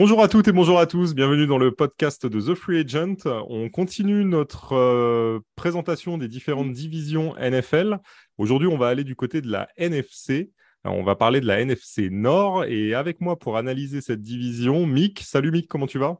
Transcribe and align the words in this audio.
Bonjour 0.00 0.22
à 0.22 0.28
toutes 0.28 0.46
et 0.46 0.52
bonjour 0.52 0.78
à 0.78 0.86
tous, 0.86 1.12
bienvenue 1.12 1.48
dans 1.48 1.58
le 1.58 1.72
podcast 1.72 2.24
de 2.24 2.40
The 2.40 2.54
Free 2.54 2.78
Agent. 2.78 3.16
On 3.48 3.68
continue 3.68 4.24
notre 4.24 4.76
euh, 4.76 5.40
présentation 5.56 6.18
des 6.18 6.28
différentes 6.28 6.70
divisions 6.70 7.34
NFL. 7.34 7.98
Aujourd'hui, 8.38 8.68
on 8.68 8.78
va 8.78 8.86
aller 8.86 9.02
du 9.02 9.16
côté 9.16 9.40
de 9.40 9.50
la 9.50 9.66
NFC. 9.76 10.52
on 10.84 11.02
va 11.02 11.16
parler 11.16 11.40
de 11.40 11.46
la 11.46 11.58
NFC 11.58 12.10
Nord 12.10 12.64
et 12.66 12.94
avec 12.94 13.20
moi 13.20 13.36
pour 13.36 13.56
analyser 13.56 14.00
cette 14.00 14.22
division, 14.22 14.86
Mick. 14.86 15.18
Salut 15.18 15.50
Mick, 15.50 15.66
comment 15.66 15.88
tu 15.88 15.98
vas? 15.98 16.18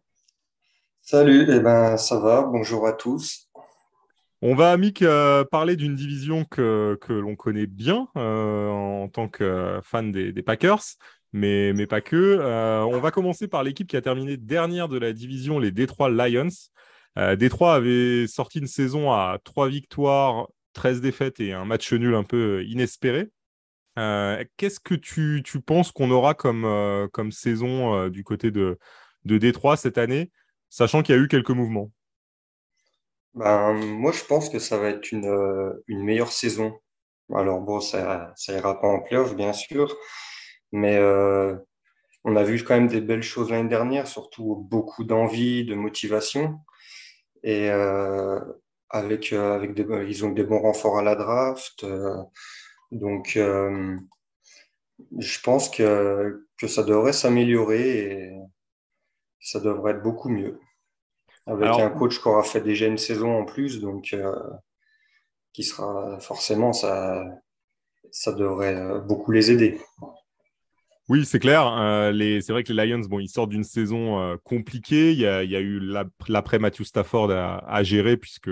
Salut, 1.01 1.47
eh 1.48 1.60
ben, 1.60 1.97
ça 1.97 2.19
va, 2.19 2.42
bonjour 2.42 2.84
à 2.84 2.92
tous. 2.92 3.48
On 4.42 4.56
va, 4.56 4.77
Mick, 4.77 5.02
euh, 5.02 5.45
parler 5.45 5.77
d'une 5.77 5.95
division 5.95 6.45
que, 6.45 6.98
que 7.01 7.12
l'on 7.12 7.37
connaît 7.37 7.66
bien 7.66 8.09
euh, 8.16 8.69
en 8.69 9.09
tant 9.09 9.29
que 9.29 9.80
fan 9.84 10.10
des 10.10 10.42
Packers 10.42 10.83
mais, 11.32 11.73
mais 11.73 11.87
pas 11.87 12.00
que. 12.00 12.16
Euh, 12.16 12.84
on 12.84 13.00
va 13.00 13.10
commencer 13.10 13.48
par 13.48 13.62
l'équipe 13.62 13.88
qui 13.88 13.96
a 13.96 14.02
terminé 14.02 14.36
dernière 14.36 14.88
de 14.88 14.98
la 14.98 15.12
division, 15.12 15.59
les 15.59 15.70
Detroit 15.70 16.10
Lions. 16.10 16.48
Euh, 17.19 17.36
Détroit 17.36 17.74
avait 17.74 18.27
sorti 18.27 18.60
une 18.60 18.66
saison 18.66 19.10
à 19.10 19.38
trois 19.42 19.69
victoires, 19.69 20.48
13 20.74 21.00
défaites 21.00 21.41
et 21.41 21.52
un 21.52 21.64
match 21.64 21.92
nul 21.92 22.14
un 22.14 22.22
peu 22.22 22.64
inespéré. 22.64 23.28
Euh, 23.98 24.45
qu'est-ce 24.56 24.78
que 24.78 24.95
tu, 24.95 25.42
tu 25.45 25.60
penses 25.60 25.91
qu'on 25.91 26.10
aura 26.10 26.34
comme, 26.34 26.64
euh, 26.64 27.09
comme 27.09 27.33
saison 27.33 28.08
du 28.08 28.22
côté 28.22 28.50
de, 28.52 28.78
de 29.24 29.38
Détroit 29.38 29.77
cette 29.77 29.98
année, 29.98 30.30
sachant 30.70 31.02
qu'il 31.02 31.16
y 31.16 31.19
a 31.19 31.20
eu 31.20 31.27
quelques 31.27 31.50
mouvements? 31.50 31.91
Ben, 33.34 33.72
Moi, 33.72 34.12
je 34.12 34.25
pense 34.25 34.48
que 34.48 34.60
ça 34.60 34.78
va 34.78 34.91
être 34.91 35.10
une, 35.10 35.75
une 35.88 36.05
meilleure 36.05 36.33
saison. 36.33 36.78
Alors 37.34 37.60
bon, 37.60 37.81
ça, 37.81 38.33
ça 38.36 38.53
ira 38.56 38.81
pas 38.81 38.88
en 38.88 39.00
playoff, 39.00 39.34
bien 39.34 39.53
sûr, 39.53 39.94
mais 40.72 40.97
euh, 40.97 41.56
on 42.24 42.36
a 42.36 42.42
vu 42.42 42.62
quand 42.62 42.74
même 42.74 42.88
des 42.88 43.00
belles 43.00 43.22
choses 43.22 43.50
l'année 43.50 43.69
dernière, 43.69 44.06
surtout 44.06 44.56
beaucoup 44.56 45.05
d'envie, 45.05 45.64
de 45.64 45.75
motivation. 45.75 46.60
Et 47.42 47.70
euh, 47.70 48.41
avec, 48.91 49.33
euh, 49.33 49.55
avec 49.55 49.75
des, 49.75 49.86
ils 50.08 50.25
ont 50.25 50.30
des 50.30 50.44
bons 50.44 50.60
renforts 50.60 50.98
à 50.98 51.02
la 51.02 51.14
draft. 51.14 51.86
donc, 52.91 53.38
je 55.19 55.41
pense 55.41 55.70
que, 55.70 56.47
que 56.58 56.66
ça 56.66 56.82
devrait 56.82 57.12
s'améliorer 57.12 57.98
et 57.98 58.32
ça 59.41 59.60
devrait 59.60 59.92
être 59.92 60.03
beaucoup 60.03 60.28
mieux. 60.28 60.58
Avec 61.47 61.69
un 61.69 61.91
coach 61.91 62.20
qui 62.20 62.28
aura 62.28 62.42
fait 62.42 62.60
déjà 62.60 62.86
une 62.86 62.98
saison 62.98 63.38
en 63.38 63.44
plus, 63.44 63.80
donc 63.80 64.14
qui 65.53 65.62
sera 65.64 66.19
forcément, 66.20 66.72
ça, 66.72 67.25
ça 68.10 68.32
devrait 68.32 69.00
beaucoup 69.00 69.30
les 69.32 69.50
aider. 69.50 69.80
Oui, 71.09 71.25
c'est 71.25 71.39
clair. 71.39 71.67
Euh, 71.67 72.12
c'est 72.42 72.53
vrai 72.53 72.62
que 72.64 72.73
les 72.73 72.87
Lions, 72.87 73.01
bon, 73.01 73.19
ils 73.19 73.31
sortent 73.31 73.48
d'une 73.48 73.64
saison 73.64 74.20
euh, 74.20 74.37
compliquée. 74.45 75.12
Il 75.12 75.19
y, 75.19 75.27
a, 75.27 75.42
eu 75.42 75.81
l'après 76.28 76.59
Matthew 76.59 76.83
Stafford 76.83 77.31
à, 77.31 77.83
gérer 77.83 78.19
puisque 78.19 78.50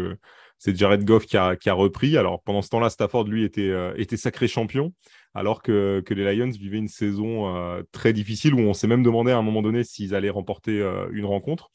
c'est 0.58 0.74
Jared 0.74 1.04
Goff 1.04 1.26
qui 1.26 1.36
a, 1.36 1.56
repris. 1.74 2.16
Alors 2.16 2.42
pendant 2.42 2.62
ce 2.62 2.70
temps-là, 2.70 2.88
Stafford 2.88 3.24
lui 3.24 3.44
était, 3.44 3.68
euh, 3.68 3.92
était 3.98 4.16
sacré 4.16 4.48
champion, 4.48 4.94
alors 5.34 5.60
que, 5.60 6.02
les 6.08 6.34
Lions 6.34 6.48
vivaient 6.48 6.78
une 6.78 6.88
saison 6.88 7.82
très 7.92 8.14
difficile 8.14 8.54
où 8.54 8.60
on 8.60 8.72
s'est 8.72 8.86
même 8.86 9.02
demandé 9.02 9.32
à 9.32 9.36
un 9.36 9.42
moment 9.42 9.60
donné 9.60 9.84
s'ils 9.84 10.14
allaient 10.14 10.30
remporter 10.30 10.80
une 11.12 11.26
rencontre. 11.26 11.70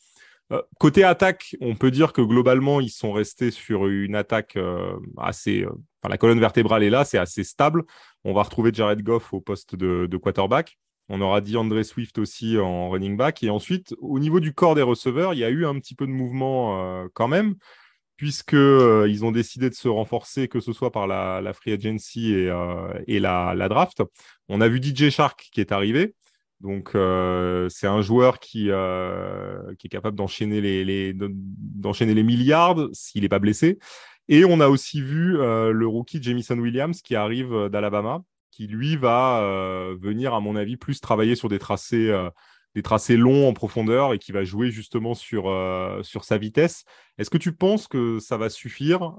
Côté 0.80 1.04
attaque, 1.04 1.56
on 1.62 1.76
peut 1.76 1.92
dire 1.92 2.14
que 2.14 2.22
globalement, 2.22 2.82
ils 2.82 2.90
sont 2.90 3.12
restés 3.12 3.52
sur 3.52 3.88
une 3.88 4.16
attaque 4.16 4.58
assez. 5.18 5.66
Enfin, 5.66 6.10
la 6.10 6.18
colonne 6.18 6.40
vertébrale 6.40 6.84
est 6.84 6.90
là, 6.90 7.06
c'est 7.06 7.18
assez 7.18 7.44
stable. 7.44 7.84
On 8.24 8.34
va 8.34 8.44
retrouver 8.44 8.72
Jared 8.74 9.02
Goff 9.02 9.34
au 9.34 9.42
poste 9.42 9.76
de, 9.76 10.18
quarterback. 10.18 10.78
On 11.10 11.22
aura 11.22 11.42
dit 11.42 11.58
André 11.58 11.84
Swift 11.84 12.18
aussi 12.20 12.58
en 12.58 12.90
running 12.90 13.18
back. 13.18 13.44
Et 13.44 13.50
ensuite, 13.50 13.96
au 14.00 14.20
niveau 14.20 14.40
du 14.40 14.54
corps 14.54 14.76
des 14.76 14.82
receveurs, 14.82 15.34
il 15.34 15.40
y 15.40 15.44
a 15.44 15.50
eu 15.50 15.66
un 15.66 15.78
petit 15.80 15.96
peu 15.96 16.06
de 16.06 16.12
mouvement 16.12 16.82
euh, 16.82 17.08
quand 17.14 17.28
même, 17.28 17.56
puisqu'ils 18.16 18.58
euh, 18.58 19.24
ont 19.24 19.32
décidé 19.32 19.70
de 19.70 19.76
se 19.76 19.88
renforcer, 19.88 20.48
que 20.48 20.60
ce 20.60 20.72
soit 20.72 20.92
par 20.92 21.08
la, 21.08 21.52
free 21.54 21.74
agency 21.74 22.34
et, 22.34 22.50
euh, 22.50 22.94
la, 23.08 23.70
draft. 23.70 24.04
On 24.48 24.62
a 24.62 24.68
vu 24.68 24.82
DJ 24.82 25.10
Shark 25.10 25.50
qui 25.52 25.60
est 25.60 25.72
arrivé. 25.72 26.16
Donc, 26.62 26.92
c'est 27.70 27.88
un 27.88 28.02
joueur 28.02 28.40
qui, 28.40 28.70
est 28.70 29.90
capable 29.90 30.16
d'enchaîner 30.16 30.62
les, 30.62 31.14
d'enchaîner 31.14 32.14
les 32.14 32.24
milliards 32.24 32.78
s'il 32.94 33.24
n'est 33.24 33.30
pas 33.30 33.40
blessé. 33.40 33.80
Et 34.28 34.46
on 34.46 34.62
a 34.62 34.70
aussi 34.70 35.02
vu 35.02 35.40
euh, 35.40 35.74
le 35.74 35.88
rookie 35.88 36.24
Jamison 36.24 36.58
Williams 36.58 37.02
qui 37.02 37.18
arrive 37.18 37.54
euh, 37.54 37.70
d'Alabama, 37.70 38.24
qui 38.50 38.66
lui 38.66 38.96
va 38.96 39.42
euh, 39.42 39.98
venir, 40.00 40.34
à 40.34 40.40
mon 40.40 40.56
avis, 40.56 40.78
plus 40.78 41.02
travailler 41.02 41.36
sur 41.36 41.50
des 41.50 41.60
tracés, 41.60 42.14
des 42.76 42.82
tracés 42.82 43.18
longs 43.18 43.50
en 43.50 43.54
profondeur 43.54 44.14
et 44.14 44.20
qui 44.20 44.32
va 44.32 44.46
jouer 44.46 44.72
justement 44.72 45.14
sur, 45.14 45.44
sur 46.04 46.24
sa 46.24 46.38
vitesse. 46.38 46.86
Est-ce 47.18 47.30
que 47.30 47.38
tu 47.38 47.54
penses 47.54 47.88
que 47.88 48.20
ça 48.20 48.38
va 48.38 48.50
suffire 48.50 49.14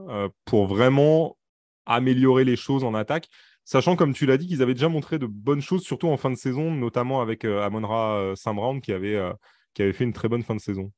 pour 0.45 0.67
vraiment 0.67 1.37
améliorer 1.87 2.45
les 2.45 2.57
choses 2.57 2.85
en 2.85 2.95
attaque? 2.95 3.29
Sachant, 3.65 3.97
comme 3.97 4.13
tu 4.13 4.27
l'as 4.27 4.37
dit, 4.37 4.47
qu'ils 4.49 4.63
avaient 4.63 4.75
déjà 4.75 4.89
montré 4.89 5.19
de 5.19 5.27
bonnes 5.27 5.63
choses, 5.63 5.83
surtout 5.83 6.09
en 6.09 6.17
fin 6.17 6.31
de 6.31 6.37
saison, 6.37 6.73
notamment 6.73 7.21
avec 7.21 7.45
Amonra 7.45 8.33
Saint-Brown 8.35 8.81
qui 8.81 8.93
avait, 8.93 9.21
qui 9.75 9.83
avait 9.83 9.93
fait 9.93 10.05
une 10.05 10.13
très 10.13 10.29
bonne 10.29 10.43
fin 10.43 10.55
de 10.55 10.61
saison. 10.61 10.93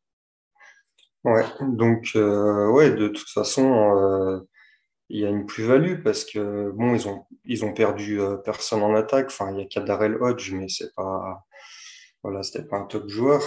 Ouais, 1.25 1.44
donc 1.62 2.12
euh, 2.16 2.94
de 2.97 3.08
toute 3.08 3.30
façon, 3.30 3.97
euh, 3.97 4.41
il 5.08 5.20
y 5.20 5.26
a 5.26 5.30
une 5.30 5.47
plus-value 5.47 6.02
parce 6.02 6.25
que 6.25 6.70
bon, 6.72 6.97
ils 7.44 7.64
ont 7.64 7.72
perdu 7.72 8.20
euh, 8.20 8.36
personne 8.36 8.82
en 8.82 8.94
attaque. 8.94 9.28
Enfin, 9.28 9.50
il 9.52 9.58
y 9.58 9.62
a 9.62 9.66
Kadarel 9.66 10.16
Hodge, 10.22 10.52
mais 10.52 10.69
c'est 10.69 10.94
pas 10.94 11.44
pas 12.22 12.76
un 12.78 12.84
top 12.86 13.08
joueur. 13.08 13.42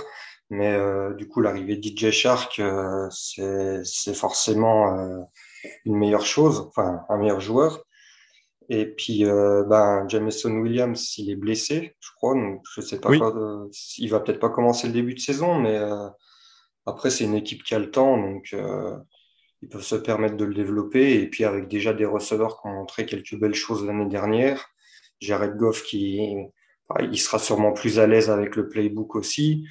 Mais 0.49 0.77
du 1.17 1.27
coup, 1.27 1.41
l'arrivée 1.41 1.79
DJ 1.81 2.11
Shark, 2.11 2.61
c'est 3.11 3.81
c'est 3.83 4.13
forcément 4.13 5.27
une 5.85 5.97
meilleure 5.97 6.25
chose, 6.25 6.67
enfin 6.69 7.01
un 7.09 7.17
meilleur 7.17 7.41
joueur. 7.41 7.83
Et 8.69 8.85
puis, 8.85 9.23
ben, 9.23 10.05
Jameson 10.09 10.51
Williams, 10.57 10.99
s'il 10.99 11.29
est 11.29 11.35
blessé, 11.35 11.95
je 11.99 12.09
crois, 12.15 12.33
donc 12.33 12.61
je 12.75 12.81
sais 12.81 12.99
pas, 12.99 13.11
il 13.97 14.09
va 14.09 14.19
peut-être 14.19 14.39
pas 14.39 14.49
commencer 14.49 14.87
le 14.87 14.93
début 14.93 15.13
de 15.13 15.19
saison, 15.19 15.57
mais 15.57 15.79
après, 16.87 17.09
c'est 17.09 17.25
une 17.25 17.35
équipe 17.35 17.63
qui 17.63 17.75
a 17.75 17.79
le 17.79 17.91
temps, 17.91 18.17
donc 18.17 18.49
euh, 18.53 18.95
ils 19.61 19.67
peuvent 19.67 19.83
se 19.83 19.95
permettre 19.95 20.37
de 20.37 20.45
le 20.45 20.53
développer. 20.53 21.21
Et 21.21 21.29
puis, 21.29 21.43
avec 21.43 21.67
déjà 21.67 21.93
des 21.93 22.05
receveurs 22.05 22.61
qui 22.61 22.67
ont 22.69 22.71
montré 22.71 23.05
quelques 23.05 23.35
belles 23.35 23.53
choses 23.53 23.85
l'année 23.85 24.07
dernière, 24.07 24.69
Jared 25.19 25.57
Goff 25.57 25.83
qui 25.83 26.35
il 27.01 27.19
sera 27.19 27.37
sûrement 27.37 27.73
plus 27.73 27.99
à 27.99 28.07
l'aise 28.07 28.29
avec 28.29 28.55
le 28.55 28.69
playbook 28.69 29.15
aussi. 29.15 29.67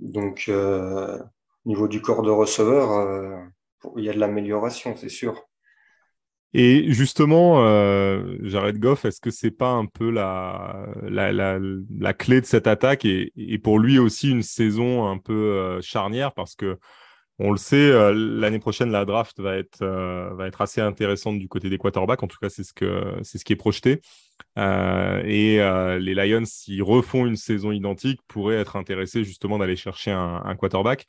Donc, 0.00 0.46
euh, 0.48 1.18
au 1.18 1.68
niveau 1.68 1.86
du 1.86 2.00
corps 2.00 2.22
de 2.22 2.30
receveur, 2.30 2.92
euh, 2.92 3.36
il 3.98 4.04
y 4.04 4.08
a 4.08 4.14
de 4.14 4.18
l'amélioration, 4.18 4.96
c'est 4.96 5.10
sûr. 5.10 5.47
Et 6.54 6.92
justement, 6.92 7.66
euh, 7.66 8.38
Jared 8.42 8.78
Goff, 8.78 9.04
est-ce 9.04 9.20
que 9.20 9.30
c'est 9.30 9.50
pas 9.50 9.70
un 9.70 9.84
peu 9.84 10.10
la, 10.10 10.86
la, 11.02 11.30
la, 11.30 11.58
la, 11.98 12.14
clé 12.14 12.40
de 12.40 12.46
cette 12.46 12.66
attaque 12.66 13.04
et, 13.04 13.32
et, 13.36 13.58
pour 13.58 13.78
lui 13.78 13.98
aussi 13.98 14.30
une 14.30 14.42
saison 14.42 15.06
un 15.06 15.18
peu 15.18 15.34
euh, 15.34 15.80
charnière? 15.82 16.32
Parce 16.32 16.54
que 16.54 16.78
on 17.38 17.52
le 17.52 17.58
sait, 17.58 17.76
euh, 17.76 18.14
l'année 18.14 18.58
prochaine 18.58 18.90
la 18.90 19.04
draft 19.04 19.38
va 19.40 19.56
être 19.56 19.82
euh, 19.82 20.30
va 20.34 20.48
être 20.48 20.60
assez 20.62 20.80
intéressante 20.80 21.38
du 21.38 21.48
côté 21.48 21.68
des 21.68 21.78
quarterbacks. 21.78 22.22
En 22.22 22.28
tout 22.28 22.38
cas, 22.40 22.48
c'est 22.48 22.64
ce 22.64 22.72
que 22.72 23.14
c'est 23.22 23.36
ce 23.38 23.44
qui 23.44 23.52
est 23.52 23.56
projeté. 23.56 24.00
et 24.56 25.58
les 26.00 26.14
Lions, 26.14 26.44
s'ils 26.46 26.82
refont 26.82 27.26
une 27.26 27.36
saison 27.36 27.72
identique, 27.72 28.20
pourraient 28.26 28.56
être 28.56 28.76
intéressés 28.76 29.22
justement 29.22 29.58
d'aller 29.58 29.76
chercher 29.76 30.12
un, 30.12 30.42
un 30.44 30.56
quarterback. 30.56 31.06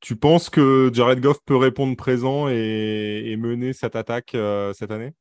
Tu 0.00 0.16
penses 0.16 0.48
que 0.48 0.90
Jared 0.92 1.20
Goff 1.20 1.40
peut 1.44 1.56
répondre 1.56 1.94
présent 1.94 2.48
et, 2.48 3.36
mener 3.38 3.74
cette 3.74 3.96
attaque 3.96 4.34
euh, 4.34 4.72
cette 4.72 4.90
année? 4.90 5.12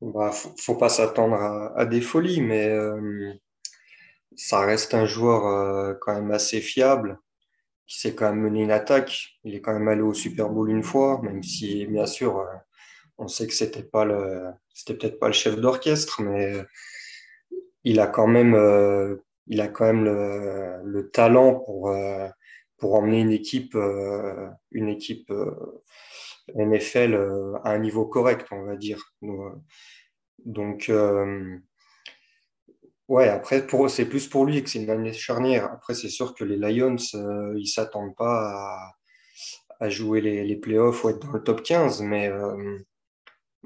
Bah, 0.00 0.32
faut, 0.32 0.54
faut 0.58 0.76
pas 0.76 0.88
s'attendre 0.88 1.34
à, 1.34 1.84
des 1.84 2.00
folies, 2.00 2.40
mais 2.40 2.68
euh, 2.68 3.30
ça 4.36 4.60
reste 4.60 4.94
un 4.94 5.04
joueur 5.04 5.46
euh, 5.46 5.92
quand 6.00 6.14
même 6.14 6.30
assez 6.30 6.62
fiable, 6.62 7.18
qui 7.86 8.00
sait 8.00 8.14
quand 8.14 8.30
même 8.30 8.40
mener 8.40 8.62
une 8.62 8.70
attaque. 8.70 9.38
Il 9.44 9.54
est 9.54 9.60
quand 9.60 9.74
même 9.74 9.88
allé 9.88 10.00
au 10.00 10.14
Super 10.14 10.48
Bowl 10.48 10.70
une 10.70 10.82
fois, 10.82 11.20
même 11.22 11.42
si 11.42 11.86
bien 11.86 12.06
sûr 12.06 12.42
on 13.18 13.28
sait 13.28 13.46
que 13.46 13.52
c'était 13.52 13.82
pas 13.82 14.06
peut-être 14.86 15.18
pas 15.18 15.26
le 15.26 15.34
chef 15.34 15.56
d'orchestre, 15.56 16.22
mais 16.22 16.56
il 17.84 18.00
a 18.00 18.06
quand 18.06 18.26
même, 18.26 18.54
le 18.54 19.22
talent 21.12 21.56
pour 21.56 21.92
pour 22.80 22.94
emmener 22.94 23.20
une 23.20 23.30
équipe, 23.30 23.74
euh, 23.76 24.48
une 24.72 24.88
équipe 24.88 25.30
euh, 25.30 25.82
NFL 26.56 27.14
euh, 27.14 27.54
à 27.62 27.72
un 27.72 27.78
niveau 27.78 28.06
correct, 28.06 28.48
on 28.50 28.64
va 28.64 28.76
dire. 28.76 29.14
Donc, 30.44 30.90
ouais, 33.08 33.28
après, 33.28 33.66
pour, 33.66 33.90
c'est 33.90 34.06
plus 34.06 34.26
pour 34.26 34.46
lui 34.46 34.64
que 34.64 34.70
c'est 34.70 34.82
une 34.82 34.90
année 34.90 35.12
charnière. 35.12 35.66
Après, 35.66 35.94
c'est 35.94 36.08
sûr 36.08 36.34
que 36.34 36.44
les 36.44 36.56
Lions, 36.56 36.96
ils 37.56 37.68
s'attendent 37.68 38.16
pas 38.16 38.94
à, 39.78 39.88
jouer 39.90 40.20
les, 40.20 40.44
les, 40.44 40.56
playoffs 40.56 41.04
ou 41.04 41.10
être 41.10 41.20
dans 41.20 41.32
le 41.32 41.42
top 41.42 41.62
15, 41.62 42.02
mais 42.02 42.30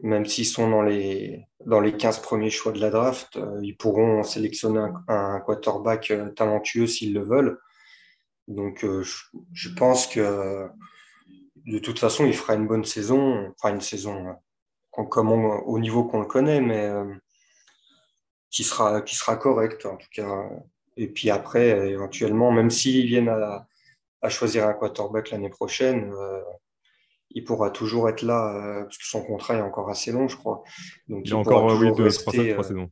même 0.03 0.27
s'ils 0.27 0.47
sont 0.47 0.69
dans 0.69 0.83
les, 0.83 1.47
dans 1.65 1.81
les 1.81 1.97
15 1.97 2.19
premiers 2.21 2.51
choix 2.51 2.73
de 2.73 2.81
la 2.81 2.91
draft, 2.91 3.39
ils 3.63 3.77
pourront 3.77 4.25
sélectionner 4.25 4.85
un, 5.09 5.41
quarterback 5.41 6.13
talentueux 6.35 6.89
s'ils 6.89 7.15
le 7.15 7.23
veulent. 7.23 7.59
Donc, 8.49 8.85
je, 8.85 9.69
pense 9.71 10.07
que 10.07 10.69
de 11.67 11.79
toute 11.79 11.99
façon, 11.99 12.27
il 12.27 12.35
fera 12.35 12.55
une 12.55 12.67
bonne 12.67 12.85
saison, 12.85 13.53
enfin 13.57 13.75
une 13.75 13.81
saison 13.81 14.37
comme 14.91 15.31
au 15.31 15.79
niveau 15.79 16.05
qu'on 16.05 16.21
le 16.21 16.27
connaît, 16.27 16.61
mais 16.61 16.91
qui 18.51 18.63
sera, 18.63 19.03
qui 19.03 19.17
sera 19.17 19.37
correct 19.37 19.85
en 19.87 19.97
tout 19.97 20.09
cas. 20.13 20.49
Et 20.97 21.09
puis 21.09 21.31
après, 21.31 21.91
éventuellement, 21.91 22.53
même 22.53 22.71
s'ils 22.71 23.07
viennent 23.07 23.29
à, 23.29 23.67
à, 24.23 24.29
choisir 24.29 24.69
un 24.69 24.75
quarterback 24.75 25.31
l'année 25.31 25.51
prochaine, 25.51 26.13
euh, 26.13 26.41
il 27.31 27.43
pourra 27.45 27.71
toujours 27.71 28.09
être 28.09 28.23
là, 28.23 28.55
euh, 28.55 28.83
parce 28.85 28.97
que 28.99 29.07
son 29.07 29.25
contrat 29.25 29.57
est 29.57 29.61
encore 29.61 29.91
assez 29.91 30.13
long, 30.13 30.29
je 30.29 30.37
crois. 30.37 30.63
Donc, 31.09 31.23
il, 31.27 31.35
encore 31.35 31.65
oui, 31.65 31.93
deux, 31.97 32.05
rester, 32.05 32.23
trois, 32.23 32.39
euh, 32.39 32.63
saisons. 32.63 32.91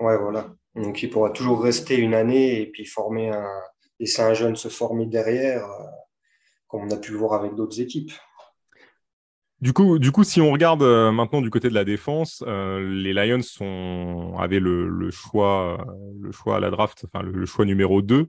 Ouais, 0.00 0.18
voilà. 0.18 0.52
Donc 0.74 1.02
il 1.02 1.08
pourra 1.08 1.30
toujours 1.30 1.62
rester 1.62 1.96
une 1.96 2.14
année 2.14 2.60
et 2.60 2.66
puis 2.66 2.84
former 2.84 3.30
un, 3.30 3.62
laisser 4.00 4.22
un 4.22 4.34
jeune 4.34 4.56
se 4.56 4.68
former 4.68 5.06
derrière, 5.06 5.66
comme 6.68 6.82
on 6.82 6.90
a 6.90 6.96
pu 6.96 7.12
voir 7.12 7.34
avec 7.34 7.54
d'autres 7.54 7.80
équipes. 7.80 8.12
Du 9.64 9.72
coup, 9.72 10.24
si 10.24 10.42
on 10.42 10.52
regarde 10.52 10.82
euh, 10.82 11.10
maintenant 11.10 11.40
du 11.40 11.48
côté 11.48 11.70
de 11.70 11.74
la 11.74 11.86
défense, 11.86 12.44
euh, 12.46 12.86
les 12.86 13.14
Lions 13.14 14.36
avaient 14.38 14.60
le, 14.60 15.10
choix, 15.10 15.78
euh, 15.80 16.12
le 16.20 16.32
choix 16.32 16.56
à 16.56 16.60
la 16.60 16.68
draft, 16.68 17.06
enfin 17.06 17.24
le, 17.24 17.46
choix 17.46 17.64
numéro 17.64 18.02
2. 18.02 18.28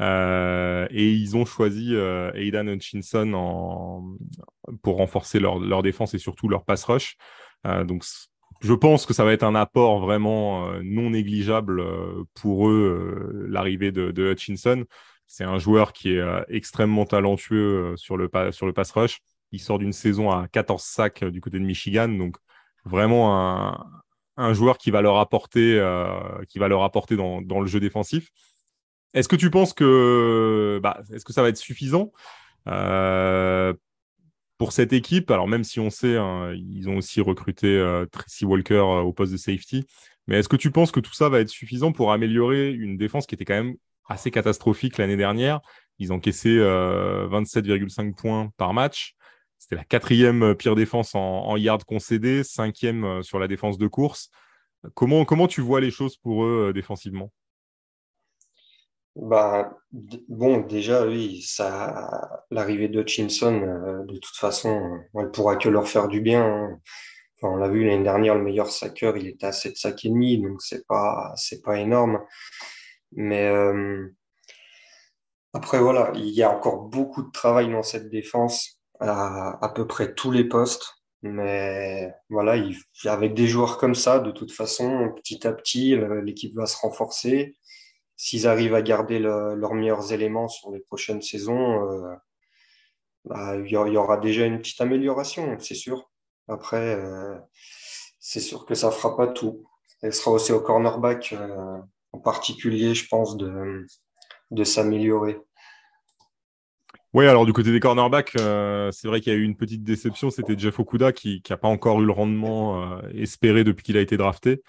et 0.00 1.12
ils 1.12 1.36
ont 1.36 1.44
choisi 1.44 1.94
Aidan 2.34 2.68
Hutchinson 2.68 4.16
pour 4.80 4.96
renforcer 4.96 5.40
leur, 5.40 5.58
leur, 5.58 5.82
défense 5.82 6.14
et 6.14 6.18
surtout 6.18 6.48
leur 6.48 6.64
pass 6.64 6.84
rush. 6.84 7.18
donc, 7.64 8.04
je 8.62 8.72
pense 8.72 9.06
que 9.06 9.12
ça 9.12 9.24
va 9.24 9.32
être 9.32 9.42
un 9.42 9.54
apport 9.54 10.00
vraiment 10.00 10.70
non 10.82 11.10
négligeable 11.10 11.82
pour 12.34 12.68
eux, 12.68 13.46
l'arrivée 13.48 13.92
de, 13.92 14.32
Hutchinson. 14.32 14.84
C'est 15.26 15.44
un 15.44 15.58
joueur 15.58 15.92
qui 15.92 16.16
est 16.16 16.22
extrêmement 16.48 17.04
talentueux 17.04 17.94
sur, 17.96 18.16
le, 18.16 18.30
sur 18.52 18.66
le 18.66 18.72
pass 18.72 18.92
rush. 18.92 19.20
Il 19.52 19.60
sort 19.60 19.78
d'une 19.78 19.92
saison 19.92 20.30
à 20.30 20.48
14 20.48 20.82
sacs 20.82 21.22
euh, 21.22 21.30
du 21.30 21.40
côté 21.40 21.58
de 21.58 21.64
Michigan. 21.64 22.08
Donc, 22.08 22.36
vraiment 22.84 23.78
un, 24.36 24.52
joueur 24.54 24.78
qui 24.78 24.90
va 24.90 25.02
leur 25.02 25.18
apporter, 25.18 25.78
euh, 25.78 26.42
qui 26.48 26.58
va 26.58 26.68
leur 26.68 26.82
apporter 26.82 27.16
dans, 27.16 27.40
le 27.40 27.66
jeu 27.66 27.78
défensif. 27.78 28.30
Est-ce 29.14 29.28
que 29.28 29.36
tu 29.36 29.50
penses 29.50 29.74
que, 29.74 30.80
bah, 30.82 31.02
est-ce 31.12 31.24
que 31.24 31.34
ça 31.34 31.42
va 31.42 31.50
être 31.50 31.58
suffisant? 31.58 32.12
Euh, 32.66 33.74
pour 34.62 34.70
cette 34.70 34.92
équipe 34.92 35.32
Alors 35.32 35.48
même 35.48 35.64
si 35.64 35.80
on 35.80 35.90
sait, 35.90 36.16
hein, 36.16 36.54
ils 36.54 36.88
ont 36.88 36.98
aussi 36.98 37.20
recruté 37.20 37.84
Tracy 38.12 38.44
Walker 38.44 38.78
au 38.78 39.12
poste 39.12 39.32
de 39.32 39.36
safety, 39.36 39.84
mais 40.28 40.38
est-ce 40.38 40.48
que 40.48 40.54
tu 40.54 40.70
penses 40.70 40.92
que 40.92 41.00
tout 41.00 41.12
ça 41.14 41.28
va 41.28 41.40
être 41.40 41.48
suffisant 41.48 41.90
pour 41.90 42.12
améliorer 42.12 42.70
une 42.70 42.96
défense 42.96 43.26
qui 43.26 43.34
était 43.34 43.44
quand 43.44 43.60
même 43.60 43.74
assez 44.08 44.30
catastrophique 44.30 44.98
l'année 44.98 45.16
dernière? 45.16 45.60
Ils 45.98 46.12
encaissaient 46.12 46.58
27,5 46.58 48.14
points 48.14 48.52
par 48.56 48.72
match. 48.72 49.16
C'était 49.58 49.76
la 49.76 49.84
quatrième 49.84 50.42
euh, 50.42 50.54
pire 50.54 50.74
défense 50.74 51.14
en, 51.14 51.56
yards 51.56 51.86
concédés, 51.86 52.42
cinquième 52.42 53.04
euh, 53.04 53.22
sur 53.22 53.38
la 53.38 53.46
défense 53.46 53.78
de 53.78 53.86
course. 53.86 54.28
Comment, 54.94 55.24
comment 55.24 55.46
tu 55.46 55.60
vois 55.60 55.80
les 55.80 55.92
choses 55.92 56.16
pour 56.16 56.44
eux 56.44 56.68
euh, 56.68 56.72
défensivement? 56.72 57.32
Bah, 59.16 59.76
bon, 60.28 60.60
déjà, 60.60 61.06
oui, 61.06 61.42
ça, 61.42 62.44
l'arrivée 62.50 62.88
de 62.88 63.00
Hutchinson, 63.00 64.04
de 64.06 64.18
toute 64.18 64.36
façon, 64.36 65.00
elle 65.18 65.30
pourra 65.30 65.56
que 65.56 65.68
leur 65.68 65.88
faire 65.88 66.08
du 66.08 66.20
bien. 66.20 66.44
Hein. 66.44 66.80
on 67.42 67.56
l'a 67.56 67.68
vu 67.68 67.84
l'année 67.84 68.04
dernière, 68.04 68.34
le 68.34 68.42
meilleur 68.42 68.70
saqueur, 68.70 69.16
il 69.16 69.26
était 69.28 69.46
à 69.46 69.52
7 69.52 69.76
sacs 69.76 70.04
et 70.04 70.08
demi, 70.08 70.40
donc 70.40 70.62
c'est 70.62 70.86
pas, 70.86 71.32
c'est 71.36 71.62
pas 71.62 71.78
énorme. 71.78 72.20
Mais 73.12 73.50
après, 75.54 75.80
voilà, 75.80 76.12
il 76.14 76.30
y 76.30 76.42
a 76.42 76.50
encore 76.50 76.84
beaucoup 76.84 77.22
de 77.22 77.30
travail 77.30 77.70
dans 77.70 77.82
cette 77.82 78.08
défense 78.08 78.80
à, 79.00 79.72
peu 79.74 79.86
près 79.86 80.14
tous 80.14 80.30
les 80.30 80.44
postes. 80.44 80.94
Mais 81.22 82.12
voilà, 82.30 82.56
il, 82.56 82.76
avec 83.04 83.34
des 83.34 83.46
joueurs 83.46 83.78
comme 83.78 83.94
ça, 83.94 84.18
de 84.18 84.30
toute 84.30 84.50
façon, 84.50 85.12
petit 85.16 85.46
à 85.46 85.52
petit, 85.52 85.94
euh, 85.94 86.20
l'équipe 86.22 86.54
va 86.56 86.66
se 86.66 86.76
renforcer. 86.78 87.56
S'ils 88.24 88.46
arrivent 88.46 88.76
à 88.76 88.82
garder 88.82 89.18
leurs 89.18 89.74
meilleurs 89.74 90.12
éléments 90.12 90.46
sur 90.46 90.70
les 90.70 90.78
prochaines 90.78 91.22
saisons, 91.22 91.90
euh, 91.90 92.14
bah, 93.24 93.56
il 93.56 93.68
y, 93.68 93.76
aura 93.76 94.16
déjà 94.16 94.46
une 94.46 94.60
petite 94.60 94.80
amélioration, 94.80 95.56
c'est 95.58 95.74
sûr. 95.74 96.08
Après, 96.46 96.94
euh, 96.94 97.34
c'est 98.20 98.38
sûr 98.38 98.64
que 98.64 98.76
ça 98.76 98.86
ne 98.86 98.92
fera 98.92 99.16
pas 99.16 99.26
tout. 99.26 99.66
Elle 100.02 100.14
sera 100.14 100.30
aussi 100.30 100.52
au 100.52 100.60
cornerback, 100.60 101.34
en 102.12 102.18
particulier, 102.20 102.94
je 102.94 103.08
pense, 103.08 103.36
de, 103.36 103.84
s'améliorer. 104.62 105.40
Oui, 107.12 107.26
alors 107.26 107.44
du 107.44 107.52
côté 107.52 107.72
des 107.72 107.80
cornerbacks, 107.80 108.36
euh, 108.38 108.92
c'est 108.92 109.08
vrai 109.08 109.20
qu'il 109.20 109.32
y 109.32 109.36
a 109.36 109.38
eu 109.40 109.42
une 109.42 109.56
petite 109.56 109.82
déception. 109.82 110.30
C'était 110.30 110.56
Jeff 110.56 110.78
Okuda 110.78 111.10
qui 111.10 111.42
n'a 111.50 111.56
pas 111.56 111.66
encore 111.66 112.00
eu 112.00 112.06
le 112.06 112.12
rendement 112.12 112.84
euh, 112.84 113.00
espéré 113.16 113.64
depuis 113.64 113.82
qu'il 113.82 113.96
a 113.96 114.00
été 114.00 114.16
drafté. 114.16 114.62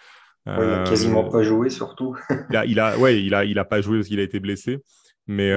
Il 0.46 0.54
n'a 0.54 0.84
quasiment 0.84 1.28
euh, 1.28 1.32
pas 1.32 1.44
joué, 1.44 1.70
surtout. 1.70 2.16
il 2.50 2.58
a, 2.58 2.66
il 2.66 2.80
a, 2.80 2.98
ouais, 2.98 3.24
il 3.24 3.34
a, 3.34 3.46
il 3.46 3.58
a 3.60 3.66
pas 3.66 3.82
joué 3.82 3.98
parce 3.98 4.08
qu'il 4.08 4.20
a 4.20 4.24
été 4.24 4.40
blessé. 4.40 4.80
Mais, 5.26 5.54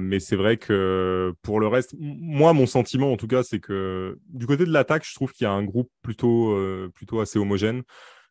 mais 0.00 0.18
c'est 0.18 0.36
vrai 0.36 0.56
que 0.56 1.34
pour 1.42 1.60
le 1.60 1.66
reste, 1.66 1.94
moi, 1.98 2.54
mon 2.54 2.66
sentiment 2.66 3.12
en 3.12 3.18
tout 3.18 3.26
cas, 3.26 3.42
c'est 3.42 3.60
que 3.60 4.18
du 4.28 4.46
côté 4.46 4.64
de 4.64 4.72
l'attaque, 4.72 5.04
je 5.06 5.14
trouve 5.14 5.30
qu'il 5.32 5.44
y 5.44 5.48
a 5.48 5.52
un 5.52 5.62
groupe 5.62 5.90
plutôt, 6.02 6.58
plutôt 6.94 7.20
assez 7.20 7.38
homogène. 7.38 7.82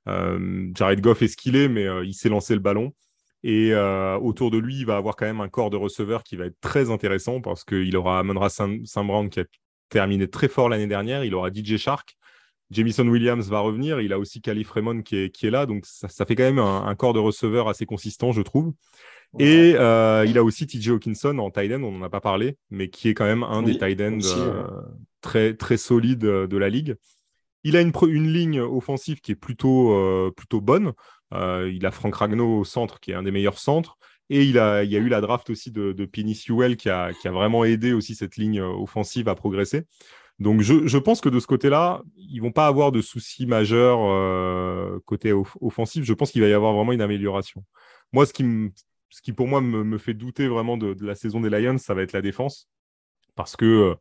Jared 0.08 1.00
Goff 1.00 1.22
est 1.22 1.28
ce 1.28 1.38
qu'il 1.38 1.56
est, 1.56 1.68
mais 1.68 1.86
il 2.04 2.16
s'est 2.16 2.30
lancé 2.30 2.56
le 2.56 2.60
ballon. 2.60 2.92
Et 3.44 3.74
euh, 3.74 4.18
autour 4.20 4.52
de 4.52 4.58
lui, 4.58 4.80
il 4.80 4.86
va 4.86 4.96
avoir 4.96 5.16
quand 5.16 5.26
même 5.26 5.42
un 5.42 5.50
corps 5.50 5.70
de 5.70 5.76
receveur 5.76 6.24
qui 6.24 6.38
va 6.38 6.46
être 6.46 6.60
très 6.62 6.90
intéressant 6.90 7.42
parce 7.42 7.66
qu'il 7.66 7.96
aura 7.98 8.20
Amonra 8.20 8.50
Saint-Brown 8.50 9.30
qui 9.30 9.42
a 9.42 9.46
terminé 9.90 10.30
très 10.30 10.48
fort 10.48 10.70
l'année 10.70 10.88
dernière. 10.88 11.26
Il 11.26 11.36
aura 11.36 11.50
DJ 11.54 11.76
Shark. 11.76 12.16
Jamison 12.74 13.08
Williams 13.08 13.48
va 13.50 13.60
revenir. 13.60 14.02
Il 14.02 14.14
a 14.14 14.20
aussi 14.20 14.42
Calif 14.42 14.72
Raymond 14.72 15.02
qui 15.02 15.18
est, 15.18 15.30
qui 15.30 15.48
est 15.48 15.52
là. 15.52 15.66
Donc, 15.66 15.86
ça, 15.86 16.26
fait 16.26 16.36
quand 16.36 16.44
même 16.44 16.60
un, 16.60 16.96
corps 16.96 17.14
de 17.14 17.20
receveur 17.20 17.68
assez 17.68 17.86
consistant, 17.86 18.32
je 18.32 18.42
trouve. 18.42 18.74
Et 19.40 19.74
euh, 19.76 20.26
il 20.28 20.38
a 20.38 20.44
aussi 20.44 20.68
TJ 20.68 20.90
Hawkinson 20.90 21.40
en 21.40 21.50
tight 21.50 21.72
end, 21.72 21.82
on 21.82 21.92
n'en 21.92 22.06
a 22.06 22.10
pas 22.10 22.22
parlé, 22.22 22.58
mais 22.70 22.90
qui 22.90 23.10
est 23.10 23.16
quand 23.16 23.26
même 23.26 23.42
un 23.42 23.64
des 23.64 23.80
tight 23.80 24.00
ends 24.00 24.20
euh, 24.38 24.64
très, 25.22 25.56
très 25.56 25.78
solides 25.78 26.20
de 26.20 26.58
la 26.58 26.70
ligue. 26.70 26.96
Il 27.64 27.76
a 27.76 27.82
une, 27.82 27.94
une 28.08 28.32
ligne 28.32 28.60
offensive 28.60 29.22
qui 29.22 29.32
est 29.32 29.36
plutôt, 29.36 30.32
plutôt 30.36 30.62
bonne. 30.62 30.94
Euh, 31.34 31.72
il 31.74 31.86
a 31.86 31.92
Frank 31.92 32.14
Ragno 32.16 32.60
au 32.60 32.64
centre, 32.64 33.00
qui 33.00 33.12
est 33.12 33.16
un 33.16 33.24
des 33.24 33.32
meilleurs 33.32 33.58
centres. 33.58 33.98
Et 34.30 34.44
il, 34.44 34.58
a, 34.58 34.84
il 34.84 34.92
y 34.92 34.96
a 34.96 35.00
eu 35.00 35.10
la 35.10 35.22
draft 35.22 35.50
aussi 35.50 35.72
de, 35.72 35.92
de 35.92 36.06
Penny 36.06 36.36
Sewell 36.36 36.78
qui 36.78 36.90
a, 36.90 37.12
qui 37.14 37.28
a, 37.28 37.32
vraiment 37.32 37.66
aidé 37.66 37.94
aussi 37.94 38.16
cette 38.16 38.38
ligne 38.38 38.62
euh, 38.62 38.68
offensive 38.68 39.28
à 39.28 39.36
progresser. 39.36 39.84
Donc 40.40 40.62
je, 40.62 40.98
pense 40.98 41.22
que 41.22 41.30
de 41.30 41.40
ce 41.40 41.48
côté-là, 41.48 42.02
ils 42.18 42.40
vont 42.40 42.52
pas 42.52 42.68
avoir 42.68 42.92
de 42.92 43.02
soucis 43.02 43.46
majeurs 43.46 44.00
euh, 44.02 45.00
côté 45.06 45.34
offensif. 45.62 46.04
Je 46.04 46.14
pense 46.14 46.32
qu'il 46.32 46.42
va 46.42 46.48
y 46.48 46.54
avoir 46.54 46.74
vraiment 46.74 46.92
une 46.92 47.02
amélioration. 47.02 47.64
Moi, 48.12 48.26
ce 48.26 48.34
qui, 48.34 49.34
pour 49.34 49.48
moi 49.48 49.62
me, 49.62 49.98
fait 49.98 50.14
douter 50.14 50.48
vraiment 50.48 50.78
de, 50.78 50.96
la 51.06 51.16
saison 51.16 51.40
des 51.40 51.50
Lions, 51.50 51.78
ça 51.78 51.94
va 51.94 52.02
être 52.02 52.14
la 52.14 52.22
défense. 52.22 52.68
Parce 53.36 53.56
que 53.56 53.96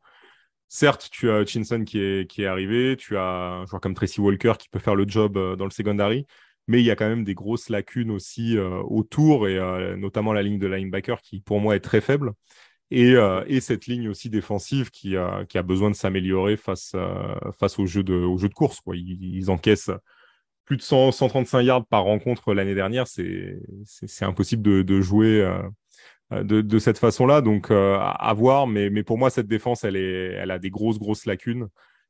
certes, 0.69 1.09
tu 1.13 1.31
as 1.31 1.43
Hutchinson 1.43 1.85
qui 1.85 1.99
est, 2.01 2.47
arrivé, 2.47 2.97
tu 2.99 3.17
as 3.17 3.61
un 3.63 3.67
joueur 3.67 3.81
comme 3.81 3.95
Tracy 3.95 4.21
Walker 4.21 4.55
qui 4.59 4.69
peut 4.69 4.79
faire 4.79 4.95
le 4.95 5.07
job 5.07 5.39
dans 5.57 5.65
le 5.65 5.71
secondary 5.71 6.27
mais 6.69 6.81
il 6.81 6.85
y 6.85 6.91
a 6.91 6.97
quand 6.97 7.09
même 7.09 7.25
des 7.25 7.35
grosses 7.35 7.69
lacunes 7.69 8.11
aussi 8.11 8.57
euh, 8.57 8.81
autour, 8.83 9.49
et 9.49 9.59
euh, 9.59 9.97
notamment 9.97 10.33
la 10.33 10.43
ligne 10.43 10.59
de 10.59 10.67
linebacker 10.67 11.21
qui, 11.21 11.41
pour 11.41 11.61
moi, 11.61 11.77
est 11.77 11.81
très 11.81 12.01
faible. 12.01 12.33
Et, 12.95 13.15
euh, 13.15 13.43
et 13.47 13.61
cette 13.61 13.87
ligne 13.87 14.11
aussi 14.11 14.29
défensive 14.29 14.91
qui, 14.91 15.15
qui 15.49 15.59
a 15.59 15.63
besoin 15.63 15.91
de 15.91 15.97
s'améliorer 15.97 16.59
face, 16.59 16.95
face 17.59 17.79
au, 17.79 17.87
jeu 17.87 18.03
de, 18.03 18.13
de 18.13 18.55
course. 18.55 18.83
Ils, 18.93 19.51
encaissent 19.51 19.91
plus 20.67 20.77
de 20.77 20.83
100, 20.83 21.13
135 21.13 21.63
yards 21.63 21.87
par 21.87 22.05
rencontre 22.05 22.53
l'année 22.53 22.75
dernière. 22.75 23.07
C'est 23.07 23.57
impossible 24.21 24.63
de, 24.63 24.83
de 24.83 25.01
jouer 25.01 25.43
de, 26.31 26.61
de, 26.61 26.79
cette 26.79 26.99
façon-là. 26.99 27.41
Donc, 27.41 27.71
à 27.71 28.35
voir. 28.37 28.67
Mais, 28.67 29.03
pour 29.03 29.17
moi, 29.17 29.31
cette 29.31 29.49
défense, 29.49 29.85
elle, 29.85 30.51
a 30.51 30.59
des 30.59 30.71
grosses, 30.71 30.99
grosses 30.99 31.25
lacunes. 31.25 31.69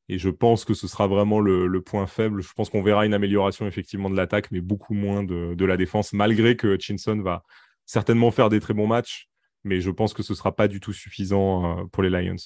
Et 0.09 0.19
je 0.19 0.31
pense 0.31 0.65
que 0.65 0.75
ce 0.75 0.89
sera 0.89 1.07
vraiment 1.07 1.39
le, 1.39 1.81
point 1.81 2.09
faible. 2.09 2.43
Je 2.43 2.53
pense 2.55 2.71
qu'on 2.71 2.83
verra 2.83 3.07
une 3.07 3.15
amélioration 3.15 3.69
effectivement 3.69 4.11
de 4.11 4.17
l'attaque, 4.17 4.51
mais 4.51 4.61
beaucoup 4.61 4.95
moins 4.95 5.23
de, 5.23 5.65
la 5.65 5.77
défense, 5.77 6.13
malgré 6.13 6.57
que 6.57 6.75
Hutchinson 6.75 7.21
va 7.23 7.45
certainement 7.87 8.33
faire 8.33 8.49
des 8.49 8.59
très 8.59 8.75
bons 8.75 8.89
matchs. 8.89 9.29
Mais 9.65 9.81
je 9.81 9.91
pense 9.91 10.15
que 10.15 10.23
ce 10.23 10.33
ne 10.33 10.37
sera 10.37 10.53
pas 10.53 10.69
du 10.69 10.81
tout 10.81 10.93
suffisant 10.93 11.81
euh, 11.81 11.85
pour 11.93 12.03
les 12.03 12.11
Lions. 12.11 12.37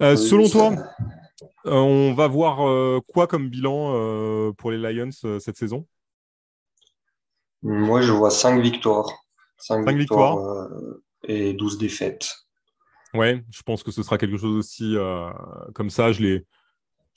Euh, 0.00 0.16
selon 0.16 0.48
toi, 0.48 0.72
euh, 1.66 1.72
on 1.72 2.14
va 2.14 2.28
voir 2.28 3.02
quoi 3.06 3.26
comme 3.26 3.48
bilan 3.48 4.52
pour 4.56 4.70
les 4.70 4.78
Lions 4.78 5.10
cette 5.40 5.56
saison? 5.56 5.86
Moi, 7.62 8.02
je 8.02 8.12
vois 8.12 8.30
5 8.30 8.60
victoires. 8.60 9.10
5, 9.58 9.88
victoires, 9.90 10.68
et 11.24 11.52
12 11.52 11.78
défaites. 11.78 12.32
Ouais, 13.12 13.42
je 13.50 13.62
pense 13.62 13.82
que 13.82 13.90
ce 13.90 14.04
sera 14.04 14.18
quelque 14.18 14.36
chose 14.36 14.56
aussi 14.56 14.96
comme 15.74 15.90
ça. 15.90 16.12
Je 16.12 16.22
les, 16.22 16.46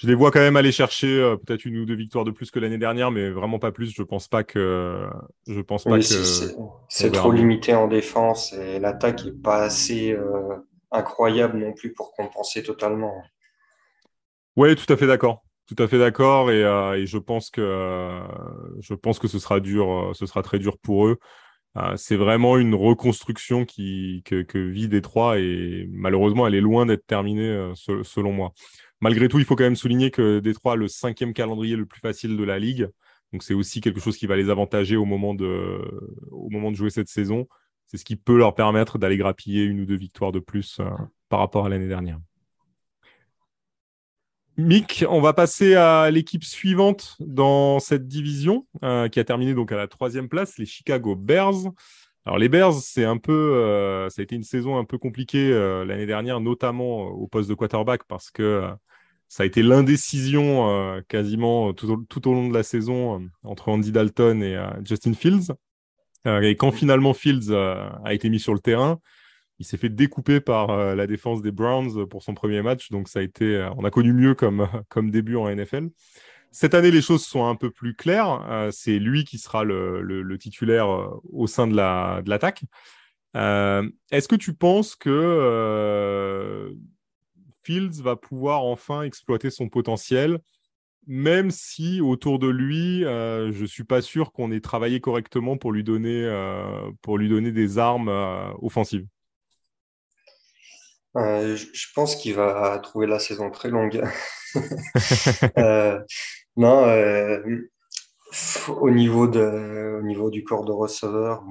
je 0.01 0.07
les 0.07 0.15
vois 0.15 0.31
quand 0.31 0.39
même 0.39 0.55
aller 0.55 0.71
chercher 0.71 1.21
euh, 1.21 1.35
peut-être 1.35 1.63
une 1.63 1.77
ou 1.77 1.85
deux 1.85 1.93
victoires 1.95 2.25
de 2.25 2.31
plus 2.31 2.49
que 2.49 2.57
l'année 2.59 2.79
dernière, 2.79 3.11
mais 3.11 3.29
vraiment 3.29 3.59
pas 3.59 3.71
plus. 3.71 3.93
Je 3.95 4.01
pense 4.01 4.27
pas 4.27 4.43
que. 4.43 5.07
Je 5.47 5.61
pense 5.61 5.83
pas 5.83 5.99
que. 5.99 6.03
C'est 6.89 7.11
trop 7.11 7.31
limité 7.31 7.75
en 7.75 7.87
défense 7.87 8.53
et 8.53 8.79
l'attaque 8.79 9.27
est 9.27 9.43
pas 9.43 9.61
assez 9.61 10.13
euh, 10.13 10.55
incroyable 10.89 11.59
non 11.59 11.73
plus 11.73 11.93
pour 11.93 12.13
compenser 12.13 12.63
totalement. 12.63 13.13
Oui, 14.55 14.75
tout 14.75 14.91
à 14.91 14.97
fait 14.97 15.05
d'accord. 15.05 15.43
Tout 15.67 15.81
à 15.81 15.87
fait 15.87 15.99
d'accord 15.99 16.49
et, 16.49 16.63
euh, 16.63 17.05
je 17.05 17.17
pense 17.19 17.51
que 17.51 18.19
je 18.79 18.95
pense 18.95 19.19
que 19.19 19.27
ce 19.27 19.37
sera 19.37 19.59
dur, 19.59 20.11
ce 20.15 20.25
sera 20.25 20.41
très 20.41 20.57
dur 20.57 20.79
pour 20.79 21.05
eux. 21.07 21.19
c'est 21.95 22.17
vraiment 22.17 22.57
une 22.57 22.73
reconstruction 22.73 23.65
qui, 23.65 24.23
que, 24.25 24.41
que 24.41 24.57
vit 24.57 24.89
Détroit 24.89 25.37
et 25.37 25.87
malheureusement 25.91 26.47
elle 26.47 26.55
est 26.55 26.61
loin 26.61 26.87
d'être 26.87 27.05
terminée 27.05 27.71
selon 27.75 28.33
moi. 28.33 28.51
Malgré 29.01 29.27
tout, 29.27 29.39
il 29.39 29.45
faut 29.45 29.55
quand 29.55 29.63
même 29.63 29.75
souligner 29.75 30.11
que 30.11 30.39
Détroit 30.39 30.73
a 30.73 30.75
le 30.75 30.87
cinquième 30.87 31.33
calendrier 31.33 31.75
le 31.75 31.87
plus 31.87 31.99
facile 31.99 32.37
de 32.37 32.43
la 32.43 32.59
ligue. 32.59 32.87
Donc 33.33 33.43
c'est 33.43 33.55
aussi 33.55 33.81
quelque 33.81 33.99
chose 33.99 34.15
qui 34.15 34.27
va 34.27 34.35
les 34.35 34.49
avantager 34.49 34.95
au 34.95 35.05
moment 35.05 35.33
de, 35.33 35.81
jouer 36.73 36.91
cette 36.91 37.07
saison. 37.07 37.47
C'est 37.87 37.97
ce 37.97 38.05
qui 38.05 38.15
peut 38.15 38.37
leur 38.37 38.53
permettre 38.53 38.99
d'aller 38.99 39.17
grappiller 39.17 39.63
une 39.63 39.81
ou 39.81 39.85
deux 39.85 39.97
victoires 39.97 40.31
de 40.31 40.39
plus 40.39 40.79
euh, 40.79 40.89
par 41.29 41.39
rapport 41.39 41.65
à 41.65 41.69
l'année 41.69 41.87
dernière. 41.87 42.19
Mick, 44.57 45.03
on 45.09 45.21
va 45.21 45.33
passer 45.33 45.75
à 45.75 46.11
l'équipe 46.11 46.43
suivante 46.43 47.15
dans 47.19 47.79
cette 47.79 48.07
division, 48.07 48.67
euh, 48.83 49.07
qui 49.07 49.19
a 49.19 49.23
terminé 49.23 49.53
donc 49.53 49.71
à 49.71 49.77
la 49.77 49.87
troisième 49.87 50.29
place, 50.29 50.57
les 50.57 50.65
Chicago 50.65 51.15
Bears. 51.15 51.71
Alors 52.25 52.37
les 52.37 52.49
Bears, 52.49 52.73
c'est 52.73 53.05
un 53.05 53.17
peu, 53.17 53.55
euh, 53.55 54.09
ça 54.09 54.21
a 54.21 54.23
été 54.23 54.35
une 54.35 54.43
saison 54.43 54.77
un 54.77 54.85
peu 54.85 54.99
compliquée 54.99 55.49
l'année 55.87 56.05
dernière, 56.05 56.39
notamment 56.39 57.07
au 57.07 57.27
poste 57.27 57.49
de 57.49 57.55
quarterback, 57.55 58.03
parce 58.03 58.29
que 58.29 58.69
ça 59.31 59.43
a 59.43 59.45
été 59.45 59.63
l'indécision 59.63 60.69
euh, 60.69 60.99
quasiment 61.07 61.71
tout 61.71 61.87
au, 62.27 62.33
long 62.33 62.49
de 62.49 62.53
la 62.53 62.63
saison 62.63 63.17
euh, 63.17 63.25
entre 63.43 63.69
Andy 63.69 63.93
Dalton 63.93 64.43
et 64.43 64.57
euh, 64.57 64.67
Justin 64.83 65.13
Fields. 65.13 65.53
et 66.25 66.57
quand 66.57 66.73
finalement 66.73 67.13
Fields 67.13 67.49
a 67.53 68.13
été 68.13 68.29
mis 68.29 68.41
sur 68.41 68.53
le 68.53 68.59
terrain, 68.59 68.99
il 69.57 69.65
s'est 69.65 69.77
fait 69.77 69.87
découper 69.87 70.41
par 70.41 70.95
la 70.95 71.07
défense 71.07 71.41
des 71.41 71.51
Browns 71.51 72.05
pour 72.07 72.23
son 72.23 72.33
premier 72.33 72.61
match. 72.61 72.89
Donc 72.91 73.07
ça 73.07 73.19
a 73.19 73.21
été, 73.21 73.69
on 73.77 73.85
a 73.85 73.89
connu 73.89 74.11
mieux 74.11 74.35
comme, 74.35 74.67
comme 74.89 75.11
début 75.11 75.37
en 75.37 75.49
NFL. 75.49 75.87
Cette 76.51 76.73
année, 76.73 76.91
les 76.91 77.01
choses 77.01 77.25
sont 77.25 77.47
un 77.47 77.55
peu 77.55 77.71
plus 77.71 77.95
claires. 77.95 78.67
c'est 78.71 78.99
lui 78.99 79.23
qui 79.23 79.37
sera 79.37 79.63
le, 79.63 80.01
le, 80.01 80.37
titulaire 80.37 80.89
au 81.31 81.47
sein 81.47 81.67
de 81.67 81.75
l'attaque. 82.29 82.63
La, 83.33 83.81
Est-ce 84.11 84.27
que 84.27 84.35
tu 84.35 84.53
penses 84.53 84.97
que 84.97 86.75
Fields 87.63 88.01
va 88.01 88.15
pouvoir 88.15 88.63
enfin 88.63 89.03
exploiter 89.03 89.49
son 89.49 89.69
potentiel, 89.69 90.39
même 91.07 91.51
si 91.51 92.01
autour 92.01 92.39
de 92.39 92.47
lui, 92.47 93.03
euh, 93.05 93.51
je 93.51 93.61
ne 93.61 93.67
suis 93.67 93.83
pas 93.83 94.01
sûr 94.01 94.31
qu'on 94.31 94.51
ait 94.51 94.61
travaillé 94.61 94.99
correctement 94.99 95.57
pour 95.57 95.71
lui 95.71 95.83
donner, 95.83 96.23
euh, 96.25 96.91
pour 97.01 97.17
lui 97.17 97.29
donner 97.29 97.51
des 97.51 97.77
armes 97.79 98.09
euh, 98.09 98.51
offensives. 98.61 99.05
je 101.15 101.93
pense 101.95 102.15
qu'il 102.15 102.35
va 102.35 102.79
trouver 102.79 103.07
la 103.07 103.19
saison 103.19 103.49
très 103.49 103.69
longue. 103.69 104.03
non, 106.55 106.85
au 108.69 108.89
niveau, 108.89 109.27
de, 109.27 109.99
au 109.99 110.03
niveau 110.03 110.29
du 110.29 110.43
corps 110.43 110.63
de 110.63 110.71
receveur, 110.71 111.43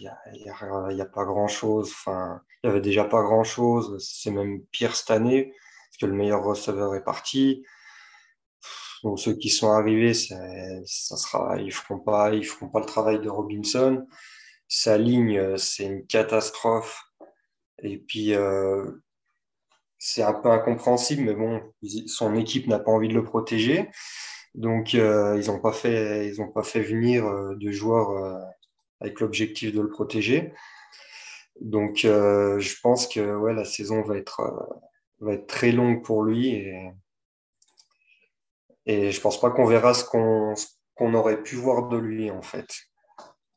il 0.00 0.10
n'y 0.94 1.00
a, 1.00 1.06
pas 1.06 1.24
grand-chose. 1.24 1.90
Enfin, 1.92 2.40
il 2.62 2.66
n'y 2.66 2.70
avait 2.70 2.80
déjà 2.80 3.04
pas 3.04 3.22
grand-chose. 3.22 3.96
C'est 4.04 4.30
même 4.30 4.62
pire 4.66 4.96
cette 4.96 5.10
année, 5.10 5.52
parce 5.90 5.98
que 6.00 6.06
le 6.06 6.14
meilleur 6.14 6.42
receveur 6.42 6.94
est 6.94 7.04
parti. 7.04 7.64
Donc, 9.04 9.20
ceux 9.20 9.34
qui 9.34 9.50
sont 9.50 9.70
arrivés, 9.70 10.14
ça 10.14 10.36
sera, 11.16 11.58
ils 11.58 11.66
ne 11.66 11.70
feront, 11.70 11.98
pas, 11.98 12.32
ils 12.34 12.44
feront 12.44 12.68
pas 12.68 12.80
le 12.80 12.86
travail 12.86 13.20
de 13.20 13.28
Robinson. 13.28 14.06
Sa 14.66 14.98
ligne, 14.98 15.56
c'est 15.56 15.84
une 15.84 16.06
catastrophe. 16.06 17.04
Et 17.82 17.98
puis, 17.98 18.34
euh, 18.34 18.84
c'est 19.98 20.22
un 20.22 20.32
peu 20.32 20.50
incompréhensible, 20.50 21.22
mais 21.22 21.34
bon, 21.34 21.62
son 22.06 22.34
équipe 22.34 22.66
n'a 22.66 22.78
pas 22.78 22.90
envie 22.90 23.08
de 23.08 23.14
le 23.14 23.24
protéger. 23.24 23.88
Donc, 24.54 24.94
euh, 24.94 25.40
ils 25.40 25.48
n'ont 25.48 25.58
pas, 25.58 25.72
fait, 25.72 26.28
ils 26.28 26.52
pas 26.52 26.62
fait 26.62 26.80
venir 26.80 27.26
euh, 27.26 27.56
de 27.56 27.72
joueurs 27.72 28.10
euh, 28.10 28.38
avec 29.00 29.20
l'objectif 29.20 29.74
de 29.74 29.80
le 29.80 29.88
protéger. 29.88 30.52
Donc, 31.60 31.98
je 31.98 32.80
pense 32.82 33.06
que 33.06 33.36
ouais, 33.36 33.54
la 33.54 33.64
saison 33.64 34.02
va 34.02 34.16
être, 34.16 34.42
va 35.20 35.34
être 35.34 35.46
très 35.46 35.70
longue 35.70 36.02
pour 36.02 36.24
lui 36.24 36.48
et, 36.48 36.90
et 38.86 39.12
je 39.12 39.20
pense 39.20 39.40
pas 39.40 39.50
qu'on 39.50 39.64
verra 39.64 39.94
ce 39.94 40.04
qu'on 40.04 41.14
aurait 41.14 41.42
pu 41.44 41.54
voir 41.54 41.88
de 41.88 41.96
lui 41.96 42.28
en 42.32 42.42
fait. 42.42 42.66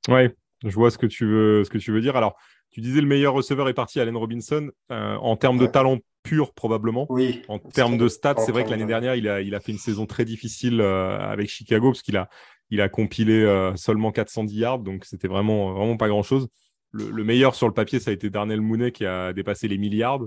Oui, 0.09 0.29
je 0.63 0.75
vois 0.75 0.91
ce 0.91 0.99
que 0.99 1.07
tu 1.07 1.25
veux, 1.25 1.63
ce 1.63 1.71
que 1.71 1.79
tu 1.79 1.91
veux 1.91 2.01
dire. 2.01 2.15
Alors, 2.15 2.37
tu 2.69 2.81
disais 2.81 3.01
le 3.01 3.07
meilleur 3.07 3.33
receveur 3.33 3.67
est 3.67 3.73
parti, 3.73 3.99
Allen 3.99 4.15
Robinson. 4.15 4.69
en 4.89 5.35
termes 5.35 5.57
de 5.57 5.65
talent 5.65 5.97
pur 6.27 6.53
probablement. 6.53 7.07
Oui. 7.09 7.41
En 7.47 7.59
termes 7.59 7.97
de 7.97 8.07
stats, 8.07 8.35
c'est 8.45 8.51
vrai 8.51 8.65
que 8.65 8.69
l'année 8.69 8.85
dernière, 8.85 9.15
il 9.15 9.27
a, 9.29 9.41
il 9.41 9.55
a 9.55 9.59
fait 9.59 9.71
une 9.71 9.77
saison 9.77 10.05
très 10.05 10.25
difficile 10.25 10.81
euh, 10.81 11.17
avec 11.19 11.49
Chicago 11.49 11.91
parce 11.91 12.01
qu'il 12.01 12.17
a, 12.17 12.29
il 12.69 12.81
a 12.81 12.89
compilé 12.89 13.43
euh, 13.43 13.75
seulement 13.75 14.11
410 14.11 14.55
yards, 14.57 14.79
donc 14.79 15.05
c'était 15.05 15.29
vraiment, 15.29 15.73
vraiment 15.73 15.95
pas 15.95 16.09
grand-chose. 16.09 16.49
Le, 16.91 17.23
meilleur 17.23 17.55
sur 17.55 17.67
le 17.67 17.73
papier, 17.73 17.99
ça 17.99 18.11
a 18.11 18.13
été 18.13 18.29
Darnell 18.29 18.61
Mooney 18.61 18.91
qui 18.91 19.05
a 19.05 19.31
dépassé 19.31 19.67
les 19.67 19.77
milliards. 19.77 20.21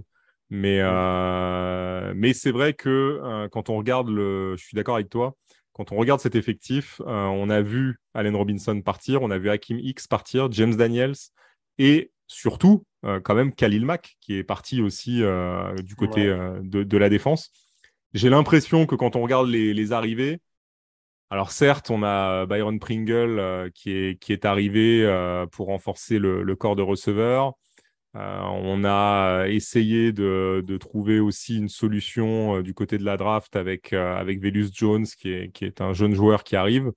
Mais, 0.51 0.79
euh, 0.81 2.13
mais 2.17 2.33
c'est 2.33 2.51
vrai 2.51 2.75
que 2.75 3.49
quand 3.53 3.71
on 3.71 3.77
regarde 3.77 4.09
le, 4.09 4.57
je 4.57 4.65
suis 4.65 4.75
d'accord 4.75 4.97
avec 4.97 5.09
toi, 5.09 5.37
quand 5.73 5.93
on 5.93 5.97
regarde 5.97 6.21
cet 6.21 6.35
effectif, 6.35 7.01
on 7.07 7.51
a 7.51 7.61
vu 7.63 8.01
Allen 8.15 8.35
Robinson 8.35 8.81
partir, 8.83 9.23
on 9.23 9.31
a 9.31 9.39
vu 9.39 9.49
Hakim 9.49 9.79
X 9.79 10.07
partir, 10.07 10.51
James 10.51 10.75
Daniels 10.75 11.15
et 11.79 12.11
surtout 12.31 12.85
euh, 13.05 13.21
quand 13.21 13.35
même 13.35 13.53
Khalil 13.53 13.85
Mack 13.85 14.17
qui 14.21 14.35
est 14.37 14.45
parti 14.45 14.81
aussi 14.81 15.23
euh, 15.23 15.75
du 15.83 15.97
côté 15.97 16.27
euh, 16.27 16.61
de, 16.63 16.97
la 16.97 17.09
défense. 17.09 17.51
J'ai 18.15 18.31
l'impression 18.31 18.87
que 18.87 18.95
quand 18.95 19.17
on 19.17 19.23
regarde 19.23 19.49
les, 19.49 19.93
arrivées, 19.93 20.41
alors 21.29 21.51
certes, 21.51 21.91
on 21.91 22.03
a 22.05 22.47
Byron 22.47 22.79
Pringle 22.79 23.71
qui, 23.75 23.93
est, 23.93 24.21
qui 24.21 24.33
est 24.33 24.45
arrivé 24.45 25.05
pour 25.53 25.69
renforcer 25.69 26.19
le, 26.19 26.57
corps 26.57 26.75
de 26.75 26.83
receveur. 26.83 27.53
on 28.15 28.83
a 28.85 29.45
essayé 29.47 30.13
de, 30.13 30.77
trouver 30.81 31.21
aussi 31.21 31.57
une 31.57 31.69
solution 31.69 32.63
du 32.63 32.75
côté 32.75 32.99
de 32.99 33.05
la 33.05 33.17
draft 33.17 33.55
avec, 33.55 33.93
avec 33.93 34.41
Velus 34.41 34.71
Jones, 34.73 35.07
qui 35.07 35.31
est, 35.31 35.53
qui 35.53 35.65
est 35.65 35.81
un 35.81 35.93
jeune 35.93 36.15
joueur 36.15 36.43
qui 36.43 36.57
arrive. 36.57 36.91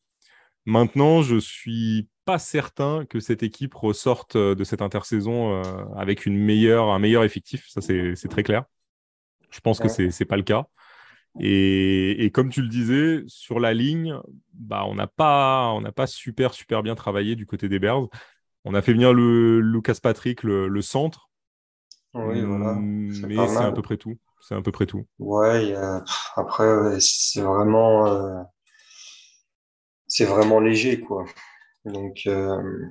Maintenant, 0.66 1.22
je 1.22 1.38
suis 1.38 2.08
pas 2.26 2.40
certain 2.40 3.06
que 3.06 3.20
cette 3.20 3.44
équipe 3.44 3.74
ressorte 3.74 4.36
euh, 4.36 4.56
de 4.56 4.64
cette 4.64 4.82
intersaison 4.82 5.56
euh, 5.56 5.64
avec 5.96 6.26
une 6.26 6.38
meilleure, 6.38 6.90
un 6.90 7.00
meilleur 7.00 7.24
effectif. 7.24 7.68
Ça, 7.68 7.82
c'est 7.82 8.30
très 8.30 8.44
clair. 8.44 8.64
Je 9.50 9.60
pense 9.60 9.80
que 9.80 9.88
c'est 9.88 10.10
n'est 10.20 10.26
pas 10.26 10.38
le 10.38 10.44
cas. 10.44 10.66
Et, 11.40 12.30
comme 12.34 12.50
tu 12.50 12.62
le 12.62 12.68
disais, 12.68 13.24
sur 13.28 13.60
la 13.60 13.74
ligne, 13.74 14.16
bah, 14.54 14.84
on 14.86 14.96
n'a 14.96 15.08
pas, 15.08 15.72
on 15.74 15.84
pas 15.92 16.08
super, 16.08 16.54
super 16.54 16.84
bien 16.84 16.96
travaillé 16.96 17.36
du 17.36 17.46
côté 17.46 17.70
des 17.70 17.80
Bears. 17.80 18.08
On 18.66 18.74
a 18.74 18.82
fait 18.82 18.94
venir 18.94 19.14
le 19.14 19.60
Lucas 19.60 19.98
Patrick, 20.02 20.44
le, 20.44 20.82
centre. 20.82 21.30
Oui, 22.14 22.42
voilà. 22.42 22.76
Mais 22.80 23.48
c'est 23.48 23.58
à 23.58 23.72
peu 23.72 23.82
près 23.82 23.98
tout. 23.98 24.16
C'est 24.42 24.56
à 24.56 24.62
peu 24.62 24.72
près 24.72 24.86
tout. 24.86 25.06
Ouais, 25.20 25.74
après, 26.36 27.00
c'est 27.00 27.42
vraiment, 27.42 28.08
euh, 28.08 28.42
c'est 30.08 30.26
vraiment 30.26 30.60
léger, 30.60 31.00
quoi. 31.00 31.26
Donc, 31.86 32.22
euh, 32.28 32.86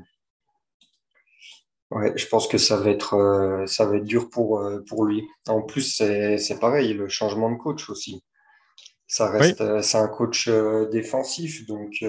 ouais, 1.90 2.12
je 2.16 2.26
pense 2.26 2.46
que 2.46 2.58
ça 2.58 2.76
va 2.76 2.90
être, 2.90 3.14
euh, 3.14 3.66
ça 3.66 3.86
va 3.86 3.96
être 3.96 4.04
dur 4.04 4.28
pour, 4.30 4.58
euh, 4.58 4.80
pour 4.86 5.04
lui. 5.04 5.26
En 5.48 5.62
plus, 5.62 5.96
c'est 5.96 6.58
pareil, 6.60 6.94
le 6.94 7.08
changement 7.08 7.50
de 7.50 7.56
coach 7.56 7.88
aussi. 7.90 8.22
Ça 9.06 9.30
reste, 9.30 9.82
c'est 9.82 9.98
un 9.98 10.08
coach 10.08 10.48
défensif, 10.90 11.66
donc 11.66 12.02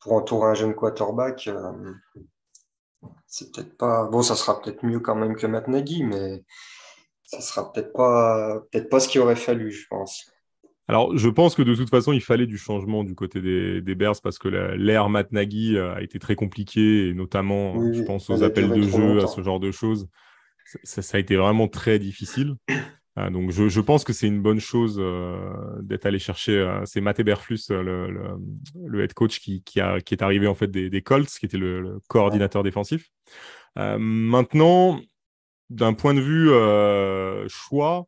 pour 0.00 0.12
entourer 0.14 0.50
un 0.50 0.54
jeune 0.54 0.74
quarterback, 0.74 1.48
c'est 3.28 3.52
peut-être 3.52 3.76
pas. 3.76 4.04
Bon, 4.06 4.22
ça 4.22 4.34
sera 4.34 4.60
peut-être 4.60 4.84
mieux 4.84 4.98
quand 4.98 5.14
même 5.14 5.36
que 5.36 5.46
Matt 5.46 5.68
Nagy, 5.68 6.02
mais 6.02 6.44
ça 7.22 7.40
sera 7.40 7.72
peut-être 7.72 7.92
pas, 7.92 8.60
peut-être 8.72 8.88
pas 8.88 8.98
ce 8.98 9.08
qu'il 9.08 9.20
aurait 9.20 9.36
fallu, 9.36 9.70
je 9.70 9.86
pense. 9.88 10.31
Alors, 10.92 11.16
je 11.16 11.30
pense 11.30 11.54
que 11.54 11.62
de 11.62 11.74
toute 11.74 11.88
façon, 11.88 12.12
il 12.12 12.20
fallait 12.20 12.46
du 12.46 12.58
changement 12.58 13.02
du 13.02 13.14
côté 13.14 13.40
des, 13.40 13.80
des 13.80 13.94
Bears 13.94 14.20
parce 14.22 14.38
que 14.38 14.48
l'ère 14.48 15.08
Matt 15.08 15.32
Nagy 15.32 15.78
euh, 15.78 15.94
a 15.94 16.02
été 16.02 16.18
très 16.18 16.34
compliquée, 16.34 17.08
et 17.08 17.14
notamment, 17.14 17.94
je 17.94 18.02
pense, 18.02 18.28
aux 18.28 18.42
appels 18.42 18.68
de 18.68 18.82
jeu, 18.82 19.22
à 19.22 19.26
ce 19.26 19.42
genre 19.42 19.58
de 19.58 19.70
choses. 19.70 20.10
Ça, 20.84 21.00
ça, 21.00 21.16
a 21.16 21.20
été 21.20 21.34
vraiment 21.34 21.66
très 21.66 21.98
difficile. 21.98 22.56
Euh, 23.18 23.30
donc, 23.30 23.52
je, 23.52 23.70
je, 23.70 23.80
pense 23.80 24.04
que 24.04 24.12
c'est 24.12 24.26
une 24.26 24.42
bonne 24.42 24.60
chose 24.60 24.98
euh, 25.00 25.80
d'être 25.80 26.04
allé 26.04 26.18
chercher. 26.18 26.82
c'est 26.84 27.00
Matt 27.00 27.18
Eberflus, 27.20 27.60
le, 27.70 28.10
le, 28.10 28.36
le, 28.86 29.02
head 29.02 29.14
coach, 29.14 29.40
qui, 29.40 29.62
qui, 29.62 29.80
a, 29.80 29.98
qui, 29.98 30.12
est 30.12 30.22
arrivé 30.22 30.46
en 30.46 30.54
fait 30.54 30.68
des, 30.68 30.90
des 30.90 31.00
Colts, 31.00 31.30
qui 31.30 31.46
était 31.46 31.56
le, 31.56 32.00
coordinateur 32.08 32.62
défensif. 32.62 33.08
maintenant, 33.76 35.00
d'un 35.70 35.94
point 35.94 36.12
de 36.12 36.20
vue 36.20 36.50
choix, 37.48 38.06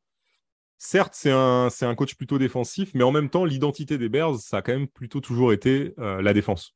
certes, 0.84 1.14
c'est 1.16 1.30
un, 1.30 1.68
un, 1.80 1.94
coach 1.94 2.14
plutôt 2.14 2.38
défensif, 2.38 2.90
mais 2.94 3.04
en 3.04 3.12
même 3.12 3.30
temps, 3.30 3.44
l'identité 3.44 3.98
des 3.98 4.08
Bears, 4.08 4.36
ça 4.36 4.58
a 4.58 4.62
quand 4.62 4.72
même 4.72 4.88
plutôt 4.88 5.20
toujours 5.20 5.52
été 5.52 5.94
la 5.98 6.32
défense. 6.32 6.74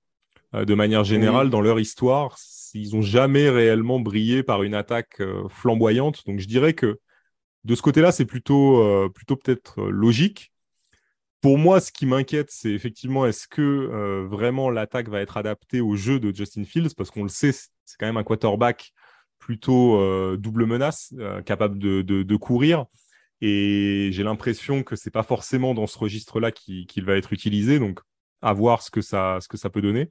de 0.53 0.75
manière 0.75 1.05
générale, 1.05 1.51
dans 1.51 1.61
leur 1.61 1.79
histoire, 1.79 2.37
ils 2.75 2.95
n'ont 2.95 3.03
jamais 3.03 3.49
réellement 3.51 4.01
brillé 4.01 4.43
par 4.43 4.63
une 4.63 4.75
attaque 4.75 5.23
flamboyante. 5.49 6.27
Donc, 6.27 6.41
je 6.41 6.47
dirais 6.47 6.75
que 6.75 6.99
de 7.65 7.75
ce 7.75 7.83
côté-là, 7.83 8.13
c'est 8.13 8.25
plutôt, 8.25 9.11
plutôt 9.11 9.37
peut-être 9.37 9.83
logique. 9.83 10.53
Pour 11.41 11.57
moi, 11.57 11.81
ce 11.81 11.93
qui 11.93 12.05
m'inquiète, 12.05 12.51
c'est 12.51 12.73
effectivement 12.73 13.25
est-ce 13.25 13.47
que 13.47 13.63
euh, 13.63 14.27
vraiment 14.29 14.71
l'attaque 14.71 15.09
va 15.09 15.21
être 15.21 15.37
adaptée 15.37 15.81
au 15.81 15.95
jeu 15.95 16.19
de 16.19 16.35
Justin 16.35 16.65
Fields? 16.65 16.95
Parce 16.97 17.13
qu'on 17.13 17.23
le 17.23 17.29
sait, 17.29 17.53
c'est 17.53 17.97
quand 17.99 18.07
même 18.07 18.17
un 18.17 18.25
quarterback 18.25 18.93
plutôt 19.39 20.01
euh, 20.01 20.37
double 20.37 20.67
menace, 20.67 21.15
euh, 21.19 21.41
capable 21.43 21.79
de, 21.79 22.37
courir. 22.37 22.87
Et 23.41 24.11
j'ai 24.13 24.23
l'impression 24.23 24.83
que 24.83 24.97
c'est 24.97 25.11
pas 25.11 25.23
forcément 25.23 25.75
dans 25.75 25.87
ce 25.87 25.99
registre-là 25.99 26.51
qu'il 26.51 27.05
va 27.05 27.17
être 27.17 27.33
utilisé. 27.33 27.79
Donc, 27.79 28.01
à 28.43 28.53
voir 28.53 28.83
ce 28.83 28.91
que 28.91 29.01
ça, 29.01 29.39
ce 29.41 29.49
que 29.49 29.57
ça 29.57 29.71
peut 29.71 29.83
donner. 29.83 30.11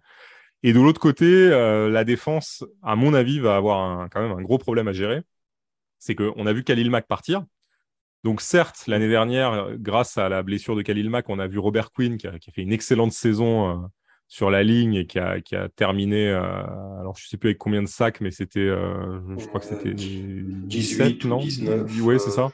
Et 0.63 0.73
de 0.73 0.79
l'autre 0.79 0.99
côté, 0.99 1.49
la 1.49 2.03
défense, 2.03 2.65
à 2.81 2.95
mon 2.95 3.13
avis, 3.13 3.39
va 3.39 3.55
avoir 3.55 4.09
quand 4.09 4.21
même 4.21 4.37
un 4.37 4.41
gros 4.41 4.57
problème 4.57 4.87
à 4.87 4.93
gérer. 4.93 5.21
C'est 5.99 6.15
qu'on 6.15 6.45
a 6.45 6.53
vu 6.53 6.63
Khalil 6.63 6.89
Mack 6.89 7.07
partir. 7.07 7.43
Donc 8.23 8.41
certes, 8.41 8.87
l'année 8.87 9.07
dernière, 9.07 9.77
grâce 9.77 10.17
à 10.17 10.27
la 10.29 10.43
blessure 10.43 10.75
de 10.75 10.81
Khalil 10.81 11.09
Mack, 11.09 11.29
on 11.29 11.39
a 11.39 11.47
vu 11.47 11.59
Robert 11.59 11.91
Quinn 11.91 12.17
qui 12.17 12.27
a, 12.27 12.31
fait 12.31 12.61
une 12.61 12.73
excellente 12.73 13.13
saison 13.13 13.69
euh, 13.69 13.87
sur 14.27 14.49
la 14.49 14.63
ligne 14.63 14.95
et 14.95 15.05
qui 15.05 15.19
a, 15.19 15.69
terminé, 15.75 16.27
euh, 16.27 16.41
alors 16.99 17.15
je 17.17 17.25
ne 17.25 17.27
sais 17.29 17.37
plus 17.37 17.49
avec 17.49 17.57
combien 17.57 17.81
de 17.81 17.87
sacs, 17.87 18.19
mais 18.19 18.31
c'était, 18.31 18.59
euh, 18.59 19.19
je 19.37 19.45
crois 19.47 19.59
que 19.59 19.67
c'était 19.67 19.93
17, 19.93 21.25
non? 21.25 21.37
19, 21.37 21.89
Oui, 22.01 22.19
c'est 22.19 22.31
ça. 22.31 22.51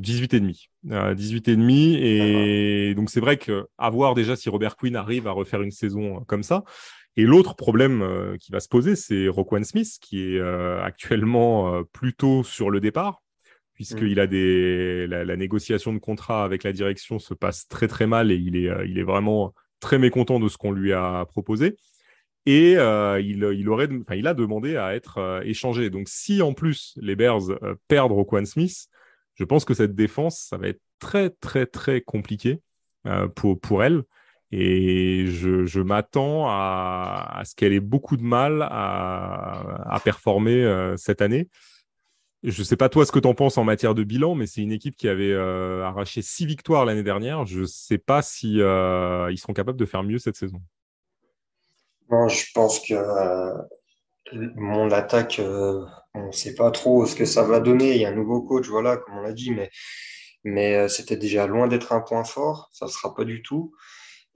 18 0.00 0.34
et 0.34 0.40
demi. 0.40 0.68
18 0.84 1.48
et 1.48 1.56
demi. 1.56 1.96
Et 1.96 2.94
donc 2.94 3.10
c'est 3.10 3.20
vrai 3.20 3.36
que 3.36 3.66
voir 3.78 4.14
déjà 4.14 4.36
si 4.36 4.48
Robert 4.48 4.76
Quinn 4.76 4.96
arrive 4.96 5.26
à 5.26 5.32
refaire 5.32 5.62
une 5.62 5.70
saison 5.70 6.24
comme 6.26 6.42
ça. 6.42 6.64
Et 7.16 7.22
l'autre 7.22 7.56
problème 7.56 8.36
qui 8.40 8.52
va 8.52 8.60
se 8.60 8.68
poser, 8.68 8.94
c'est 8.94 9.28
Roquan 9.28 9.64
Smith, 9.64 9.98
qui 10.00 10.22
est 10.22 10.40
actuellement 10.82 11.82
plutôt 11.92 12.44
sur 12.44 12.70
le 12.70 12.80
départ 12.80 13.22
puisqu'il 13.78 14.16
mm. 14.16 14.18
a 14.18 14.26
des 14.26 15.06
la, 15.06 15.36
négociation 15.36 15.92
de 15.92 16.00
contrat 16.00 16.42
avec 16.42 16.64
la 16.64 16.72
direction 16.72 17.20
se 17.20 17.32
passe 17.32 17.68
très 17.68 17.86
très 17.86 18.08
mal 18.08 18.32
et 18.32 18.34
il 18.34 18.56
est, 18.56 18.68
euh, 18.68 18.84
il 18.84 18.98
est 18.98 19.04
vraiment 19.04 19.54
très 19.78 20.00
mécontent 20.00 20.40
de 20.40 20.48
ce 20.48 20.56
qu'on 20.56 20.72
lui 20.72 20.92
a 20.92 21.24
proposé. 21.26 21.76
Et 22.44 22.76
euh, 22.76 23.20
il, 23.20 23.44
il, 23.54 23.68
aurait, 23.68 23.88
il 24.16 24.26
a 24.26 24.34
demandé 24.34 24.76
à 24.76 24.96
être 24.96 25.18
euh, 25.18 25.42
échangé. 25.42 25.90
Donc 25.90 26.08
si 26.08 26.42
en 26.42 26.54
plus 26.54 26.98
les 27.00 27.14
Bears 27.14 27.56
perdent 27.86 28.10
Roquan 28.10 28.44
Smith, 28.46 28.88
je 29.38 29.44
pense 29.44 29.64
que 29.64 29.74
cette 29.74 29.94
défense, 29.94 30.38
ça 30.38 30.56
va 30.56 30.68
être 30.68 30.80
très 30.98 31.30
très 31.30 31.66
très 31.66 32.00
compliqué 32.00 32.60
pour, 33.36 33.60
pour 33.60 33.84
elle. 33.84 34.02
Et 34.50 35.26
je, 35.26 35.66
je 35.66 35.80
m'attends 35.80 36.48
à, 36.48 37.28
à, 37.34 37.44
ce 37.44 37.54
qu'elle 37.54 37.72
ait 37.72 37.80
beaucoup 37.80 38.16
de 38.16 38.22
mal 38.22 38.62
à, 38.62 39.94
à 39.94 40.00
performer 40.00 40.94
cette 40.96 41.22
année. 41.22 41.48
Je 42.44 42.60
ne 42.60 42.64
sais 42.64 42.76
pas 42.76 42.88
toi 42.88 43.04
ce 43.04 43.10
que 43.10 43.18
tu 43.18 43.26
en 43.26 43.34
penses 43.34 43.58
en 43.58 43.64
matière 43.64 43.94
de 43.94 44.04
bilan, 44.04 44.36
mais 44.36 44.46
c'est 44.46 44.62
une 44.62 44.70
équipe 44.70 44.94
qui 44.94 45.08
avait 45.08 45.32
euh, 45.32 45.82
arraché 45.82 46.22
six 46.22 46.46
victoires 46.46 46.84
l'année 46.84 47.02
dernière. 47.02 47.44
Je 47.46 47.60
ne 47.60 47.66
sais 47.66 47.98
pas 47.98 48.22
si 48.22 48.60
euh, 48.60 49.34
seront 49.36 49.54
capables 49.54 49.78
de 49.78 49.84
faire 49.84 50.04
mieux 50.04 50.18
cette 50.18 50.36
saison. 50.36 50.62
Je 52.10 52.44
pense 52.54 52.78
que 52.80 52.94
euh, 52.94 53.54
mon 54.32 54.90
attaque, 54.90 55.40
on 56.14 56.26
ne 56.26 56.32
sait 56.32 56.54
pas 56.54 56.70
trop 56.70 57.06
ce 57.06 57.14
que 57.14 57.24
ça 57.24 57.42
va 57.42 57.60
donner. 57.60 57.94
Il 57.94 58.00
y 58.00 58.04
a 58.04 58.08
un 58.08 58.14
nouveau 58.14 58.42
coach, 58.42 58.66
voilà, 58.68 58.96
comme 58.96 59.18
on 59.18 59.22
l'a 59.22 59.32
dit, 59.32 59.50
mais, 59.50 59.70
mais 60.44 60.88
c'était 60.88 61.16
déjà 61.16 61.46
loin 61.46 61.68
d'être 61.68 61.92
un 61.92 62.00
point 62.00 62.24
fort. 62.24 62.68
Ça 62.72 62.86
ne 62.86 62.90
sera 62.90 63.14
pas 63.14 63.24
du 63.24 63.42
tout. 63.42 63.72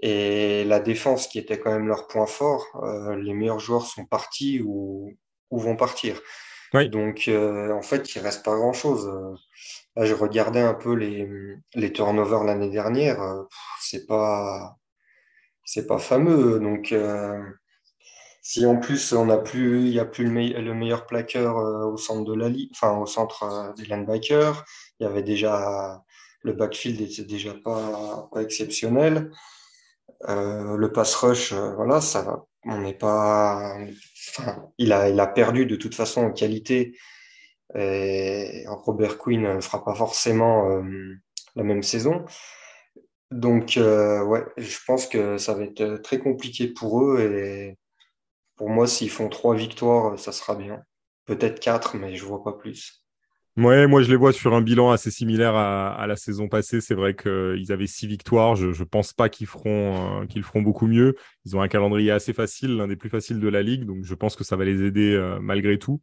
Et 0.00 0.64
la 0.64 0.80
défense, 0.80 1.28
qui 1.28 1.38
était 1.38 1.58
quand 1.58 1.72
même 1.72 1.86
leur 1.86 2.06
point 2.08 2.26
fort, 2.26 2.64
les 3.16 3.34
meilleurs 3.34 3.60
joueurs 3.60 3.86
sont 3.86 4.04
partis 4.04 4.60
ou, 4.60 5.12
ou 5.50 5.58
vont 5.58 5.76
partir. 5.76 6.20
Donc, 6.90 7.28
euh, 7.28 7.70
en 7.72 7.82
fait, 7.82 8.14
il 8.14 8.20
reste 8.20 8.44
pas 8.44 8.56
grand-chose. 8.56 9.06
Là, 9.94 10.06
je 10.06 10.14
regardais 10.14 10.62
un 10.62 10.72
peu 10.72 10.94
les, 10.94 11.28
les 11.74 11.92
turnovers 11.92 12.44
l'année 12.44 12.70
dernière. 12.70 13.20
Euh, 13.20 13.42
c'est 13.78 14.06
pas, 14.06 14.76
c'est 15.64 15.86
pas 15.86 15.98
fameux. 15.98 16.58
Donc, 16.60 16.92
euh, 16.92 17.38
si 18.42 18.66
en 18.66 18.76
plus 18.76 19.12
on 19.12 19.30
a 19.30 19.38
plus, 19.38 19.86
il 19.86 19.90
n'y 19.90 19.98
a 19.98 20.04
plus 20.04 20.24
le, 20.24 20.74
meilleur 20.74 21.06
plaqueur 21.06 21.56
au 21.56 21.96
centre 21.96 22.24
de 22.24 22.34
la 22.34 22.50
enfin 22.72 22.98
au 22.98 23.06
centre 23.06 23.72
des 23.76 23.84
linebackers, 23.84 24.64
il 25.00 25.04
y 25.04 25.06
avait 25.06 25.22
déjà 25.22 26.02
le 26.42 26.52
backfield 26.52 27.00
était 27.00 27.24
déjà 27.24 27.54
pas, 27.54 28.28
pas 28.32 28.42
exceptionnel. 28.42 29.30
le 30.28 30.86
pass 30.88 31.14
rush, 31.14 31.52
voilà, 31.52 32.00
ça 32.00 32.44
on 32.64 32.78
n'est 32.78 32.94
pas. 32.94 33.76
il, 34.78 34.92
a, 34.92 35.08
il 35.08 35.20
a 35.20 35.26
perdu 35.26 35.66
de 35.66 35.76
toute 35.76 35.94
façon 35.94 36.22
en 36.22 36.32
qualité. 36.32 36.96
Et 37.74 38.64
Robert 38.66 39.18
Quinn 39.18 39.54
ne 39.54 39.60
fera 39.60 39.84
pas 39.84 39.94
forcément 39.94 40.70
euh, 40.70 41.14
la 41.56 41.62
même 41.62 41.82
saison. 41.82 42.24
Donc, 43.30 43.78
euh, 43.78 44.22
ouais, 44.24 44.44
je 44.58 44.78
pense 44.86 45.06
que 45.06 45.38
ça 45.38 45.54
va 45.54 45.64
être 45.64 45.96
très 46.02 46.18
compliqué 46.18 46.68
pour 46.68 47.02
eux. 47.02 47.20
Et 47.20 47.78
pour 48.56 48.68
moi, 48.68 48.86
s'ils 48.86 49.10
font 49.10 49.28
trois 49.28 49.54
victoires, 49.54 50.18
ça 50.18 50.32
sera 50.32 50.54
bien. 50.54 50.82
Peut-être 51.26 51.60
quatre, 51.60 51.96
mais 51.96 52.14
je 52.16 52.24
vois 52.24 52.42
pas 52.42 52.52
plus. 52.52 53.02
Ouais, 53.58 53.86
moi 53.86 54.02
je 54.02 54.08
les 54.08 54.16
vois 54.16 54.32
sur 54.32 54.54
un 54.54 54.62
bilan 54.62 54.92
assez 54.92 55.10
similaire 55.10 55.54
à, 55.54 56.06
la 56.06 56.16
saison 56.16 56.48
passée. 56.48 56.80
C'est 56.80 56.94
vrai 56.94 57.14
qu'ils 57.14 57.70
avaient 57.70 57.86
six 57.86 58.06
victoires. 58.06 58.56
Je 58.56 58.68
ne 58.68 58.84
pense 58.84 59.12
pas 59.12 59.28
qu'ils 59.28 59.46
feront, 59.46 60.22
euh, 60.22 60.26
qu'ils 60.26 60.42
feront 60.42 60.62
beaucoup 60.62 60.86
mieux. 60.86 61.16
Ils 61.44 61.54
ont 61.54 61.60
un 61.60 61.68
calendrier 61.68 62.10
assez 62.10 62.32
facile, 62.32 62.76
l'un 62.76 62.88
des 62.88 62.96
plus 62.96 63.10
faciles 63.10 63.40
de 63.40 63.48
la 63.48 63.62
ligue. 63.62 63.84
Donc 63.84 64.04
je 64.04 64.14
pense 64.14 64.36
que 64.36 64.44
ça 64.44 64.56
va 64.56 64.64
les 64.64 64.82
aider 64.82 65.12
euh, 65.12 65.38
malgré 65.38 65.78
tout. 65.78 66.00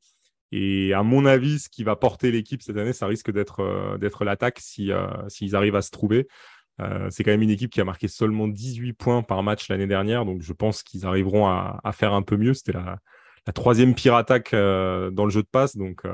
Et 0.52 0.94
à 0.94 1.02
mon 1.02 1.26
avis, 1.26 1.60
ce 1.60 1.70
qui 1.70 1.84
va 1.84 1.96
porter 1.96 2.32
l'équipe 2.32 2.62
cette 2.62 2.78
année, 2.78 2.94
ça 2.94 3.08
risque 3.08 3.32
d'être 3.32 3.62
euh, 3.62 4.26
l'attaque 4.26 4.60
si, 4.60 4.92
s'ils 5.28 5.56
arrivent 5.56 5.76
à 5.76 5.82
se 5.82 5.92
trouver. 5.92 6.28
C'est 7.10 7.24
quand 7.24 7.32
même 7.32 7.42
une 7.42 7.50
équipe 7.50 7.72
qui 7.72 7.82
a 7.82 7.86
marqué 7.86 8.08
seulement 8.08 8.48
18 8.48 8.94
points 8.94 9.22
par 9.22 9.44
match 9.44 9.70
l'année 9.70 9.88
dernière. 9.88 10.26
Donc 10.26 10.42
je 10.42 10.54
pense 10.54 10.84
qu'ils 10.84 11.06
arriveront 11.06 11.48
à, 11.48 11.92
faire 11.94 12.14
un 12.14 12.22
peu 12.22 12.38
mieux. 12.38 12.54
C'était 12.54 12.74
la, 12.74 13.00
troisième 13.54 13.96
pire 13.96 14.16
attaque 14.16 14.52
dans 14.54 15.26
le 15.26 15.30
jeu 15.30 15.42
de 15.42 15.48
passe. 15.52 15.76
Donc 15.76 16.06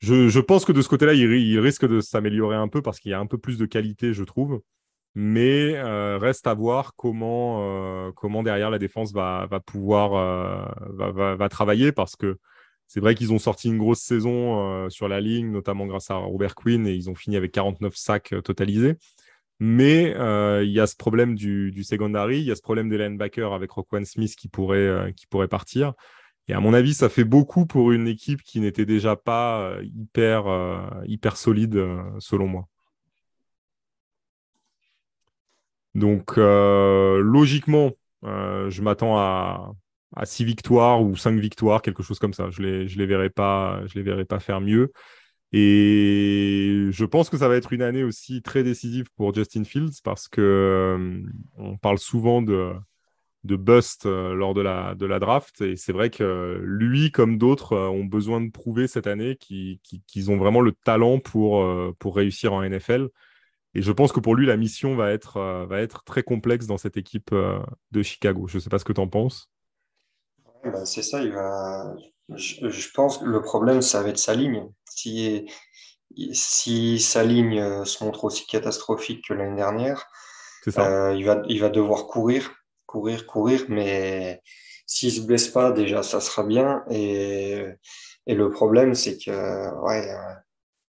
je, 0.00 0.40
pense 0.40 0.64
que 0.64 0.72
de 0.72 0.80
ce 0.80 0.88
côté-là, 0.88 1.12
il, 1.12 1.58
risque 1.60 1.86
de 1.86 2.00
s'améliorer 2.00 2.56
un 2.56 2.68
peu 2.68 2.80
parce 2.82 2.98
qu'il 3.00 3.10
y 3.10 3.14
a 3.14 3.20
un 3.20 3.26
peu 3.26 3.38
plus 3.38 3.58
de 3.58 3.66
qualité, 3.66 4.14
je 4.14 4.24
trouve. 4.24 4.60
Mais 5.14 5.74
euh, 5.76 6.18
reste 6.18 6.46
à 6.46 6.54
voir 6.54 6.94
comment, 6.96 8.06
euh, 8.08 8.42
derrière 8.42 8.70
la 8.70 8.78
défense 8.78 9.12
va, 9.12 9.48
pouvoir 9.66 10.14
euh, 10.14 11.34
va, 11.34 11.48
travailler 11.48 11.92
parce 11.92 12.16
que 12.16 12.38
c'est 12.86 13.00
vrai 13.00 13.14
qu'ils 13.14 13.32
ont 13.32 13.38
sorti 13.38 13.68
une 13.68 13.78
grosse 13.78 14.00
saison 14.00 14.88
sur 14.88 15.06
la 15.06 15.20
ligne, 15.20 15.50
notamment 15.50 15.86
grâce 15.86 16.10
à 16.10 16.14
Robert 16.14 16.54
Quinn, 16.54 16.86
et 16.86 16.94
ils 16.94 17.10
ont 17.10 17.14
fini 17.14 17.36
avec 17.36 17.52
49 17.52 17.94
sacs 17.94 18.34
totalisés. 18.42 18.96
Mais 19.60 20.14
il 20.64 20.70
y 20.70 20.80
a 20.80 20.86
ce 20.86 20.96
problème 20.96 21.34
du, 21.34 21.70
du 21.70 21.84
secondary, 21.84 22.38
il 22.38 22.44
y 22.44 22.50
a 22.50 22.56
ce 22.56 22.62
problème 22.62 22.88
des 22.88 22.98
linebackers 22.98 23.52
avec 23.52 23.70
Roquan 23.70 24.04
Smith 24.04 24.34
qui 24.34 24.48
pourrait, 24.48 25.12
qui 25.14 25.26
pourrait 25.26 25.48
partir. 25.48 25.94
Et 26.50 26.52
à 26.52 26.58
mon 26.58 26.74
avis, 26.74 26.94
ça 26.94 27.08
fait 27.08 27.22
beaucoup 27.22 27.64
pour 27.64 27.92
une 27.92 28.08
équipe 28.08 28.42
qui 28.42 28.58
n'était 28.58 28.84
déjà 28.84 29.14
pas 29.14 29.60
euh, 29.60 29.84
hyper, 29.84 30.48
euh, 30.48 30.80
hyper 31.06 31.36
solide, 31.36 31.76
euh, 31.76 32.02
selon 32.18 32.48
moi. 32.48 32.66
Donc, 35.94 36.36
logiquement, 36.36 37.92
je 38.22 38.82
m'attends 38.82 39.16
à, 39.18 39.72
à 40.16 40.26
6 40.26 40.44
victoires 40.44 41.02
ou 41.02 41.16
5 41.16 41.38
victoires, 41.38 41.82
quelque 41.82 42.02
chose 42.02 42.18
comme 42.18 42.34
ça. 42.34 42.50
Je 42.50 42.62
ne 42.62 42.66
les, 42.66 42.88
je 42.88 42.98
les, 42.98 43.30
pas, 43.30 43.80
je 43.86 43.94
les 43.94 44.02
verrai 44.02 44.24
pas 44.24 44.40
faire 44.40 44.60
mieux. 44.60 44.92
Et 45.52 46.86
je 46.90 47.04
pense 47.04 47.28
que 47.28 47.36
ça 47.36 47.48
va 47.48 47.56
être 47.56 47.72
une 47.72 47.82
année 47.82 48.04
aussi 48.04 48.40
très 48.42 48.62
décisive 48.62 49.10
pour 49.16 49.34
Justin 49.34 49.64
Fields 49.64 50.00
parce 50.04 50.28
que 50.28 51.22
on 51.56 51.76
parle 51.76 51.98
souvent 51.98 52.40
de 52.40 52.72
de 53.44 53.56
bust 53.56 54.06
euh, 54.06 54.34
lors 54.34 54.54
de 54.54 54.60
la, 54.60 54.94
de 54.94 55.06
la 55.06 55.18
draft. 55.18 55.60
Et 55.60 55.76
c'est 55.76 55.92
vrai 55.92 56.10
que 56.10 56.60
lui, 56.62 57.10
comme 57.10 57.38
d'autres, 57.38 57.72
euh, 57.72 57.88
ont 57.88 58.04
besoin 58.04 58.40
de 58.40 58.50
prouver 58.50 58.86
cette 58.86 59.06
année 59.06 59.36
qu'ils 59.36 60.30
ont 60.30 60.36
vraiment 60.36 60.60
le 60.60 60.72
talent 60.72 61.18
pour, 61.18 61.62
euh, 61.62 61.94
pour 61.98 62.16
réussir 62.16 62.52
en 62.52 62.62
NFL. 62.62 63.08
Et 63.74 63.82
je 63.82 63.92
pense 63.92 64.12
que 64.12 64.20
pour 64.20 64.34
lui, 64.34 64.46
la 64.46 64.56
mission 64.56 64.96
va 64.96 65.12
être, 65.12 65.64
va 65.68 65.80
être 65.80 66.02
très 66.02 66.24
complexe 66.24 66.66
dans 66.66 66.76
cette 66.76 66.96
équipe 66.96 67.32
de 67.32 68.02
Chicago. 68.02 68.48
Je 68.48 68.56
ne 68.56 68.60
sais 68.60 68.68
pas 68.68 68.80
ce 68.80 68.84
que 68.84 68.92
tu 68.92 69.00
en 69.00 69.06
penses. 69.06 69.48
Bah, 70.64 70.84
c'est 70.84 71.02
ça, 71.02 71.24
va... 71.24 71.94
je, 72.34 72.92
pense 72.92 73.18
que 73.18 73.26
le 73.26 73.40
problème, 73.42 73.80
ça 73.80 74.02
va 74.02 74.08
être 74.08 74.18
sa 74.18 74.34
ligne. 74.34 74.68
Si, 75.02 75.46
si 76.32 76.98
sa 76.98 77.24
ligne 77.24 77.84
se 77.84 78.04
montre 78.04 78.24
aussi 78.24 78.46
catastrophique 78.46 79.24
que 79.28 79.34
l'année 79.34 79.56
dernière, 79.56 80.06
il, 80.66 81.24
va, 81.24 81.42
il 81.48 81.60
va 81.60 81.68
devoir 81.68 82.06
courir 82.06 82.52
courir, 82.90 83.24
courir, 83.24 83.66
mais 83.68 84.42
s'il 84.84 85.12
se 85.12 85.20
blesse 85.20 85.48
pas, 85.48 85.70
déjà, 85.70 86.02
ça 86.02 86.20
sera 86.20 86.42
bien. 86.42 86.82
Et, 86.90 87.64
et 88.26 88.34
le 88.34 88.50
problème, 88.50 88.94
c'est 88.94 89.16
que, 89.16 89.84
ouais, 89.84 90.04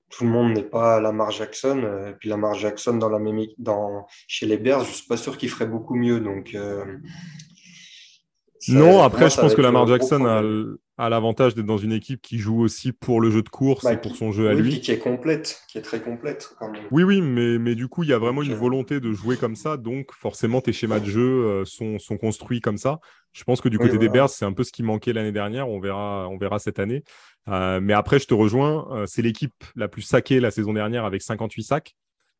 tout 0.09 0.23
le 0.23 0.29
monde 0.29 0.53
n'est 0.53 0.69
pas 0.77 1.01
Lamar 1.01 1.31
Jackson. 1.31 2.07
Et 2.07 2.13
puis 2.13 2.29
Lamar 2.29 2.53
Jackson 2.53 2.95
dans 2.95 3.09
la 3.09 3.19
même, 3.19 3.41
dans, 3.57 4.05
chez 4.27 4.45
les 4.45 4.57
Bears, 4.57 4.85
je 4.85 4.89
ne 4.89 4.93
suis 4.93 5.07
pas 5.07 5.17
sûr 5.17 5.37
qu'il 5.37 5.49
ferait 5.49 5.67
beaucoup 5.67 5.95
mieux. 5.95 6.21
Donc, 6.21 6.55
non, 8.69 9.01
après, 9.01 9.29
je 9.29 9.39
pense 9.39 9.53
que 9.53 9.61
Lamar 9.61 9.85
Jackson 9.87 10.25
a, 10.25 10.41
l'avantage 11.07 11.55
d'être 11.55 11.65
dans 11.65 11.77
une 11.77 11.93
équipe 11.93 12.21
qui 12.21 12.39
joue 12.39 12.59
aussi 12.59 12.91
pour 12.91 13.21
le 13.21 13.31
jeu 13.31 13.41
de 13.41 13.47
course 13.47 13.85
bah, 13.85 13.93
et 13.93 13.97
pour 13.97 14.17
son 14.17 14.33
jeu 14.33 14.49
à 14.49 14.53
lui. 14.53 14.81
Qui 14.81 14.91
est 14.91 14.99
complète, 14.99 15.61
qui 15.69 15.77
est 15.77 15.81
très 15.81 16.01
complète. 16.01 16.53
Oui, 16.91 17.03
oui, 17.03 17.21
mais, 17.21 17.57
mais 17.57 17.75
du 17.75 17.87
coup, 17.87 18.03
il 18.03 18.09
y 18.09 18.13
a 18.13 18.17
vraiment 18.17 18.43
une 18.43 18.55
volonté 18.55 18.99
de 18.99 19.13
jouer 19.13 19.37
comme 19.37 19.55
ça. 19.55 19.77
Donc, 19.77 20.11
forcément, 20.11 20.59
tes 20.59 20.73
schémas 20.73 20.99
de 20.99 21.05
jeu 21.05 21.45
euh, 21.45 21.63
sont, 21.63 21.99
sont 21.99 22.17
construits 22.17 22.59
comme 22.59 22.77
ça. 22.77 22.99
Je 23.31 23.43
pense 23.43 23.61
que 23.61 23.69
du 23.69 23.77
côté 23.77 23.97
des 23.97 24.09
Bears, 24.09 24.29
c'est 24.29 24.45
un 24.45 24.53
peu 24.53 24.63
ce 24.63 24.71
qui 24.71 24.83
manquait 24.83 25.13
l'année 25.13 25.31
dernière. 25.31 25.69
On 25.69 25.79
verra, 25.79 26.27
on 26.29 26.37
verra 26.37 26.59
cette 26.59 26.79
année. 26.79 27.03
Euh, 27.47 27.79
mais 27.81 27.93
après, 27.93 28.19
je 28.19 28.25
te 28.25 28.33
rejoins. 28.33 28.87
Euh, 28.91 29.05
c'est 29.05 29.21
l'équipe 29.21 29.63
la 29.75 29.87
plus 29.87 30.01
saquée 30.01 30.39
la 30.39 30.51
saison 30.51 30.73
dernière 30.73 31.05
avec 31.05 31.21
58 31.21 31.63
sacs. 31.63 31.95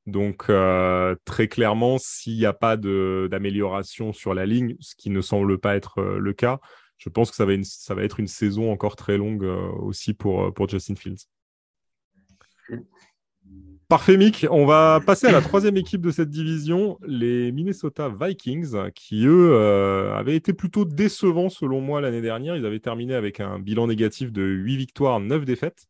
Donc, 0.06 0.46
euh, 0.50 1.16
très 1.26 1.48
clairement, 1.48 1.98
s'il 2.00 2.38
n'y 2.38 2.46
a 2.46 2.54
pas 2.54 2.78
d'amélioration 2.78 4.14
sur 4.14 4.34
la 4.34 4.46
ligne, 4.46 4.76
ce 4.80 4.96
qui 4.96 5.10
ne 5.10 5.22
semble 5.22 5.60
pas 5.60 5.76
être 5.76 6.02
le 6.02 6.34
cas, 6.34 6.60
je 7.00 7.10
pense 7.10 7.32
que 7.32 7.36
ça 7.36 7.46
va, 7.96 8.04
être 8.04 8.20
une 8.20 8.28
saison 8.28 8.72
encore 8.72 8.96
très 8.96 9.18
longue 9.18 9.44
euh, 9.44 9.70
aussi 9.80 10.14
pour, 10.14 10.54
pour 10.54 10.70
Justin 10.70 10.96
Fields. 10.96 11.26
Parfait, 13.88 14.18
Mick. 14.18 14.46
On 14.52 14.68
va 14.68 15.00
passer 15.04 15.26
à 15.26 15.32
la 15.32 15.42
troisième 15.42 15.76
équipe 15.76 16.02
de 16.02 16.12
cette 16.12 16.30
division, 16.30 17.00
les 17.08 17.52
Minnesota 17.52 18.08
Vikings, 18.08 18.92
qui, 18.94 19.26
eux, 19.26 19.56
avaient 20.14 20.36
été 20.36 20.54
plutôt 20.54 20.86
décevants 20.86 21.50
selon 21.50 21.82
moi 21.82 22.00
l'année 22.00 22.22
dernière. 22.22 22.56
Ils 22.56 22.68
avaient 22.68 22.80
terminé 22.80 23.16
avec 23.16 23.40
un 23.40 23.58
bilan 23.58 23.88
négatif 23.88 24.32
de 24.32 24.44
8 24.44 24.78
victoires, 24.78 25.20
9 25.20 25.44
défaites. 25.44 25.88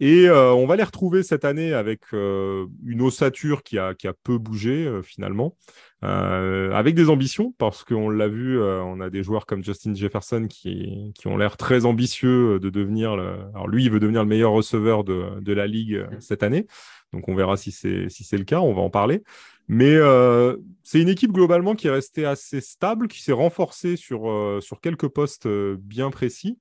Et 0.00 0.28
euh, 0.28 0.52
on 0.52 0.66
va 0.66 0.76
les 0.76 0.84
retrouver 0.84 1.24
cette 1.24 1.44
année 1.44 1.72
avec 1.72 2.02
euh, 2.12 2.66
une 2.84 3.02
ossature 3.02 3.64
qui 3.64 3.78
a, 3.78 3.94
qui 3.94 4.06
a 4.06 4.12
peu 4.12 4.38
bougé 4.38 4.86
euh, 4.86 5.02
finalement, 5.02 5.56
avec 6.00 6.94
des 6.94 7.10
ambitions, 7.10 7.52
parce 7.58 7.82
qu'on 7.82 8.08
l'a 8.08 8.28
vu, 8.28 8.56
on 8.62 9.00
a 9.00 9.10
des 9.10 9.24
joueurs 9.24 9.46
comme 9.46 9.64
Justin 9.64 9.94
Jefferson 9.94 10.46
qui, 10.48 11.12
qui 11.16 11.26
ont 11.26 11.36
l'air 11.36 11.56
très 11.56 11.86
ambitieux 11.86 12.60
de 12.60 12.70
devenir, 12.70 13.16
le... 13.16 13.34
alors 13.52 13.66
lui, 13.66 13.84
il 13.84 13.90
veut 13.90 13.98
devenir 13.98 14.22
le 14.22 14.28
meilleur 14.28 14.52
receveur 14.52 15.02
de, 15.02 15.40
de 15.40 15.52
la 15.52 15.66
ligue 15.66 16.06
cette 16.20 16.44
année, 16.44 16.68
donc 17.12 17.28
on 17.28 17.34
verra 17.34 17.56
si 17.56 17.72
c'est 17.72 18.08
si 18.10 18.36
le 18.36 18.44
cas, 18.44 18.60
on 18.60 18.74
va 18.74 18.80
en 18.80 18.90
parler. 18.90 19.24
Mais 19.66 19.96
c'est 20.84 21.00
une 21.00 21.08
équipe 21.08 21.32
globalement 21.32 21.74
qui 21.74 21.88
est 21.88 21.90
restée 21.90 22.24
assez 22.24 22.60
stable, 22.60 23.08
qui 23.08 23.20
s'est 23.20 23.32
renforcée 23.32 23.96
sur, 23.96 24.62
sur 24.62 24.80
quelques 24.80 25.08
postes 25.08 25.48
bien 25.48 26.10
précis 26.10 26.58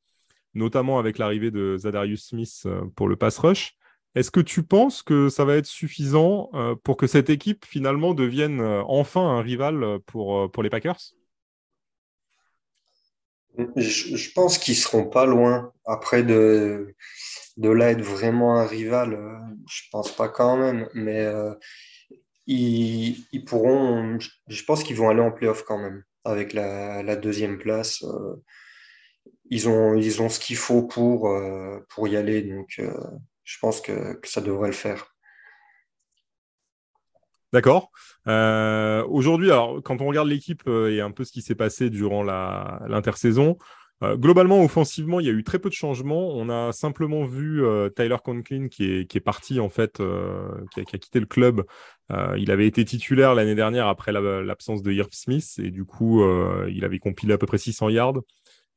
notamment 0.58 1.00
avec 1.00 1.17
l'arrivée 1.17 1.52
de 1.52 1.78
Zadarius 1.78 2.28
Smith 2.28 2.63
euh, 2.65 2.82
pour 2.96 3.08
le 3.08 3.15
pass 3.15 3.38
rush. 3.38 3.76
Est-ce 4.15 4.32
que 4.32 4.39
tu 4.39 4.63
penses 4.63 5.04
que 5.04 5.30
ça 5.30 5.46
va 5.46 5.56
être 5.56 5.67
suffisant 5.67 6.50
euh, 6.56 6.76
pour 6.76 6.98
que 6.98 7.08
cette 7.08 7.30
équipe 7.30 7.65
finalement 7.65 8.13
devienne 8.13 8.60
euh, 8.62 8.82
enfin 8.88 9.22
un 9.22 9.41
rival 9.41 10.00
pour, 10.08 10.52
pour 10.52 10.63
les 10.63 10.70
Packers? 10.70 11.13
Je, 13.76 14.34
pense 14.34 14.58
qu'ils 14.58 14.76
seront 14.76 15.06
pas 15.06 15.26
loin. 15.26 15.72
Après, 15.86 16.24
de, 16.24 16.96
de 17.58 17.70
là 17.70 17.91
être 17.91 18.02
vraiment 18.02 18.60
un 18.60 18.67
rival, 18.67 19.17
je 19.67 19.82
pense 19.91 20.15
pas 20.15 20.30
quand 20.30 20.58
même. 20.58 20.88
Mais 20.93 21.28
ils, 22.46 23.43
pourront, 23.48 24.20
je 24.48 24.63
pense 24.63 24.84
qu'ils 24.84 24.96
vont 24.96 25.10
aller 25.10 25.22
en 25.22 25.32
playoff 25.32 25.63
quand 25.63 25.80
même 25.80 26.04
avec 26.24 26.54
la 26.54 27.15
deuxième 27.15 27.58
place 27.58 28.04
ils 29.50 29.70
ont, 29.70 29.96
ils 29.96 30.22
ont 30.22 30.30
ce 30.30 30.40
qu'il 30.40 30.58
faut 30.58 30.84
pour, 30.84 31.30
euh, 31.30 31.80
pour 31.90 32.08
y 32.08 32.16
aller. 32.16 32.42
Donc, 32.42 32.76
euh, 32.80 32.92
je 33.44 33.58
pense 33.60 33.82
que, 33.82 34.20
ça 34.24 34.42
devrait 34.42 34.68
le 34.68 34.74
faire. 34.74 35.16
D'accord. 37.54 37.92
Euh, 38.28 39.06
aujourd'hui, 39.08 39.50
quand 39.86 40.02
on 40.02 40.08
regarde 40.08 40.28
l'équipe 40.28 40.68
et 40.68 41.00
un 41.00 41.12
peu 41.12 41.24
ce 41.24 41.32
qui 41.32 41.42
s'est 41.42 41.56
passé 41.56 41.90
durant 41.90 42.24
l'intersaison, 42.24 43.58
globalement, 44.04 44.62
offensivement, 44.64 45.22
il 45.22 45.28
y 45.28 45.30
a 45.30 45.34
eu 45.34 45.46
très 45.46 45.58
peu 45.58 45.70
de 45.70 45.74
changements. 45.74 46.36
On 46.36 46.50
a 46.50 46.74
simplement 46.74 47.24
vu 47.24 47.64
Tyler 47.96 48.18
Conklin 48.22 48.68
qui 48.68 48.92
est, 48.92 49.06
qui 49.10 49.18
est 49.18 49.22
parti, 49.22 49.62
en 49.62 49.70
fait, 49.70 49.94
qui 50.74 50.82
a, 50.82 50.84
qui, 50.84 50.96
a, 50.98 51.00
quitté 51.00 51.22
le 51.22 51.26
club. 51.26 51.64
il 52.38 52.52
avait 52.52 52.68
été 52.68 52.84
titulaire 52.84 53.34
l'année 53.34 53.56
dernière 53.56 53.88
après 53.88 54.12
l'absence 54.12 54.84
de 54.84 54.92
Irv 54.92 55.10
Smith 55.14 55.54
et 55.58 55.72
du 55.72 55.86
coup, 55.86 56.22
il 56.68 56.84
avait 56.84 57.00
compilé 57.00 57.32
à 57.32 57.38
peu 57.38 57.48
près 57.48 57.58
600 57.58 57.90
yards. 57.90 58.20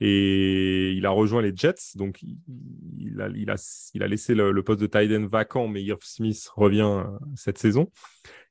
Et 0.01 0.93
il 0.93 1.05
a 1.05 1.11
rejoint 1.11 1.43
les 1.43 1.55
Jets, 1.55 1.97
donc 1.97 2.23
il 2.23 3.21
a, 3.21 3.29
il 3.29 3.51
a, 3.51 3.91
il 3.95 4.03
a 4.03 4.07
laissé 4.07 4.35
le, 4.35 4.63
poste 4.63 4.81
de 4.81 4.87
tight 4.87 5.11
vacant, 5.27 5.69
mais 5.69 5.83
Irv 5.83 6.01
Smith 6.03 6.51
revient 6.57 7.03
euh, 7.05 7.05
cette 7.37 7.59
saison. 7.59 7.91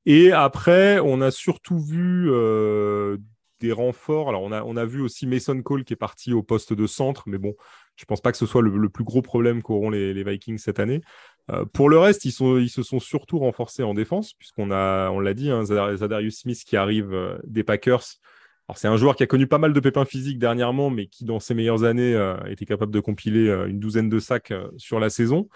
Et 0.06 0.32
après, 0.32 1.00
on 1.00 1.22
a 1.22 1.32
surtout 1.32 1.80
vu 1.80 2.30
euh, 2.30 3.18
des 3.62 3.72
renforts. 3.72 4.30
Alors, 4.30 4.44
on 4.44 4.52
a, 4.52 4.64
on 4.64 4.78
a 4.78 4.86
vu 4.86 5.02
aussi 5.02 5.26
Mason 5.26 5.60
Cole 5.64 5.86
qui 5.86 5.94
est 5.94 5.96
parti 5.96 6.34
au 6.34 6.44
poste 6.44 6.74
de 6.74 6.86
centre, 6.86 7.24
mais 7.26 7.40
bon, 7.40 7.56
je 7.96 8.06
pense 8.06 8.22
pas 8.22 8.32
que 8.32 8.38
ce 8.38 8.46
soit 8.46 8.62
le, 8.62 8.90
plus 8.90 9.04
gros 9.04 9.24
problème 9.24 9.64
qu'auront 9.64 9.90
les, 9.90 10.24
Vikings 10.24 10.60
cette 10.60 10.80
année. 10.80 11.02
Euh, 11.50 11.66
pour 11.66 11.90
le 11.90 11.98
reste, 11.98 12.26
ils, 12.26 12.32
sont, 12.32 12.58
ils 12.58 12.70
se 12.70 12.84
sont 12.84 13.00
surtout 13.00 13.40
renforcés 13.40 13.82
en 13.82 13.96
défense, 13.96 14.34
puisqu'on 14.34 14.70
a, 14.70 15.10
on 15.10 15.20
l'a 15.20 15.34
dit, 15.34 15.50
hein, 15.50 15.66
Zadarius 15.66 16.42
Smith 16.42 16.64
qui 16.64 16.78
arrive 16.78 17.40
des 17.44 17.64
Packers 17.64 18.20
c'est 18.78 18.88
un 18.88 18.98
joueur 18.98 19.16
qui 19.16 19.24
a 19.24 19.28
connu 19.28 19.48
pas 19.48 19.58
mal 19.58 19.74
de 19.74 19.80
pépins 19.80 20.06
physiques 20.06 20.40
dernièrement, 20.40 20.90
mais 20.90 21.08
qui 21.08 21.26
dans 21.26 21.40
ses 21.40 21.54
meilleures 21.54 21.84
années 21.84 22.14
euh, 22.14 22.38
était 22.46 22.66
capable 22.66 22.92
de 22.92 23.00
compiler 23.00 23.48
euh, 23.48 23.68
une 23.68 23.80
douzaine 23.80 24.10
de 24.10 24.20
sacs 24.20 24.52
euh, 24.52 24.70
sur 24.78 25.00
la 25.00 25.10
saison. 25.10 25.50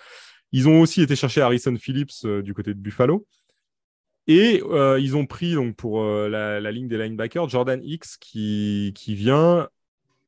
Ils 0.51 0.67
ont 0.67 0.81
aussi 0.81 1.01
été 1.01 1.15
chercher 1.15 1.41
Harrison 1.41 1.75
Phillips 1.75 2.25
du 2.25 2.53
côté 2.53 2.73
de 2.73 2.79
Buffalo. 2.79 3.25
Et 4.27 4.61
ils 4.99 5.17
ont 5.17 5.25
pris 5.25 5.53
donc 5.55 5.75
pour 5.75 6.03
la, 6.05 6.71
ligne 6.71 6.87
des 6.87 6.97
linebackers 6.97 7.49
Jordan 7.49 7.81
X 7.83 8.17
qui, 8.17 8.93
qui 8.95 9.15
vient 9.15 9.67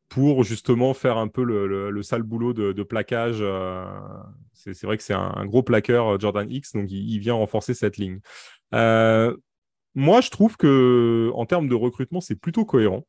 pour 0.09 0.43
justement 0.43 0.95
faire 0.95 1.17
un 1.17 1.27
peu 1.27 1.43
le, 1.43 2.01
sale 2.01 2.23
boulot 2.23 2.53
de, 2.53 2.83
plaquage. 2.83 3.43
c'est 4.53 4.83
vrai 4.83 4.97
que 4.97 5.03
c'est 5.03 5.13
un, 5.13 5.45
gros 5.45 5.61
plaqueur, 5.61 6.19
Jordan 6.19 6.51
X, 6.51 6.73
donc 6.73 6.89
il 6.89 7.19
vient 7.19 7.35
renforcer 7.35 7.75
cette 7.75 7.97
ligne. 7.97 8.19
Moi, 9.95 10.21
je 10.21 10.29
trouve 10.29 10.57
que 10.57 11.31
en 11.33 11.45
termes 11.45 11.69
de 11.69 11.75
recrutement, 11.75 12.21
c'est 12.21 12.35
plutôt 12.35 12.65
cohérent. 12.65 13.05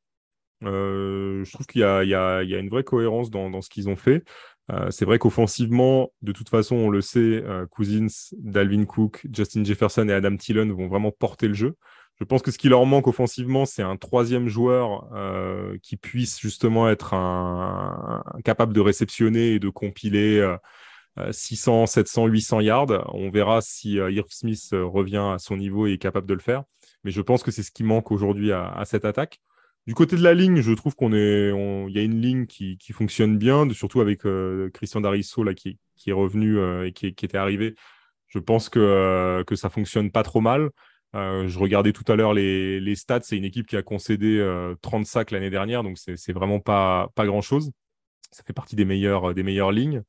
Euh, 0.64 1.44
je 1.44 1.53
trouve 1.53 1.66
qu'il 1.66 1.81
y, 1.83 1.85
a 1.85 2.42
une 2.42 2.68
vraie 2.68 2.85
cohérence 2.85 3.31
dans, 3.31 3.61
ce 3.61 3.68
qu'ils 3.68 3.88
ont 3.88 3.96
fait. 3.96 4.25
Euh, 4.72 4.90
c'est 4.90 5.05
vrai 5.05 5.18
qu'offensivement, 5.18 6.11
de 6.22 6.33
toute 6.33 6.49
façon, 6.49 6.77
on 6.77 6.88
le 6.88 7.01
sait, 7.01 7.18
euh, 7.44 7.66
Cousins, 7.66 8.33
Dalvin 8.38 8.85
Cook, 8.85 9.27
Justin 9.33 9.64
Jefferson 9.64 10.09
et 10.09 10.12
Adam 10.12 10.37
Thielen 10.37 10.72
vont 10.72 10.88
vraiment 10.88 11.12
porter 11.12 11.49
le 11.49 11.55
jeu. 11.55 11.77
Je 12.18 12.25
pense 12.25 12.40
que 12.40 12.51
ce 12.51 12.59
qui 12.59 12.68
leur 12.68 12.87
manque 12.87 13.09
offensivement, 13.09 13.66
c'est 13.66 13.83
un 13.83 13.96
troisième 13.96 14.49
joueur 14.49 15.07
qui 15.83 15.99
puisse 15.99 16.40
justement 16.40 16.88
être 16.88 17.14
capable 18.42 18.72
de 18.72 18.81
réceptionner 18.81 19.53
et 19.53 19.59
de 19.59 19.68
compiler 19.68 20.57
600, 21.31 21.87
700, 21.87 22.26
800 22.26 22.61
yards. 22.61 23.14
On 23.14 23.31
verra 23.31 23.61
si 23.61 23.94
Irv 23.94 24.29
Smith 24.29 24.68
revient 24.72 25.33
à 25.35 25.38
son 25.38 25.57
niveau 25.57 25.87
et 25.87 25.92
est 25.94 25.98
capable 25.98 26.26
de 26.26 26.35
le 26.35 26.40
faire. 26.40 26.64
Mais 27.07 27.12
je 27.12 27.20
pense 27.20 27.42
que 27.42 27.50
c'est 27.50 27.62
ce 27.62 27.70
qui 27.70 27.85
manque 27.85 28.11
aujourd'hui 28.11 28.52
à, 28.52 28.83
cette 28.85 29.05
attaque. 29.05 29.40
Du 29.87 29.94
côté 29.94 30.16
de 30.16 30.22
la 30.22 30.35
ligne, 30.35 30.61
je 30.61 30.72
trouve 30.72 30.96
qu'on 30.96 31.12
est, 31.12 31.50
il 31.50 31.92
y 31.94 31.98
a 31.98 32.02
une 32.02 32.20
ligne 32.20 32.46
qui, 32.46 32.76
fonctionne 32.92 33.38
bien, 33.38 33.70
surtout 33.70 34.00
avec 34.00 34.26
euh, 34.26 34.70
Christian 34.70 35.00
Darisso 35.00 35.44
là 35.44 35.55
qui, 35.55 35.79
est 36.07 36.12
revenu 36.12 36.59
euh, 36.59 36.88
et 36.88 36.92
qui, 36.92 37.07
était 37.07 37.37
arrivé. 37.37 37.76
Je 38.26 38.40
pense 38.40 38.68
que 38.68 38.81
euh, 38.81 39.44
ça 39.55 39.70
fonctionne 39.70 40.11
pas 40.11 40.24
trop 40.24 40.40
mal. 40.40 40.70
je 41.14 41.59
regardais 41.59 41.92
tout 41.92 42.11
à 42.11 42.16
l'heure 42.16 42.35
les, 42.35 42.94
stats. 42.96 43.20
C'est 43.22 43.37
une 43.37 43.44
équipe 43.44 43.68
qui 43.68 43.76
a 43.76 43.83
concédé 43.83 44.44
30 44.83 45.07
sacs 45.07 45.31
l'année 45.31 45.50
dernière, 45.50 45.85
donc 45.85 45.98
c'est 45.98 46.33
vraiment 46.33 46.59
pas 46.59 47.09
grand 47.18 47.40
chose. 47.40 47.70
Ça 48.33 48.42
fait 48.44 48.52
partie 48.52 48.74
des 48.74 48.85
meilleures 48.85 49.70
lignes. 49.70 50.02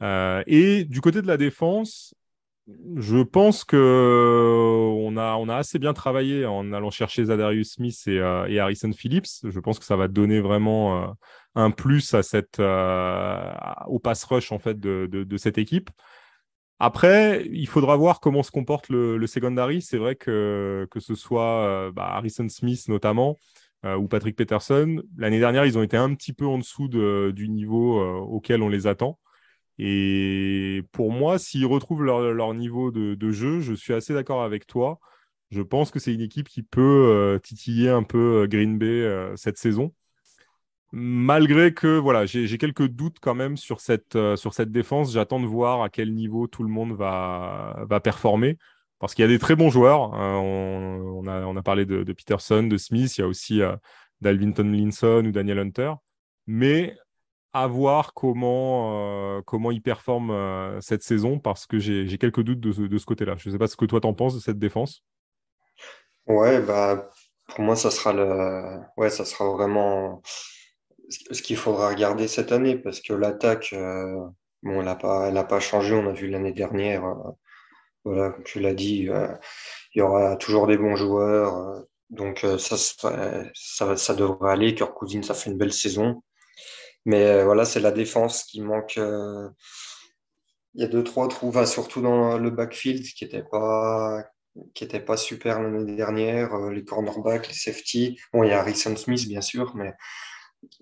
Et 0.00 0.84
du 0.84 1.00
côté 1.00 1.22
de 1.22 1.26
la 1.26 1.36
défense, 1.36 2.14
je 2.96 3.22
pense 3.22 3.64
que 3.64 3.76
euh, 3.76 5.06
on 5.06 5.16
a, 5.16 5.36
on 5.36 5.48
a 5.48 5.56
assez 5.56 5.78
bien 5.78 5.92
travaillé 5.92 6.46
en 6.46 6.72
allant 6.72 6.90
chercher 6.90 7.24
Zadarius 7.26 7.74
Smith 7.74 8.02
et, 8.06 8.18
euh, 8.18 8.60
Harrison 8.60 8.92
Phillips. 8.92 9.28
Je 9.44 9.60
pense 9.60 9.78
que 9.78 9.84
ça 9.84 9.96
va 9.96 10.08
donner 10.08 10.40
vraiment 10.40 11.02
euh, 11.02 11.06
un 11.54 11.70
plus 11.70 12.12
à 12.14 12.22
cette, 12.22 12.58
au 12.58 13.98
pass 14.00 14.24
rush 14.24 14.50
en 14.50 14.58
fait 14.58 14.80
de, 14.80 15.36
cette 15.36 15.58
équipe. 15.58 15.90
Après, 16.78 17.46
il 17.50 17.68
faudra 17.68 17.96
voir 17.96 18.20
comment 18.20 18.42
se 18.42 18.50
comporte 18.50 18.88
le, 18.88 19.16
le 19.16 19.26
secondary. 19.26 19.80
C'est 19.80 19.96
vrai 19.96 20.16
que 20.16 20.86
que 20.90 21.00
ce 21.00 21.14
soit 21.14 21.90
bah, 21.92 22.08
Harrison 22.16 22.48
Smith 22.48 22.88
notamment 22.88 23.36
ou 23.84 24.08
Patrick 24.08 24.34
Peterson, 24.34 25.00
l'année 25.16 25.38
dernière, 25.38 25.64
ils 25.64 25.78
ont 25.78 25.82
été 25.82 25.96
un 25.96 26.12
petit 26.14 26.32
peu 26.32 26.44
en 26.44 26.58
dessous 26.58 26.88
de, 26.88 27.32
du 27.34 27.48
niveau 27.48 28.02
auquel 28.22 28.62
on 28.62 28.68
les 28.68 28.88
attend. 28.88 29.20
Et 29.78 30.82
pour 30.92 31.12
moi, 31.12 31.38
s'ils 31.38 31.66
retrouvent 31.66 32.02
leur, 32.02 32.54
niveau 32.54 32.90
de, 32.90 33.30
jeu, 33.30 33.60
je 33.60 33.74
suis 33.74 33.92
assez 33.92 34.14
d'accord 34.14 34.42
avec 34.42 34.66
toi. 34.66 34.98
Je 35.50 35.62
pense 35.62 35.90
que 35.90 35.98
c'est 35.98 36.12
une 36.12 36.22
équipe 36.22 36.48
qui 36.48 36.62
peut 36.62 36.80
euh, 36.82 37.38
titiller 37.38 37.88
un 37.88 38.02
peu 38.02 38.42
euh, 38.42 38.46
Green 38.48 38.78
Bay 38.78 38.86
euh, 38.86 39.36
cette 39.36 39.58
saison. 39.58 39.94
Malgré 40.92 41.74
que 41.74 41.98
voilà, 41.98 42.26
j'ai 42.26 42.58
quelques 42.58 42.88
doutes 42.88 43.18
quand 43.20 43.34
même 43.34 43.56
sur 43.56 43.80
cette, 43.80 44.16
sur 44.36 44.54
cette 44.54 44.72
défense. 44.72 45.12
J'attends 45.12 45.40
de 45.40 45.46
voir 45.46 45.82
à 45.82 45.90
quel 45.90 46.14
niveau 46.14 46.46
tout 46.46 46.62
le 46.62 46.70
monde 46.70 46.92
va, 46.92 47.84
va 47.88 48.00
performer. 48.00 48.56
Parce 48.98 49.14
qu'il 49.14 49.22
y 49.22 49.26
a 49.26 49.28
des 49.28 49.38
très 49.38 49.56
bons 49.56 49.68
joueurs. 49.68 50.12
on, 50.12 51.26
a, 51.26 51.44
on, 51.44 51.56
a, 51.56 51.62
parlé 51.62 51.84
de, 51.84 52.02
Peterson, 52.12 52.62
de 52.62 52.78
Smith. 52.78 53.18
Il 53.18 53.20
y 53.20 53.24
a 53.24 53.26
aussi 53.26 53.60
d'Alvin 54.22 54.52
Tomlinson 54.52 55.22
ou 55.26 55.32
Daniel 55.32 55.58
Hunter. 55.58 55.92
Mais 56.46 56.96
à 57.52 57.66
voir 57.66 58.12
comment, 58.14 59.42
comment 59.46 59.70
il 59.70 59.80
performe 59.80 60.80
cette 60.80 61.02
saison 61.02 61.38
parce 61.38 61.66
que 61.66 61.78
j'ai 61.78 62.18
quelques 62.18 62.42
doutes 62.42 62.60
de, 62.60 62.86
de 62.86 62.98
ce 62.98 63.06
côté-là. 63.06 63.34
Je 63.38 63.48
ne 63.48 63.52
sais 63.52 63.58
pas 63.58 63.66
ce 63.66 63.76
que 63.76 63.86
toi 63.86 64.00
t'en 64.00 64.14
penses 64.14 64.34
de 64.34 64.40
cette 64.40 64.58
défense. 64.58 65.02
Ouais, 66.26 66.60
bah, 66.60 67.08
pour 67.48 67.60
moi, 67.60 67.76
ça 67.76 67.90
sera, 67.90 68.12
le... 68.12 68.80
ouais, 68.96 69.10
ça 69.10 69.24
sera 69.24 69.48
vraiment 69.50 70.22
ce 71.08 71.42
qu'il 71.42 71.56
faudra 71.56 71.88
regarder 71.88 72.28
cette 72.28 72.52
année 72.52 72.76
parce 72.76 73.00
que 73.00 73.12
l'attaque, 73.12 73.70
euh, 73.72 74.26
bon, 74.62 74.80
elle 74.80 74.84
n'a 74.84 74.96
pas, 74.96 75.44
pas 75.44 75.60
changé. 75.60 75.94
On 75.94 76.08
a 76.08 76.12
vu 76.12 76.28
l'année 76.28 76.52
dernière, 76.52 77.04
euh, 77.04 77.30
voilà, 78.04 78.34
tu 78.44 78.60
l'as 78.60 78.74
dit, 78.74 79.08
euh, 79.08 79.28
il 79.94 79.98
y 79.98 80.02
aura 80.02 80.36
toujours 80.36 80.66
des 80.66 80.78
bons 80.78 80.96
joueurs. 80.96 81.84
donc, 82.10 82.44
ça, 82.58 82.76
ça, 82.76 83.96
ça, 83.96 84.14
devrait 84.14 84.52
aller. 84.52 84.74
Kirk 84.74 84.94
ça 85.22 85.34
fait 85.34 85.50
une 85.50 85.58
belle 85.58 85.72
saison. 85.72 86.22
Mais 87.06 87.42
voilà, 87.44 87.64
c'est 87.64 87.80
la 87.80 87.92
défense 87.92 88.44
qui 88.44 88.60
manque. 88.60 88.96
il 88.96 89.52
y 90.74 90.84
a 90.84 90.88
deux, 90.88 91.02
trois 91.02 91.28
trous, 91.28 91.52
surtout 91.64 92.02
dans 92.02 92.36
le 92.36 92.50
backfield 92.50 93.02
qui 93.02 93.24
n'était 93.24 93.44
pas 93.44 94.24
qui 94.74 94.84
était 94.84 95.00
pas 95.00 95.18
super 95.18 95.60
l'année 95.60 95.96
dernière, 95.96 96.56
les 96.70 96.84
cornerbacks, 96.84 97.48
les 97.48 97.54
safety. 97.54 98.18
Bon, 98.32 98.42
il 98.42 98.48
y 98.48 98.52
a 98.52 98.60
Harrison 98.60 98.96
Smith, 98.96 99.28
bien 99.28 99.42
sûr, 99.42 99.74
mais 99.76 99.94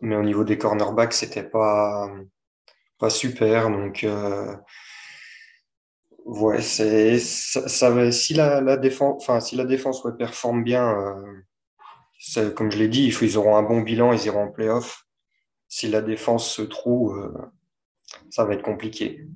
mais 0.01 0.17
au 0.17 0.23
niveau 0.23 0.45
des 0.45 0.59
cornerbacks, 0.59 1.13
c'était 1.13 1.43
pas, 1.43 2.11
pas 2.99 3.11
super. 3.11 3.71
Donc, 3.71 4.05
euh, 4.05 4.55
ouais, 6.25 6.61
ça, 6.61 8.13
si, 8.13 8.35
la, 8.35 8.77
défense, 8.77 9.29
si 9.41 9.57
la 9.57 9.65
défense 9.65 10.07
performe 10.19 10.65
bien, 10.65 10.99
euh, 12.37 12.51
comme 12.53 12.71
je 12.71 12.79
l'ai 12.79 12.89
dit, 12.89 13.07
ils 13.21 13.39
auront 13.39 13.57
un 13.57 13.63
bon 13.63 13.81
bilan, 13.81 14.13
ils 14.13 14.27
iront 14.27 14.45
en 14.45 14.51
playoff. 14.51 15.04
Si 15.77 15.89
la 15.89 16.03
défense 16.03 16.49
se 16.49 16.63
trouve, 16.63 17.19
euh, 17.19 17.33
ça 18.31 18.45
va 18.45 18.55
être 18.55 18.63
compliqué. 18.63 19.27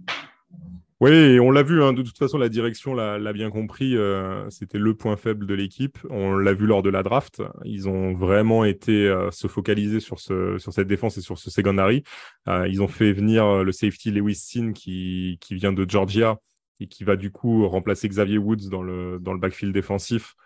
Oui, 1.00 1.40
on 1.40 1.50
l'a 1.50 1.64
vu, 1.64 1.82
hein, 1.82 1.92
de 1.92 2.02
toute 2.02 2.16
façon, 2.16 2.38
la 2.38 2.48
direction 2.48 2.94
l'a 2.94 3.32
bien 3.32 3.50
compris. 3.50 3.96
Euh, 3.96 4.48
c'était 4.48 4.78
le 4.78 4.94
point 4.94 5.16
faible 5.16 5.46
de 5.46 5.54
l'équipe. 5.54 5.98
On 6.10 6.36
l'a 6.36 6.52
vu 6.52 6.66
lors 6.66 6.84
de 6.84 6.90
la 6.90 7.02
draft. 7.02 7.42
Ils 7.64 7.88
ont 7.88 8.14
vraiment 8.14 8.64
été 8.64 9.08
euh, 9.08 9.32
se 9.32 9.48
focaliser 9.48 9.98
sur, 9.98 10.20
ce, 10.20 10.58
sur 10.58 10.72
cette 10.72 10.86
défense 10.86 11.18
et 11.18 11.22
sur 11.22 11.38
ce 11.38 11.50
secondary. 11.50 12.04
Ils 12.46 12.82
ont 12.82 12.88
fait 12.88 13.12
venir 13.12 13.64
le 13.64 13.72
safety 13.72 14.12
Lewis 14.12 14.36
Sin 14.36 14.70
qui, 14.72 15.40
vient 15.50 15.72
de 15.72 15.90
Georgia 15.90 16.38
et 16.78 16.86
qui 16.86 17.02
va 17.02 17.16
du 17.16 17.32
coup 17.32 17.66
remplacer 17.66 18.08
Xavier 18.08 18.38
Woods 18.38 18.68
dans 18.70 18.84
le, 18.84 19.18
backfield 19.18 19.74
défensif. 19.74 20.36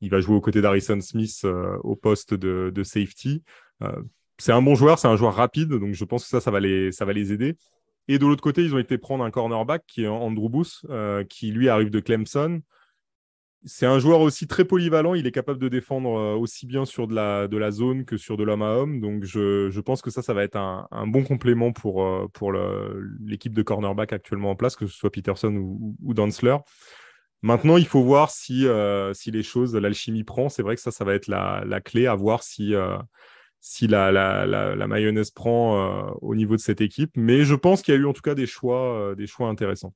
Il 0.00 0.10
va 0.10 0.18
jouer 0.18 0.34
aux 0.34 0.40
côtés 0.40 0.60
d'Harrison 0.60 1.00
Smith 1.00 1.46
au 1.84 1.94
poste 1.94 2.34
de 2.34 2.82
safety. 2.82 3.44
C'est 4.38 4.52
un 4.52 4.62
bon 4.62 4.74
joueur, 4.74 4.98
c'est 4.98 5.08
un 5.08 5.16
joueur 5.16 5.34
rapide, 5.34 5.68
donc 5.68 5.94
je 5.94 6.04
pense 6.04 6.24
que 6.24 6.28
ça, 6.28 6.40
ça 6.40 6.50
va 6.50 6.60
les, 6.60 7.32
aider. 7.32 7.56
Et 8.08 8.18
de 8.18 8.26
l'autre 8.26 8.42
côté, 8.42 8.62
ils 8.62 8.74
ont 8.74 8.78
été 8.78 8.98
prendre 8.98 9.24
un 9.24 9.30
cornerback 9.30 9.84
qui 9.86 10.04
est 10.04 10.08
Andrew 10.08 10.48
Booth, 10.48 10.82
euh, 10.90 11.24
qui 11.24 11.50
lui 11.50 11.68
arrive 11.68 11.90
de 11.90 12.00
Clemson. 12.00 12.60
C'est 13.64 13.86
un 13.86 13.98
joueur 13.98 14.20
aussi 14.20 14.46
très 14.46 14.64
polyvalent. 14.64 15.14
Il 15.14 15.26
est 15.26 15.32
capable 15.32 15.58
de 15.58 15.68
défendre 15.68 16.16
euh, 16.16 16.34
aussi 16.36 16.66
bien 16.66 16.84
sur 16.84 17.08
de 17.08 17.14
la, 17.14 17.70
zone 17.72 18.04
que 18.04 18.16
sur 18.16 18.36
de 18.36 18.44
l'homme 18.44 18.62
à 18.62 18.74
homme. 18.74 19.00
Donc, 19.00 19.24
je, 19.24 19.80
pense 19.80 20.02
que 20.02 20.10
ça, 20.10 20.22
ça 20.22 20.34
va 20.34 20.44
être 20.44 20.56
un, 20.56 21.06
bon 21.08 21.24
complément 21.24 21.72
pour, 21.72 22.04
euh, 22.04 23.02
l'équipe 23.24 23.54
de 23.54 23.62
cornerback 23.62 24.12
actuellement 24.12 24.50
en 24.50 24.56
place, 24.56 24.76
que 24.76 24.86
ce 24.86 24.96
soit 24.96 25.10
Peterson 25.10 25.52
ou, 25.54 25.96
ou 26.04 26.14
Dantzler. 26.14 26.58
Maintenant, 27.42 27.76
il 27.76 27.86
faut 27.86 28.02
voir 28.02 28.30
si, 28.30 28.66
les 28.66 29.42
choses, 29.42 29.74
l'alchimie 29.74 30.24
prend. 30.24 30.48
C'est 30.48 30.62
vrai 30.62 30.76
que 30.76 30.82
ça, 30.82 30.92
ça 30.92 31.04
va 31.04 31.14
être 31.14 31.26
la, 31.26 31.64
la 31.66 31.80
clé 31.80 32.06
à 32.06 32.14
voir 32.14 32.44
si, 32.44 32.72
si 33.66 33.88
la, 33.88 34.12
la, 34.12 34.46
la, 34.46 34.86
mayonnaise 34.86 35.32
prend 35.32 35.76
euh, 35.76 36.10
au 36.22 36.36
niveau 36.36 36.54
de 36.54 36.60
cette 36.60 36.80
équipe. 36.80 37.10
Mais 37.16 37.44
je 37.44 37.56
pense 37.56 37.82
qu'il 37.82 37.92
y 37.92 37.96
a 37.96 38.00
eu 38.00 38.06
en 38.06 38.12
tout 38.12 38.22
cas 38.22 38.36
des 38.36 38.46
choix, 38.46 38.96
euh, 38.96 39.14
des 39.16 39.26
choix 39.26 39.48
intéressants. 39.48 39.92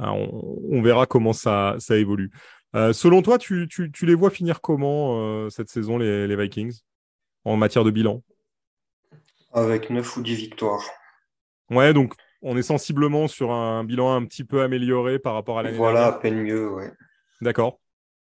Hein, 0.00 0.10
on, 0.10 0.82
verra 0.82 1.06
comment 1.06 1.32
ça, 1.32 1.76
ça 1.78 1.96
évolue. 1.96 2.32
Euh, 2.74 2.92
selon 2.92 3.22
toi, 3.22 3.38
tu, 3.38 3.68
tu, 3.70 3.92
tu, 3.92 4.04
les 4.04 4.16
vois 4.16 4.30
finir 4.30 4.60
comment 4.60 5.48
cette 5.48 5.68
saison, 5.68 5.96
les, 5.96 6.26
les, 6.26 6.36
Vikings, 6.36 6.80
en 7.44 7.56
matière 7.56 7.84
de 7.84 7.92
bilan? 7.92 8.24
Avec 9.52 9.88
9 9.88 10.16
ou 10.16 10.22
10 10.22 10.34
victoires. 10.34 10.82
Ouais, 11.70 11.94
donc 11.94 12.14
on 12.42 12.56
est 12.56 12.62
sensiblement 12.62 13.28
sur 13.28 13.52
un 13.52 13.84
bilan 13.84 14.12
un 14.12 14.24
petit 14.24 14.42
peu 14.42 14.62
amélioré 14.62 15.20
par 15.20 15.34
rapport 15.34 15.60
à 15.60 15.62
l'année 15.62 15.78
dernière. 15.78 15.92
Voilà, 15.92 16.08
à 16.08 16.18
peine 16.18 16.42
mieux, 16.42 16.68
ouais. 16.68 16.90
D'accord. 17.40 17.78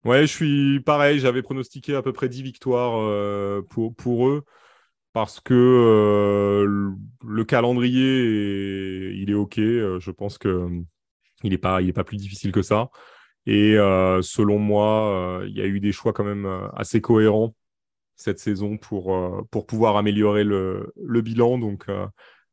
Ouais, 0.09 0.23
je 0.23 0.33
suis 0.33 0.81
pareil. 0.81 1.19
J'avais 1.19 1.43
pronostiqué 1.43 1.95
à 1.95 2.01
peu 2.01 2.15
près 2.15 2.31
10 2.31 2.41
victoires 2.41 2.99
euh, 2.99 3.61
pour, 3.69 3.95
pour 3.95 4.27
eux 4.29 4.43
parce 5.13 5.39
que 5.41 5.55
euh, 5.55 6.95
le 7.27 7.45
calendrier, 7.45 9.11
il 9.13 9.31
est 9.31 9.35
OK. 9.35 9.59
Euh, 9.59 10.01
je 10.01 10.11
pense 10.11 10.39
que 10.39 10.67
il 11.45 11.51
n'est 11.51 11.59
pas, 11.59 11.83
il 11.83 11.91
est 11.91 11.93
pas 11.93 12.05
plus 12.05 12.17
difficile 12.17 12.53
que 12.53 12.63
ça. 12.63 12.91
Et 13.47 13.75
selon 14.23 14.59
moi, 14.59 15.43
il 15.47 15.57
y 15.57 15.61
a 15.61 15.67
eu 15.67 15.81
des 15.81 15.93
choix 15.93 16.15
quand 16.15 16.25
même 16.25 16.47
assez 16.75 17.01
cohérents 17.03 17.55
cette 18.17 18.39
saison 18.39 18.79
pour, 18.79 19.15
pour 19.51 19.67
pouvoir 19.67 19.97
améliorer 19.99 20.45
le, 20.45 20.95
le 20.97 21.21
bilan. 21.23 21.59
Donc 21.59 21.87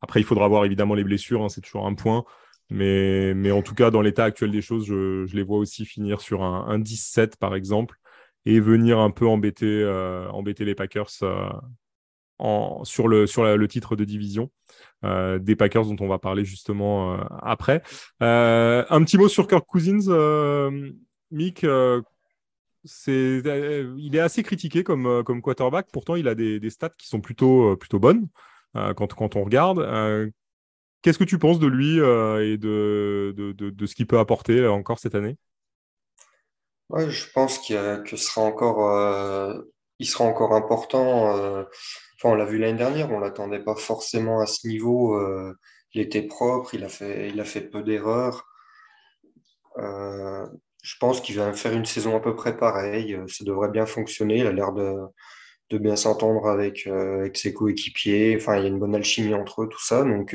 après, 0.02 0.20
il 0.20 0.24
faudra 0.24 0.48
voir 0.48 0.64
évidemment 0.66 0.94
les 0.94 1.04
blessures. 1.04 1.42
Hein, 1.42 1.48
c'est 1.48 1.62
toujours 1.62 1.86
un 1.86 1.94
point. 1.94 2.24
Mais, 2.70 3.50
en 3.50 3.62
tout 3.62 3.74
cas, 3.74 3.90
dans 3.90 4.02
l'état 4.02 4.24
actuel 4.24 4.50
des 4.50 4.62
choses, 4.62 4.86
je, 4.86 5.24
les 5.34 5.42
vois 5.42 5.58
aussi 5.58 5.84
finir 5.84 6.20
sur 6.20 6.42
un, 6.42 6.66
un 6.68 6.78
17 6.78 7.36
par 7.36 7.54
exemple 7.54 7.98
et 8.46 8.60
venir 8.60 8.98
un 9.00 9.10
peu 9.10 9.26
embêter, 9.26 9.66
euh, 9.66 10.30
les 10.60 10.74
Packers 10.74 11.10
euh, 11.22 11.50
sur, 12.84 13.08
le, 13.08 13.66
titre 13.66 13.96
de 13.96 14.04
division. 14.04 14.50
Euh, 15.04 15.38
des 15.38 15.56
Packers 15.56 15.86
dont 15.86 15.96
on 16.00 16.08
va 16.08 16.18
parler 16.18 16.44
justement 16.44 17.18
après. 17.42 17.82
Un 18.20 19.02
petit 19.04 19.18
mot 19.18 19.28
sur 19.28 19.48
Kirk 19.48 19.66
Cousins, 19.66 20.70
Mick. 21.32 21.66
il 23.06 24.10
est 24.14 24.20
assez 24.20 24.42
critiqué 24.44 24.84
comme, 24.84 25.24
quarterback. 25.42 25.88
Pourtant, 25.92 26.14
il 26.14 26.28
a 26.28 26.36
des, 26.36 26.70
stats 26.70 26.90
qui 26.90 27.08
sont 27.08 27.20
plutôt, 27.20 27.76
bonnes 27.94 28.28
quand 28.74 29.36
on 29.36 29.44
regarde. 29.44 29.80
Qu'est-ce 31.06 31.20
que 31.20 31.22
tu 31.24 31.38
penses 31.38 31.60
de 31.60 31.68
lui 31.68 32.00
euh, 32.00 32.44
et 32.44 32.58
de, 32.58 33.32
de, 33.36 33.52
de, 33.52 33.86
ce 33.86 33.94
qu'il 33.94 34.08
peut 34.08 34.18
apporter 34.18 34.58
euh, 34.58 34.72
encore 34.72 34.98
cette 34.98 35.14
année? 35.14 35.36
Je 36.96 37.30
pense 37.32 37.60
qu'il 37.60 37.76
que 38.04 38.16
sera 38.16 38.40
encore, 38.40 38.90
euh, 38.90 39.54
sera 40.00 40.24
encore 40.24 40.52
important. 40.52 41.30
enfin, 41.30 41.68
on 42.24 42.34
l'a 42.34 42.44
vu 42.44 42.58
l'année 42.58 42.78
dernière, 42.78 43.12
on 43.12 43.20
ne 43.20 43.24
l'attendait 43.24 43.62
pas 43.62 43.76
forcément 43.76 44.40
à 44.40 44.46
ce 44.46 44.66
niveau. 44.66 45.16
il 45.92 46.00
était 46.00 46.22
propre, 46.22 46.74
il 46.74 46.82
a 46.82 46.88
fait, 46.88 47.28
il 47.28 47.38
a 47.38 47.44
fait 47.44 47.60
peu 47.60 47.84
d'erreurs. 47.84 48.44
je 49.76 50.94
pense 50.98 51.20
qu'il 51.20 51.36
va 51.36 51.52
faire 51.52 51.72
une 51.72 51.86
saison 51.86 52.16
à 52.16 52.20
peu 52.20 52.34
près 52.34 52.56
pareille. 52.56 53.16
Ça 53.28 53.44
devrait 53.44 53.70
bien 53.70 53.86
fonctionner. 53.86 54.38
Il 54.38 54.46
a 54.48 54.52
l'air 54.52 54.72
de, 54.72 54.96
de 55.70 55.78
bien 55.78 55.94
s'entendre 55.94 56.48
avec, 56.48 56.88
avec 56.88 57.36
ses 57.36 57.54
coéquipiers. 57.54 58.36
Enfin, 58.36 58.56
il 58.56 58.62
y 58.64 58.66
a 58.66 58.70
une 58.70 58.80
bonne 58.80 58.96
alchimie 58.96 59.34
entre 59.34 59.62
eux, 59.62 59.68
tout 59.68 59.84
ça. 59.84 60.02
Donc, 60.02 60.34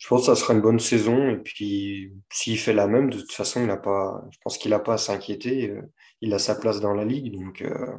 je 0.00 0.08
pense 0.08 0.22
que 0.22 0.26
ça 0.26 0.34
sera 0.34 0.54
une 0.54 0.62
bonne 0.62 0.80
saison. 0.80 1.28
Et 1.28 1.36
puis, 1.36 2.14
s'il 2.32 2.58
fait 2.58 2.72
la 2.72 2.88
même, 2.88 3.10
de 3.10 3.18
toute 3.18 3.32
façon, 3.32 3.62
il 3.62 3.70
a 3.70 3.76
pas, 3.76 4.24
je 4.32 4.38
pense 4.42 4.56
qu'il 4.56 4.70
n'a 4.70 4.78
pas 4.78 4.94
à 4.94 4.98
s'inquiéter. 4.98 5.70
Euh, 5.70 5.82
il 6.22 6.32
a 6.32 6.38
sa 6.38 6.54
place 6.54 6.80
dans 6.80 6.94
la 6.94 7.04
ligue, 7.04 7.32
donc, 7.34 7.60
euh, 7.60 7.92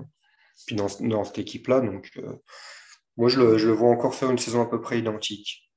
puis 0.65 0.75
dans, 0.75 0.87
cette 1.23 1.37
équipe-là. 1.37 1.79
Donc, 1.79 2.09
euh, 2.17 2.33
moi, 3.17 3.29
je 3.29 3.39
le, 3.39 3.71
vois 3.71 3.89
encore 3.89 4.15
faire 4.15 4.31
une 4.31 4.39
saison 4.39 4.63
à 4.63 4.65
peu 4.65 4.81
près 4.81 4.97
identique. 4.97 5.69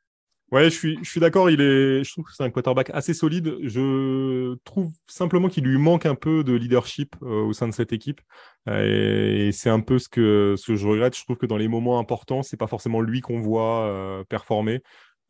Ouais, 0.51 0.65
je 0.65 0.75
suis, 0.75 0.99
je 1.03 1.11
suis 1.11 1.21
d'accord. 1.21 1.51
Il 1.51 1.61
est, 1.61 2.03
je 2.05 2.13
trouve 2.13 2.25
que 2.25 2.33
c'est 2.33 2.43
un 2.43 2.51
quarterback 2.51 2.89
assez 2.95 3.13
solide. 3.13 3.59
Je 3.61 4.55
trouve 4.65 4.91
simplement 5.07 5.49
qu'il 5.49 5.65
lui 5.65 5.79
manque 5.79 6.07
un 6.07 6.15
peu 6.15 6.43
de 6.43 6.55
leadership 6.55 7.17
au 7.21 7.53
sein 7.53 7.69
de 7.69 7.75
cette 7.75 7.93
équipe. 7.93 8.21
et, 8.69 9.51
c'est 9.53 9.71
un 9.71 9.81
peu 9.81 9.99
ce 9.99 10.09
que, 10.09 10.55
ce 10.57 10.69
que 10.69 10.77
je 10.77 10.87
regrette. 10.87 11.17
Je 11.17 11.25
trouve 11.25 11.37
que 11.37 11.47
dans 11.47 11.57
les 11.57 11.69
moments 11.69 11.99
importants, 11.99 12.43
c'est 12.43 12.57
pas 12.57 12.67
forcément 12.67 13.01
lui 13.01 13.21
qu'on 13.21 13.41
voit 13.41 14.25
performer. 14.29 14.81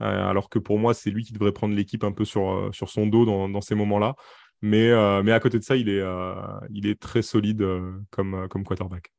Euh, 0.05 0.29
alors 0.29 0.49
que 0.49 0.59
pour 0.59 0.79
moi, 0.79 0.95
c'est 0.95 1.11
lui 1.11 1.25
qui 1.25 1.33
devrait 1.33 1.53
prendre 1.53 1.75
l'équipe 1.75 2.05
un 2.05 2.12
peu 2.12 2.25
sur, 2.25 2.51
euh, 2.51 2.71
son 2.73 3.07
dos 3.07 3.25
dans, 3.25 3.61
ces 3.61 3.75
moments-là. 3.75 4.14
Mais, 4.62 4.90
euh, 4.90 5.23
mais 5.23 5.33
à 5.33 5.40
côté 5.40 5.59
de 5.59 5.64
ça, 5.64 5.77
il 5.77 5.88
est, 5.88 7.01
très 7.01 7.23
solide 7.23 7.67
comme, 8.11 8.49
comme 8.49 8.64
quarterback. 8.64 9.12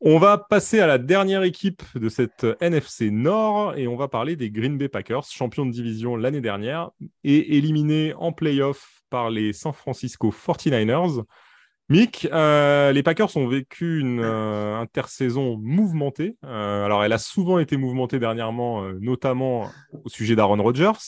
On 0.00 0.18
va 0.18 0.38
passer 0.38 0.78
à 0.78 0.86
la 0.86 0.98
dernière 0.98 1.42
équipe 1.42 1.82
de 1.96 2.08
cette 2.08 2.46
NFC 2.60 3.10
Nord 3.10 3.76
et 3.76 3.88
on 3.88 3.96
va 3.96 4.06
parler 4.06 4.36
des 4.36 4.48
Green 4.48 4.78
Bay 4.78 4.88
Packers, 4.88 5.24
champions 5.24 5.66
de 5.66 5.72
division 5.72 6.14
l'année 6.14 6.40
dernière 6.40 6.90
et 7.24 7.56
éliminés 7.56 8.14
en 8.14 8.32
playoff 8.32 9.02
par 9.10 9.28
les 9.28 9.52
San 9.52 9.72
Francisco 9.72 10.30
49ers. 10.30 11.24
Mick, 11.90 12.28
euh, 12.32 12.92
les 12.92 13.02
Packers 13.02 13.34
ont 13.38 13.48
vécu 13.48 14.00
une 14.00 14.20
euh, 14.20 14.76
intersaison 14.76 15.56
mouvementée. 15.56 16.36
Euh, 16.44 16.84
alors, 16.84 17.02
elle 17.02 17.14
a 17.14 17.18
souvent 17.18 17.58
été 17.58 17.78
mouvementée 17.78 18.18
dernièrement, 18.18 18.82
notamment 19.00 19.70
au 20.04 20.08
sujet 20.10 20.36
d'Aaron 20.36 20.62
Rodgers. 20.62 20.98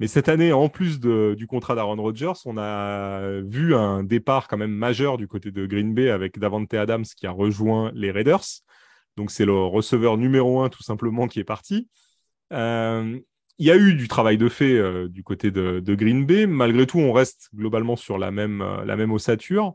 Mais 0.00 0.06
cette 0.06 0.30
année, 0.30 0.52
en 0.52 0.68
plus 0.70 0.98
du 1.00 1.46
contrat 1.46 1.74
d'Aaron 1.74 2.00
Rodgers, 2.00 2.40
on 2.46 2.56
a 2.56 3.40
vu 3.42 3.74
un 3.74 4.02
départ 4.02 4.48
quand 4.48 4.56
même 4.56 4.70
majeur 4.70 5.18
du 5.18 5.26
côté 5.26 5.50
de 5.50 5.66
Green 5.66 5.92
Bay 5.92 6.08
avec 6.08 6.38
Davante 6.38 6.72
Adams 6.72 7.04
qui 7.04 7.26
a 7.26 7.32
rejoint 7.32 7.90
les 7.94 8.10
Raiders. 8.10 8.44
Donc, 9.16 9.30
c'est 9.30 9.44
le 9.44 9.60
receveur 9.64 10.16
numéro 10.16 10.62
un 10.62 10.68
tout 10.68 10.84
simplement 10.84 11.26
qui 11.26 11.40
est 11.40 11.44
parti. 11.44 11.88
il 12.52 13.22
y 13.58 13.70
a 13.70 13.76
eu 13.76 13.94
du 13.94 14.08
travail 14.08 14.38
de 14.38 14.48
fait 14.48 15.08
du 15.08 15.22
côté 15.22 15.50
de, 15.50 15.94
Green 15.94 16.24
Bay. 16.24 16.46
Malgré 16.46 16.86
tout, 16.86 17.00
on 17.00 17.12
reste 17.12 17.50
globalement 17.54 17.96
sur 17.96 18.16
la 18.16 18.30
même, 18.30 18.64
la 18.86 18.96
même 18.96 19.12
ossature. 19.12 19.74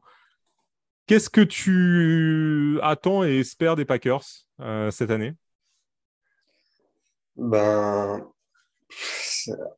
Qu'est-ce 1.06 1.30
que 1.30 1.42
tu 1.42 2.80
attends 2.82 3.26
et 3.26 3.40
espères 3.40 3.76
des 3.76 3.84
Packers 3.84 4.24
euh, 4.62 4.90
cette 4.90 5.12
année? 5.12 5.34
Ben, 7.36 8.26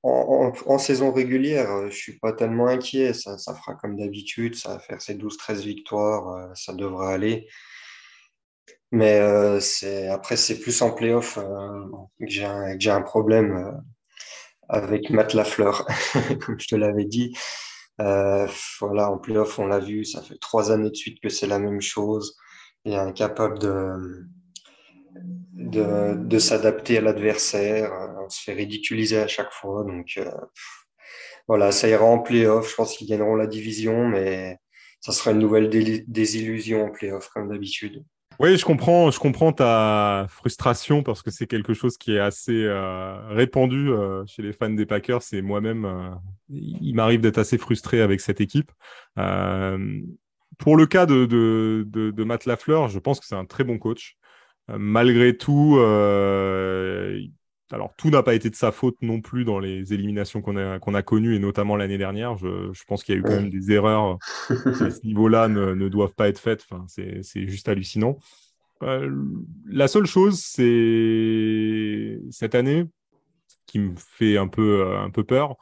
en, 0.04 0.78
saison 0.78 1.12
régulière, 1.12 1.72
euh, 1.72 1.90
je 1.90 1.96
suis 1.96 2.20
pas 2.20 2.34
tellement 2.34 2.68
inquiet. 2.68 3.14
Ça, 3.14 3.38
fera 3.56 3.74
comme 3.74 3.98
d'habitude, 3.98 4.56
ça 4.56 4.74
va 4.74 4.80
faire 4.80 5.02
ses 5.02 5.16
12-13 5.16 5.62
victoires, 5.64 6.30
euh, 6.30 6.54
ça 6.54 6.74
devrait 6.74 7.14
aller. 7.14 7.48
Mais 8.92 9.18
après, 10.10 10.38
c'est 10.38 10.60
plus 10.60 10.82
en 10.82 10.92
playoff 10.92 11.36
que 11.36 12.28
j'ai 12.28 12.46
un, 12.46 13.02
problème 13.02 13.82
avec 14.70 15.10
Matt 15.10 15.34
Lafleur, 15.34 15.86
comme 16.46 16.60
je 16.60 16.68
te 16.68 16.76
l'avais 16.76 17.04
dit. 17.04 17.36
Euh, 18.01 18.47
voilà, 18.79 19.10
en 19.10 19.17
playoff, 19.17 19.58
on 19.60 19.67
l'a 19.67 19.79
vu, 19.79 20.03
ça 20.05 20.21
fait 20.21 20.38
trois 20.39 20.71
années 20.71 20.89
de 20.89 20.95
suite 20.95 21.21
que 21.21 21.29
c'est 21.29 21.47
la 21.47 21.60
même 21.60 21.81
chose. 21.81 22.38
Il 22.84 22.93
est 22.93 22.97
incapable 22.97 23.60
de, 23.60 24.25
de, 25.53 26.15
de 26.15 26.39
s'adapter 26.39 26.97
à 26.97 27.01
l'adversaire. 27.01 27.91
On 28.25 28.29
se 28.29 28.41
fait 28.41 28.53
ridiculiser 28.53 29.19
à 29.19 29.27
chaque 29.27 29.51
fois. 29.51 29.84
Donc 29.84 30.13
euh, 30.17 30.29
voilà, 31.47 31.71
ça 31.71 31.88
ira 31.88 32.05
en 32.05 32.19
playoff. 32.19 32.69
Je 32.69 32.75
pense 32.75 32.97
qu'ils 32.97 33.08
gagneront 33.08 33.36
la 33.36 33.47
division, 33.47 34.08
mais 34.08 34.60
ça 35.01 35.12
sera 35.12 35.31
une 35.31 35.39
nouvelle 35.39 35.69
désillusion 36.08 36.86
en 36.86 36.91
playoff, 36.91 37.29
comme 37.29 37.49
d'habitude. 37.49 38.03
Oui, 38.39 38.58
je 38.58 38.65
comprends, 38.65 39.12
je 39.12 39.19
comprends 39.19 39.54
ta 39.54 40.26
frustration 40.30 41.04
parce 41.04 41.21
que 41.21 41.32
c'est 41.32 41.48
quelque 41.48 41.74
chose 41.74 41.98
qui 41.98 42.15
est 42.15 42.19
assez 42.19 42.65
euh, 42.65 43.28
répandu 43.30 43.89
euh, 43.89 44.26
chez 44.26 44.41
les 44.41 44.52
fans 44.52 44.69
des 44.69 44.86
Packers 44.86 45.21
et 45.32 45.41
moi-même, 45.41 45.86
euh, 45.86 46.10
il 46.50 46.93
m'arrive 46.95 47.21
d'être 47.21 47.38
assez 47.38 47.58
frustré 47.58 48.02
avec 48.02 48.19
cette 48.19 48.41
équipe. 48.41 48.71
pour 50.58 50.78
le 50.78 50.86
cas 50.86 51.06
de, 51.06 51.26
de, 51.26 51.86
de, 51.88 52.12
de, 52.12 52.24
Matt 52.24 52.45
Lafleur, 52.45 52.89
je 52.89 53.00
pense 53.00 53.19
que 53.19 53.26
c'est 53.26 53.36
un 53.36 53.45
très 53.45 53.63
bon 53.63 53.78
coach. 53.78 54.17
malgré 54.67 55.38
tout, 55.38 55.78
alors 57.71 57.93
tout 57.97 58.10
n'a 58.10 58.23
pas 58.23 58.36
été 58.36 58.49
de 58.49 58.56
sa 58.56 58.71
faute 58.71 58.95
non 59.01 59.21
plus 59.21 59.43
dans 59.43 59.60
les 59.60 59.93
éliminations 59.93 60.41
qu'on 60.41 60.56
a, 60.58 60.80
qu'on 60.80 60.93
a 60.93 61.01
connues 61.01 61.36
et 61.36 61.39
notamment 61.39 61.75
l'année 61.75 61.97
dernière. 61.97 62.38
Je, 62.38 62.71
je, 62.73 62.84
pense 62.86 63.04
qu'il 63.04 63.15
y 63.15 63.17
a 63.17 63.19
eu 63.19 63.23
quand 63.23 63.32
même 63.32 63.49
des 63.49 63.71
erreurs 63.71 64.17
qui 64.47 64.84
à 64.84 64.91
ce 64.91 65.06
niveau-là 65.06 65.47
ne, 65.47 65.73
ne, 65.73 65.89
doivent 65.89 66.13
pas 66.13 66.28
être 66.28 66.39
faites. 66.39 66.65
Enfin, 66.69 66.86
c'est, 66.88 67.47
juste 67.47 67.67
hallucinant. 67.67 68.17
Euh, 68.84 69.10
la 69.65 69.88
seule 69.88 70.06
chose, 70.06 70.39
c'est 70.39 72.19
cette 72.30 72.56
année 72.56 72.86
qui 73.65 73.80
me 73.80 73.95
fait 73.97 74.38
un 74.38 74.47
peu, 74.47 74.82
euh, 74.82 74.99
un 74.99 75.10
peu 75.10 75.23
peur, 75.23 75.58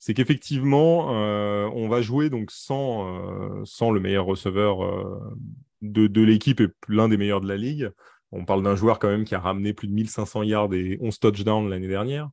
c'est 0.00 0.14
qu'effectivement, 0.14 1.14
euh, 1.14 1.68
on 1.74 1.86
va 1.86 2.00
jouer 2.00 2.30
donc 2.30 2.50
sans, 2.50 3.06
euh, 3.06 3.60
sans 3.64 3.90
le 3.90 4.00
meilleur 4.00 4.24
receveur 4.24 4.82
euh, 4.82 5.36
de, 5.82 6.06
de 6.06 6.22
l'équipe 6.22 6.58
et 6.60 6.68
l'un 6.88 7.08
des 7.10 7.18
meilleurs 7.18 7.42
de 7.42 7.48
la 7.48 7.58
ligue. 7.58 7.90
On 8.32 8.44
parle 8.44 8.62
d'un 8.62 8.76
joueur 8.76 8.98
quand 8.98 9.08
même 9.08 9.24
qui 9.24 9.34
a 9.34 9.40
ramené 9.40 9.72
plus 9.72 9.88
de 9.88 9.92
1500 9.92 10.44
yards 10.44 10.72
et 10.72 10.98
11 11.00 11.18
touchdowns 11.18 11.68
l'année 11.68 11.88
dernière. 11.88 12.30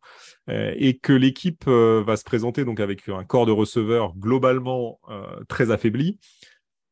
Euh, 0.50 0.74
et 0.78 0.98
que 0.98 1.14
l'équipe 1.14 1.66
euh, 1.68 2.04
va 2.06 2.18
se 2.18 2.24
présenter 2.24 2.66
donc 2.66 2.80
avec 2.80 3.10
un 3.10 3.24
corps 3.24 3.46
de 3.46 3.52
receveurs 3.52 4.16
globalement 4.16 5.00
euh, 5.10 5.44
très 5.48 5.72
affaibli. 5.72 6.20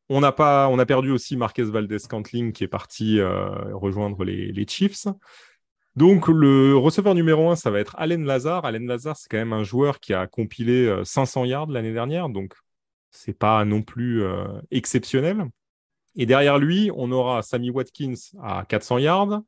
On 0.09 0.23
a, 0.23 0.31
pas, 0.31 0.69
perdu 0.85 1.11
aussi 1.11 1.35
Marquez 1.37 1.63
Valdez-Cantling 1.63 2.51
qui 2.51 2.63
est 2.63 2.67
parti 2.67 3.19
rejoindre 3.73 4.23
les, 4.23 4.65
Chiefs. 4.67 5.07
Donc 5.95 6.27
le 6.27 6.77
receveur 6.77 7.15
numéro 7.15 7.49
un, 7.49 7.55
ça 7.55 7.71
va 7.71 7.79
être 7.79 7.95
Allen 7.97 8.23
Lazare. 8.23 8.65
Allen 8.65 8.85
Lazare, 8.85 9.17
c'est 9.17 9.29
quand 9.29 9.39
même 9.39 9.53
un 9.53 9.63
joueur 9.63 9.99
qui 9.99 10.13
a 10.13 10.27
compilé 10.27 10.95
500 11.03 11.45
yards 11.45 11.71
l'année 11.71 11.91
dernière, 11.91 12.29
donc 12.29 12.53
c'est 13.09 13.33
pas 13.35 13.65
non 13.65 13.81
plus 13.81 14.23
exceptionnel. 14.69 15.47
Et 16.15 16.25
derrière 16.25 16.57
lui, 16.57 16.89
on 16.95 17.11
aura 17.11 17.41
Sammy 17.41 17.69
Watkins 17.69 18.13
à 18.41 18.65
400 18.67 18.99
yards. 18.99 19.41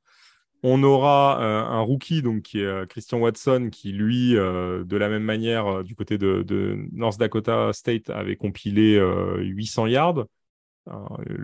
On 0.63 0.81
aura 0.83 1.39
euh, 1.41 1.63
un 1.63 1.81
rookie, 1.81 2.21
donc 2.21 2.41
qui 2.41 2.59
est 2.59 2.65
euh, 2.65 2.85
Christian 2.85 3.19
Watson, 3.19 3.69
qui 3.71 3.91
lui, 3.91 4.35
euh, 4.35 4.83
de 4.83 4.97
la 4.97 5.07
même 5.07 5.23
manière, 5.23 5.83
du 5.83 5.95
côté 5.95 6.17
de, 6.17 6.77
North 6.91 7.19
Dakota 7.19 7.71
State, 7.73 8.09
avait 8.09 8.35
compilé 8.35 8.99
800 9.39 9.87
yards. 9.87 10.25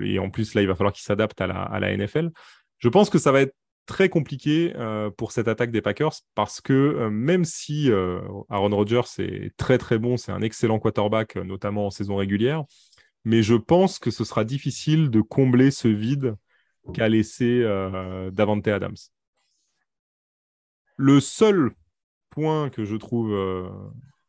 et 0.02 0.20
en 0.20 0.30
plus, 0.30 0.56
là, 0.56 0.62
il 0.62 0.68
va 0.68 0.76
falloir 0.76 0.94
qu'il 0.94 1.04
s'adapte 1.04 1.40
à 1.42 1.48
la, 1.48 1.62
à 1.62 1.80
la, 1.80 1.96
NFL. 1.96 2.32
Je 2.80 2.90
pense 2.90 3.10
que 3.10 3.20
ça 3.20 3.32
va 3.32 3.42
être 3.42 3.54
très 3.86 4.10
compliqué 4.10 4.74
pour 5.18 5.34
cette 5.34 5.50
attaque 5.50 5.72
des 5.72 5.82
Packers 5.82 6.14
parce 6.36 6.62
que 6.62 7.10
même 7.10 7.44
si 7.44 7.92
Aaron 8.50 8.76
Rodgers 8.76 9.02
est 9.20 9.56
très 9.58 9.78
très 9.78 10.00
bon, 10.00 10.16
c'est 10.18 10.32
un 10.32 10.42
excellent 10.42 10.80
quarterback, 10.80 11.36
notamment 11.36 11.88
en 11.88 11.90
saison 11.92 12.16
régulière, 12.16 12.64
mais 13.26 13.44
je 13.44 13.56
pense 13.56 14.00
que 14.00 14.12
ce 14.12 14.24
sera 14.24 14.44
difficile 14.44 15.10
de 15.10 15.22
combler 15.22 15.72
ce 15.72 15.88
vide 15.88 16.36
qu'a 16.94 17.08
laissé 17.08 17.62
euh, 17.64 18.30
Davante 18.32 18.68
Adams. 18.68 18.96
Le 20.98 21.20
seul 21.20 21.72
point 22.30 22.70
que 22.70 22.84
je 22.84 22.96
trouve 22.96 23.34
euh, 23.34 23.70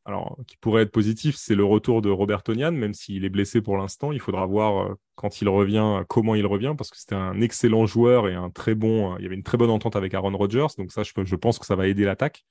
alors, 0.04 0.38
qui 0.46 0.57
pourrait 0.59 0.83
être 0.83 0.92
positif, 0.92 1.35
c'est 1.37 1.54
le 1.54 1.64
retour 1.64 2.02
de 2.02 2.11
Robert 2.11 2.42
Tonian, 2.42 2.72
même 2.72 2.94
s'il 2.94 3.24
est 3.24 3.30
blessé 3.30 3.61
pour 3.61 3.76
l'instant. 3.76 4.12
Il 4.12 4.20
faudra 4.20 4.46
voir 4.46 4.87
euh, 4.87 4.94
quand 5.16 5.40
il 5.40 5.48
revient, 5.48 6.04
comment 6.09 6.35
il 6.35 6.46
revient, 6.46 6.74
parce 6.76 6.90
que 6.90 6.96
c'était 6.96 7.14
un 7.14 7.40
excellent 7.40 7.87
joueur 7.87 8.28
et 8.28 8.35
un 8.35 8.50
très 8.50 8.74
bon. 8.74 9.16
il 9.18 9.22
y 9.22 9.26
avait 9.26 9.35
une 9.35 9.42
très 9.42 9.59
bonne 9.59 9.70
entente 9.70 9.96
avec 9.96 10.14
Aaron 10.14 10.37
Rodgers, 10.37 10.66
donc 10.78 10.92
ça, 10.92 11.02
je, 11.02 11.12
je 11.24 11.37
pense 11.37 11.59
que 11.59 11.66
ça 11.66 11.74
va 11.74 11.88
aider 11.88 12.04
l'attaque. 12.04 12.44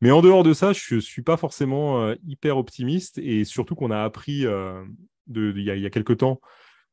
Mais 0.00 0.10
en 0.10 0.20
dehors 0.20 0.44
de 0.44 0.52
ça, 0.52 0.72
je 0.72 0.96
ne 0.96 1.00
suis 1.00 1.22
pas 1.22 1.36
forcément 1.36 2.14
hyper 2.24 2.56
optimiste 2.56 3.18
et 3.18 3.44
surtout 3.44 3.74
qu'on 3.74 3.90
a 3.90 4.04
appris 4.04 4.46
il 5.34 5.62
y, 5.62 5.86
a, 5.86 5.90
quelques 5.90 6.18
temps 6.18 6.40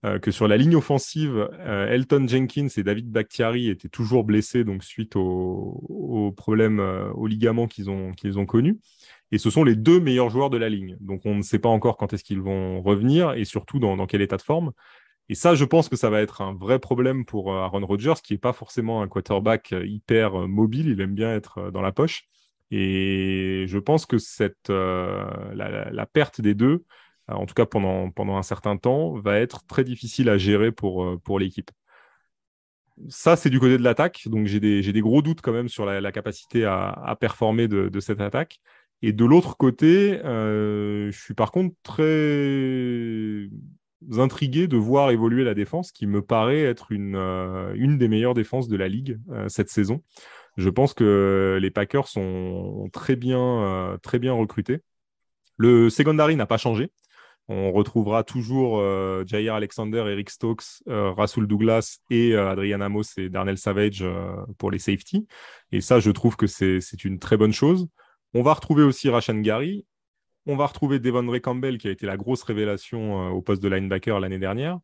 euh, 0.06 0.20
que 0.20 0.30
sur 0.30 0.48
la 0.48 0.58
ligne 0.58 0.76
offensive, 0.76 1.50
euh, 1.60 1.88
Elton 1.88 2.28
Jenkins 2.28 2.68
et 2.78 2.84
David 2.84 3.10
Bakhtiari 3.10 3.70
étaient 3.70 3.90
toujours 3.90 4.24
blessés 4.24 4.64
donc 4.64 4.84
suite 4.84 5.16
aux, 5.16 6.34
problèmes 6.38 6.80
euh, 6.80 7.10
aux 7.14 7.26
ligaments 7.26 7.68
qu'ils 7.68 7.90
ont, 7.90 8.12
qu'ils 8.12 8.38
ont 8.38 8.46
connus. 8.46 8.78
Et 9.32 9.40
ce 9.40 9.50
sont 9.50 9.64
les 9.64 9.76
deux 9.76 10.00
meilleurs 10.00 10.30
joueurs 10.30 10.52
de 10.52 10.58
la 10.58 10.70
ligne. 10.70 10.98
Donc 11.00 11.22
on 11.26 11.34
ne 11.36 11.42
sait 11.42 11.60
pas 11.60 11.70
encore 11.70 11.98
quand 11.98 12.14
est-ce 12.14 12.24
qu'ils 12.24 12.42
vont 12.42 12.82
revenir 12.82 13.34
et 13.34 13.46
surtout 13.46 13.80
dans, 13.80 14.06
quel 14.06 14.22
état 14.22 14.38
de 14.38 14.44
forme. 14.44 14.74
Et 15.30 15.34
ça, 15.34 15.56
je 15.56 15.66
pense 15.66 15.90
que 15.90 15.96
ça 15.96 16.12
va 16.12 16.22
être 16.22 16.42
un 16.42 16.54
vrai 16.54 16.78
problème 16.78 17.26
pour 17.26 17.56
Aaron 17.56 17.84
Rodgers, 17.84 18.22
qui 18.24 18.34
n'est 18.34 18.40
pas 18.40 18.54
forcément 18.54 19.02
un 19.02 19.08
quarterback 19.08 19.74
hyper 19.84 20.48
mobile. 20.48 20.90
Il 20.90 21.02
aime 21.02 21.16
bien 21.16 21.34
être 21.34 21.72
dans 21.72 21.82
la 21.82 21.92
poche. 21.92 22.26
Et 22.70 23.66
je 23.68 23.80
pense 23.80 24.06
que 24.06 24.20
cette, 24.20 24.70
la, 24.70 26.06
perte 26.14 26.42
des 26.42 26.54
deux 26.54 26.84
en 27.28 27.46
tout 27.46 27.54
cas 27.54 27.66
pendant, 27.66 28.12
pendant 28.12 28.38
un 28.38 28.44
certain 28.44 28.78
temps, 28.78 29.14
va 29.14 29.40
être 29.40 29.66
très 29.66 29.84
difficile 29.84 30.30
à 30.30 30.38
gérer 30.38 30.72
pour, 30.72 31.04
euh, 31.04 31.18
pour 31.18 31.40
l'équipe. 31.40 31.72
Ça, 33.10 33.36
c'est 33.36 33.50
du 33.50 33.60
côté 33.60 33.78
de 33.78 33.84
l'attaque, 33.84 34.28
donc 34.28 34.48
j'ai 34.48 34.62
des, 34.62 34.82
des, 34.82 35.02
gros 35.02 35.22
doutes 35.22 35.42
quand 35.42 35.52
même 35.52 35.68
sur 35.68 35.86
la, 35.86 36.12
capacité 36.14 36.64
à, 36.64 36.90
à, 36.90 37.16
performer 37.18 37.68
de, 37.68 37.90
de, 37.90 38.00
cette 38.00 38.22
attaque. 38.22 38.60
Et 39.02 39.12
de 39.12 39.26
l'autre 39.26 39.58
côté, 39.58 40.22
euh, 40.24 41.12
je 41.12 41.20
suis 41.20 41.34
par 41.34 41.52
contre 41.52 41.76
très 41.84 43.50
intrigué 44.18 44.68
de 44.68 44.78
voir 44.78 45.12
évoluer 45.12 45.44
la 45.44 45.54
défense, 45.54 45.92
qui 45.92 46.08
me 46.08 46.22
paraît 46.22 46.62
être 46.62 46.94
une, 46.94 47.18
une 47.76 47.98
des 47.98 48.08
meilleures 48.08 48.34
défenses 48.34 48.70
de 48.70 48.78
la 48.78 48.88
ligue 48.88 49.20
cette 49.48 49.70
saison. 49.70 50.02
Je 50.56 50.70
pense 50.70 50.94
que 50.94 51.60
les 51.62 51.72
Packers 51.72 52.08
sont 52.08 52.90
très 52.94 53.18
bien, 53.18 53.98
très 54.04 54.20
bien 54.20 54.32
recrutés. 54.34 54.82
Le 55.58 55.90
secondary 55.90 56.36
n'a 56.36 56.46
pas 56.46 56.58
changé. 56.58 56.92
On 57.48 57.72
retrouvera 57.72 58.24
toujours 58.24 58.80
euh, 58.80 59.24
Jair 59.28 59.54
Alexander, 59.54 60.06
Eric 60.08 60.32
Stokes, 60.32 60.82
euh, 60.88 61.12
Rasul 61.12 61.46
Douglas 61.46 62.00
et 62.10 62.34
euh, 62.34 62.50
Adrian 62.50 62.82
Amos 62.82 63.04
et 63.18 63.30
Darnell 63.30 63.60
Savage 63.60 64.02
euh, 64.02 64.36
pour 64.58 64.72
les 64.72 64.80
safety. 64.80 65.28
Et 65.72 65.80
ça, 65.80 66.00
je 66.00 66.10
trouve 66.10 66.38
que 66.38 66.48
c'est 66.48 67.04
une 67.04 67.20
très 67.20 67.38
bonne 67.38 67.54
chose. 67.54 67.88
On 68.34 68.42
va 68.42 68.54
retrouver 68.54 68.82
aussi 68.84 69.10
Rashan 69.10 69.42
Gary. 69.42 69.86
On 70.48 70.56
va 70.56 70.66
retrouver 70.66 71.00
Devon 71.00 71.30
Ray 71.30 71.42
Campbell, 71.42 71.78
qui 71.78 71.88
a 71.88 71.92
été 71.92 72.08
la 72.08 72.18
grosse 72.18 72.44
révélation 72.44 73.30
au 73.30 73.42
poste 73.42 73.62
de 73.62 73.70
linebacker 73.70 74.20
l'année 74.20 74.40
dernière. 74.40 74.80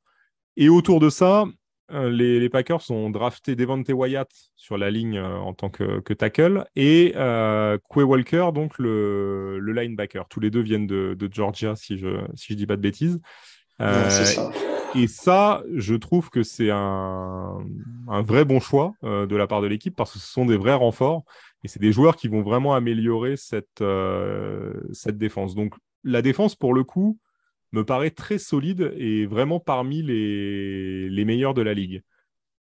Et 0.56 0.70
autour 0.70 1.00
de 1.00 1.10
ça, 1.10 1.46
euh, 1.94 2.10
les, 2.10 2.50
Packers 2.50 2.90
ont 2.90 3.10
drafté 3.10 3.56
Devante 3.56 3.90
Wyatt 3.90 4.30
sur 4.56 4.78
la 4.78 4.90
ligne 4.90 5.18
euh, 5.18 5.38
en 5.38 5.54
tant 5.54 5.70
que, 5.70 6.14
tackle 6.14 6.66
et 6.76 7.14
euh, 7.16 7.78
Quay 7.90 8.04
Walker, 8.04 8.50
donc 8.54 8.78
le, 8.78 9.60
linebacker. 9.60 10.28
Tous 10.30 10.40
les 10.40 10.50
deux 10.50 10.62
viennent 10.62 10.88
de, 10.88 11.30
Georgia, 11.32 11.76
si 11.76 11.98
je 11.98 12.22
si 12.36 12.54
je 12.54 12.58
dis 12.58 12.68
pas 12.68 12.76
de 12.76 12.82
bêtises. 12.82 13.20
Et 14.94 15.08
ça, 15.08 15.64
je 15.74 15.96
trouve 15.96 16.30
que 16.30 16.44
c'est 16.44 16.70
un, 16.70 17.60
un, 18.10 18.22
vrai 18.22 18.44
bon 18.44 18.60
choix 18.60 18.94
de 19.02 19.36
la 19.36 19.48
part 19.48 19.62
de 19.62 19.68
l'équipe 19.68 19.96
parce 19.96 20.12
que 20.12 20.20
ce 20.20 20.28
sont 20.28 20.46
des 20.46 20.58
vrais 20.58 20.74
renforts 20.74 21.24
et 21.64 21.70
c'est 21.70 21.80
des 21.80 21.94
joueurs 21.94 22.18
qui 22.18 22.28
vont 22.28 22.42
vraiment 22.42 22.76
améliorer 22.76 23.38
cette, 23.38 23.84
cette 24.92 25.18
défense. 25.18 25.56
Donc 25.56 25.76
la 26.04 26.22
défense, 26.22 26.56
pour 26.56 26.74
le 26.74 26.84
coup, 26.84 27.18
me 27.72 27.86
paraît 27.86 28.12
très 28.12 28.38
solide 28.38 28.94
et 28.98 29.26
vraiment 29.26 29.60
parmi 29.60 30.02
les, 30.02 31.26
meilleurs 31.26 31.54
de 31.54 31.62
la 31.62 31.74
ligue. 31.74 32.04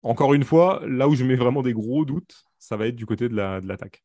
Encore 0.03 0.33
une 0.33 0.43
fois, 0.43 0.81
là 0.87 1.07
où 1.07 1.15
je 1.15 1.23
mets 1.23 1.35
vraiment 1.35 1.61
des 1.61 1.73
gros 1.73 2.05
doutes, 2.05 2.45
ça 2.59 2.77
va 2.77 2.87
être 2.87 2.95
du 2.95 3.05
côté 3.05 3.29
de 3.29 3.35
l'attaque. 3.35 4.03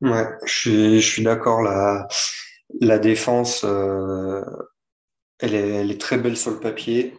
ouais, 0.00 0.26
je 0.44 1.00
suis, 1.00 1.22
d'accord. 1.22 1.62
La, 1.62 2.98
défense, 2.98 3.64
euh, 3.64 4.42
elle, 5.38 5.54
est, 5.54 6.00
très 6.00 6.18
belle 6.18 6.36
sur 6.36 6.50
le 6.52 6.60
papier. 6.60 7.16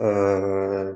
Euh, 0.00 0.94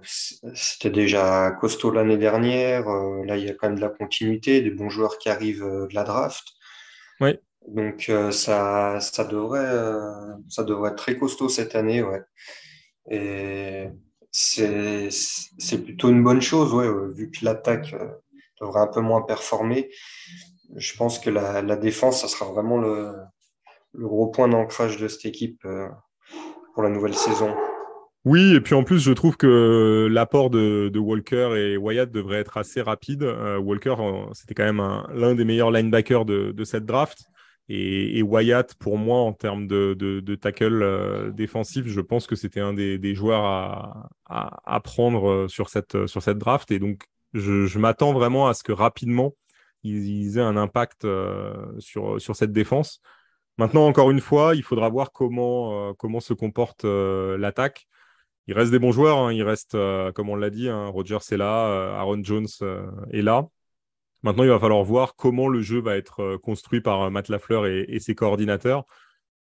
C'était 0.55 0.91
déjà 0.91 1.53
costaud 1.61 1.91
l'année 1.93 2.19
dernière. 2.19 2.89
Euh, 2.89 3.25
là, 3.25 3.37
il 3.37 3.45
y 3.45 3.51
a 3.51 3.55
quand 3.55 3.69
même 3.69 3.77
de 3.77 3.83
la 3.83 3.91
continuité, 3.91 4.61
des 4.63 4.71
bons 4.71 4.91
joueurs 4.91 5.19
qui 5.19 5.29
arrivent 5.29 5.65
de 5.65 5.95
la 5.95 6.05
draft. 6.05 6.58
Oui. 7.21 7.39
Donc 7.67 8.07
euh, 8.09 8.31
ça, 8.31 8.99
ça, 9.01 9.25
devrait, 9.25 9.61
euh, 9.61 10.35
ça 10.49 10.65
devrait 10.65 10.91
être 10.91 10.97
très 10.97 11.17
costaud 11.19 11.49
cette 11.49 11.75
année, 11.75 12.03
ouais. 12.03 12.23
Et 13.11 13.89
c'est, 14.31 15.09
plutôt 15.85 16.09
une 16.09 16.23
bonne 16.23 16.41
chose, 16.43 16.73
ouais, 16.75 16.89
vu 17.15 17.31
que 17.31 17.45
l'attaque 17.45 17.95
euh, 17.95 18.09
devrait 18.61 18.81
un 18.81 18.87
peu 18.87 19.01
moins 19.01 19.23
performer. 19.23 19.91
Je 20.77 20.97
pense 20.97 21.19
que 21.19 21.31
la, 21.31 21.63
la 21.63 21.77
défense, 21.77 22.21
ça 22.21 22.29
sera 22.29 22.51
vraiment 22.51 22.79
le, 22.79 23.15
le 23.93 24.09
gros 24.09 24.29
point 24.29 24.49
d'ancrage 24.49 24.99
de 24.99 25.09
cette 25.09 25.25
équipe 25.25 25.67
pour 26.75 26.83
la 26.83 26.91
nouvelle 26.91 27.15
saison. 27.15 27.55
Oui, 28.29 28.55
et 28.55 28.61
puis 28.61 28.75
en 28.75 28.85
plus, 28.85 29.01
je 29.01 29.13
trouve 29.13 29.39
que 29.39 30.07
l'apport 30.11 30.51
de, 30.51 30.99
Walker 30.99 31.55
et 31.57 31.77
Wyatt 31.79 32.11
devrait 32.11 32.37
être 32.39 32.59
assez 32.59 32.83
rapide. 32.83 33.23
Walker, 33.23 33.95
c'était 34.35 34.53
quand 34.55 34.71
même 34.71 34.83
l'un 35.15 35.35
des 35.35 35.45
meilleurs 35.45 35.71
linebackers 35.71 36.27
de, 36.27 36.65
cette 36.65 36.85
draft. 36.85 37.25
Et, 37.71 38.23
Wyatt, 38.23 38.75
pour 38.75 38.99
moi, 38.99 39.21
en 39.21 39.33
termes 39.33 39.67
de, 39.67 40.35
tackle 40.35 40.83
euh, 40.83 41.31
défensif, 41.31 41.87
je 41.87 42.01
pense 42.03 42.27
que 42.27 42.37
c'était 42.37 42.61
un 42.61 42.75
des, 42.75 43.15
joueurs 43.15 43.45
à, 43.45 44.11
à, 44.27 44.81
prendre 44.81 45.31
euh, 45.31 45.49
sur 45.49 45.71
cette, 45.71 46.07
sur 46.07 46.23
cette 46.23 46.39
draft. 46.39 46.71
Et 46.71 46.79
donc, 46.79 47.05
je, 47.33 47.79
m'attends 47.79 48.13
vraiment 48.13 48.49
à 48.49 48.55
ce 48.55 48.63
que 48.63 48.73
rapidement, 48.73 49.35
ils, 49.85 50.39
aient 50.39 50.43
un 50.43 50.57
impact 50.57 51.05
euh, 51.05 51.55
sur, 51.79 52.21
sur 52.21 52.37
cette 52.37 52.53
défense. 52.53 53.01
Maintenant, 53.59 53.87
encore 53.87 54.11
une 54.11 54.21
fois, 54.21 54.55
il 54.55 54.63
faudra 54.63 54.89
voir 54.89 55.11
comment, 55.13 55.91
euh, 55.91 55.93
comment 55.99 56.21
se 56.21 56.33
comporte 56.33 56.85
euh, 56.85 57.37
l'attaque. 57.39 57.89
Il 58.49 58.55
reste 58.55 58.73
des 58.73 58.79
bons 58.81 58.93
joueurs. 58.93 59.19
Hein. 59.19 59.33
Il 59.33 59.43
reste, 59.43 59.77
comme 60.15 60.29
on 60.29 60.37
l'a 60.37 60.51
dit, 60.51 60.69
hein, 60.69 60.89
Rogers 60.89 61.19
est 61.31 61.37
là, 61.37 61.99
Aaron 61.99 62.23
Jones 62.25 62.49
est 63.13 63.23
là. 63.23 63.49
Maintenant, 64.23 64.43
il 64.43 64.51
va 64.51 64.59
falloir 64.59 64.83
voir 64.83 65.15
comment 65.15 65.49
le 65.49 65.61
jeu 65.61 65.81
va 65.81 65.97
être 65.97 66.21
euh, 66.21 66.39
construit 66.39 66.81
par 66.81 67.03
euh, 67.03 67.11
Matt 67.11 67.29
Lafleur 67.29 67.67
et, 67.67 67.99
ses 68.01 68.15
coordinateurs. 68.15 68.85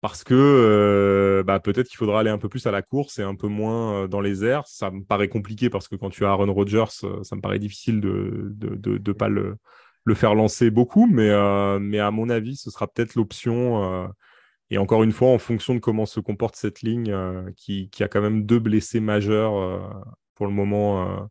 Parce 0.01 0.23
que 0.23 0.33
euh, 0.35 1.43
bah, 1.43 1.59
peut-être 1.59 1.87
qu'il 1.87 1.97
faudra 1.97 2.21
aller 2.21 2.29
un 2.29 2.37
peu 2.37 2.49
plus 2.49 2.65
à 2.67 2.71
la 2.71 2.81
course 2.81 3.19
et 3.19 3.23
un 3.23 3.35
peu 3.35 3.47
moins 3.47 4.03
euh, 4.03 4.07
dans 4.07 4.21
les 4.21 4.45
airs. 4.45 4.65
Ça 4.67 4.91
me 4.91 5.03
paraît 5.03 5.27
compliqué 5.27 5.69
parce 5.69 5.87
que 5.87 5.95
quand 5.95 6.09
tu 6.09 6.25
as 6.25 6.29
Aaron 6.29 6.53
Rodgers, 6.53 6.85
ça 6.89 7.35
me 7.35 7.41
paraît 7.41 7.59
difficile 7.59 7.99
de 7.99 8.53
ne 8.59 8.69
de, 8.69 8.75
de, 8.75 8.97
de, 8.97 9.11
pas 9.11 9.27
le, 9.27 9.57
le, 10.05 10.13
faire 10.15 10.35
lancer 10.35 10.69
beaucoup. 10.69 11.07
Mais, 11.07 11.29
euh, 11.29 11.79
mais 11.79 11.99
à 11.99 12.11
mon 12.11 12.29
avis, 12.29 12.55
ce 12.55 12.71
sera 12.71 12.87
peut-être 12.87 13.15
l'option. 13.15 14.09
Et 14.69 14.77
encore 14.77 15.03
une 15.03 15.11
fois, 15.11 15.29
en 15.29 15.39
fonction 15.39 15.73
de 15.73 15.79
comment 15.79 16.05
se 16.05 16.19
comporte 16.19 16.55
cette 16.55 16.81
ligne, 16.81 17.15
qui, 17.55 17.89
qui, 17.89 18.03
a 18.03 18.07
quand 18.07 18.21
même 18.21 18.45
deux 18.45 18.59
blessés 18.59 18.99
majeurs 18.99 19.53
pour 20.35 20.47
le 20.47 20.53
moment 20.53 21.27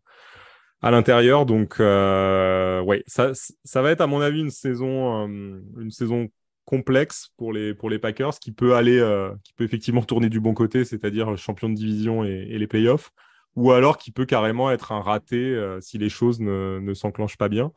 à 0.83 0.91
l'intérieur. 0.91 1.47
Donc, 1.47 1.81
euh, 1.81 2.81
ouais, 2.83 3.03
ça, 3.07 3.33
ça 3.65 3.83
va 3.83 3.91
être 3.91 4.01
à 4.01 4.07
mon 4.07 4.21
avis 4.21 4.41
une 4.41 4.51
saison, 4.51 5.27
euh, 5.29 5.61
une 5.79 5.91
saison 5.91 6.29
complexe 6.65 7.31
pour 7.37 7.53
les 7.53 7.75
pour 7.75 7.91
les 7.91 7.99
Packers, 7.99 8.39
qui 8.39 8.53
peut 8.53 8.75
aller, 8.75 8.99
euh, 8.99 9.33
qui 9.45 9.55
peut 9.55 9.65
effectivement 9.65 10.03
tourner 10.03 10.29
du 10.29 10.41
bon 10.41 10.55
côté, 10.55 10.85
c'est-à-dire 10.85 11.37
champion 11.37 11.69
de 11.69 11.75
division 11.75 12.25
et, 12.25 12.59
les 12.59 12.67
playoffs, 12.67 13.11
ou 13.57 13.73
alors 13.73 13.99
qui 13.99 14.11
peut 14.13 14.27
carrément 14.27 14.71
être 14.71 14.93
un 14.93 15.01
raté 15.01 15.37
euh, 15.37 15.81
si 15.81 15.99
les 15.99 16.11
choses 16.11 16.41
ne, 16.41 16.79
ne 16.81 16.95
s'enclenchent 16.95 17.39
pas 17.39 17.49
bien. 17.49 17.73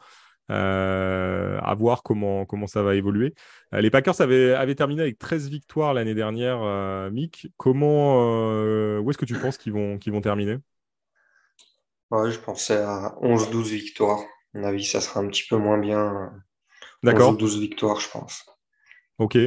Euh, 0.51 1.57
à 1.61 1.73
voir 1.75 2.03
comment, 2.03 2.45
comment 2.45 2.67
ça 2.67 2.83
va 2.83 2.95
évoluer. 2.95 3.33
Euh, 3.73 3.79
les 3.79 3.89
Packers 3.89 4.19
avaient, 4.19 4.53
avaient 4.53 4.75
terminé 4.75 5.01
avec 5.01 5.17
13 5.17 5.49
victoires 5.49 5.93
l'année 5.93 6.13
dernière, 6.13 6.61
euh, 6.61 7.09
Mick. 7.09 7.47
Comment, 7.57 8.17
où 8.99 9.09
est-ce 9.09 9.17
que 9.17 9.25
tu 9.25 9.35
penses 9.35 9.57
qu'ils 9.57 9.73
vont, 9.73 9.97
qu'ils 9.97 10.11
vont 10.11 10.21
terminer? 10.21 10.57
Ouais, 12.09 12.29
je 12.31 12.39
pensais 12.39 12.77
à 12.77 13.15
11-12 13.21 13.69
victoires. 13.69 14.19
À 14.53 14.59
mon 14.59 14.63
avis, 14.65 14.83
ça 14.83 14.99
sera 14.99 15.21
un 15.21 15.27
petit 15.27 15.45
peu 15.49 15.55
moins 15.55 15.77
bien. 15.77 16.33
D'accord. 17.03 17.37
12 17.37 17.59
victoires, 17.59 17.99
je 18.01 18.09
pense. 18.09 18.45
Ok. 19.17 19.37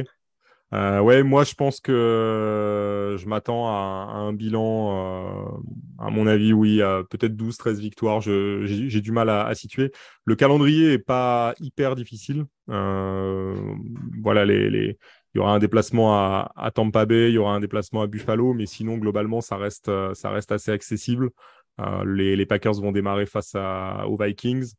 Euh, 0.73 0.99
ouais, 0.99 1.23
moi, 1.23 1.43
je 1.43 1.53
pense 1.53 1.79
que 1.79 3.15
je 3.17 3.25
m'attends 3.27 3.67
à, 3.67 4.11
un 4.13 4.33
bilan, 4.33 5.47
euh, 5.47 5.57
à 5.99 6.09
mon 6.09 6.27
avis, 6.27 6.53
oui, 6.53 6.81
peut-être 7.09 7.35
12-13 7.35 7.79
victoires. 7.79 8.21
J'ai 8.21 9.01
du 9.01 9.11
mal 9.11 9.29
à, 9.29 9.53
situer. 9.55 9.91
Le 10.25 10.35
calendrier 10.35 10.93
est 10.93 10.99
pas 10.99 11.53
hyper 11.59 11.95
difficile. 11.95 12.45
Euh, 12.69 13.55
voilà, 14.21 14.45
les, 14.45 14.69
les, 14.69 14.97
il 15.33 15.37
y 15.37 15.39
aura 15.39 15.53
un 15.53 15.59
déplacement 15.59 16.15
à, 16.15 16.71
Tampa 16.73 17.05
Bay, 17.05 17.29
il 17.29 17.35
y 17.35 17.37
aura 17.37 17.53
un 17.53 17.59
déplacement 17.59 18.01
à 18.01 18.07
Buffalo, 18.07 18.53
mais 18.53 18.65
sinon, 18.65 18.97
globalement, 18.97 19.41
ça 19.41 19.57
reste, 19.57 19.91
ça 20.13 20.29
reste 20.29 20.51
assez 20.51 20.71
accessible. 20.71 21.29
Euh, 21.81 22.05
les, 22.05 22.45
Packers 22.45 22.75
vont 22.75 22.91
démarrer 22.91 23.25
face 23.25 23.55
aux 23.55 24.17
Vikings. 24.17 24.73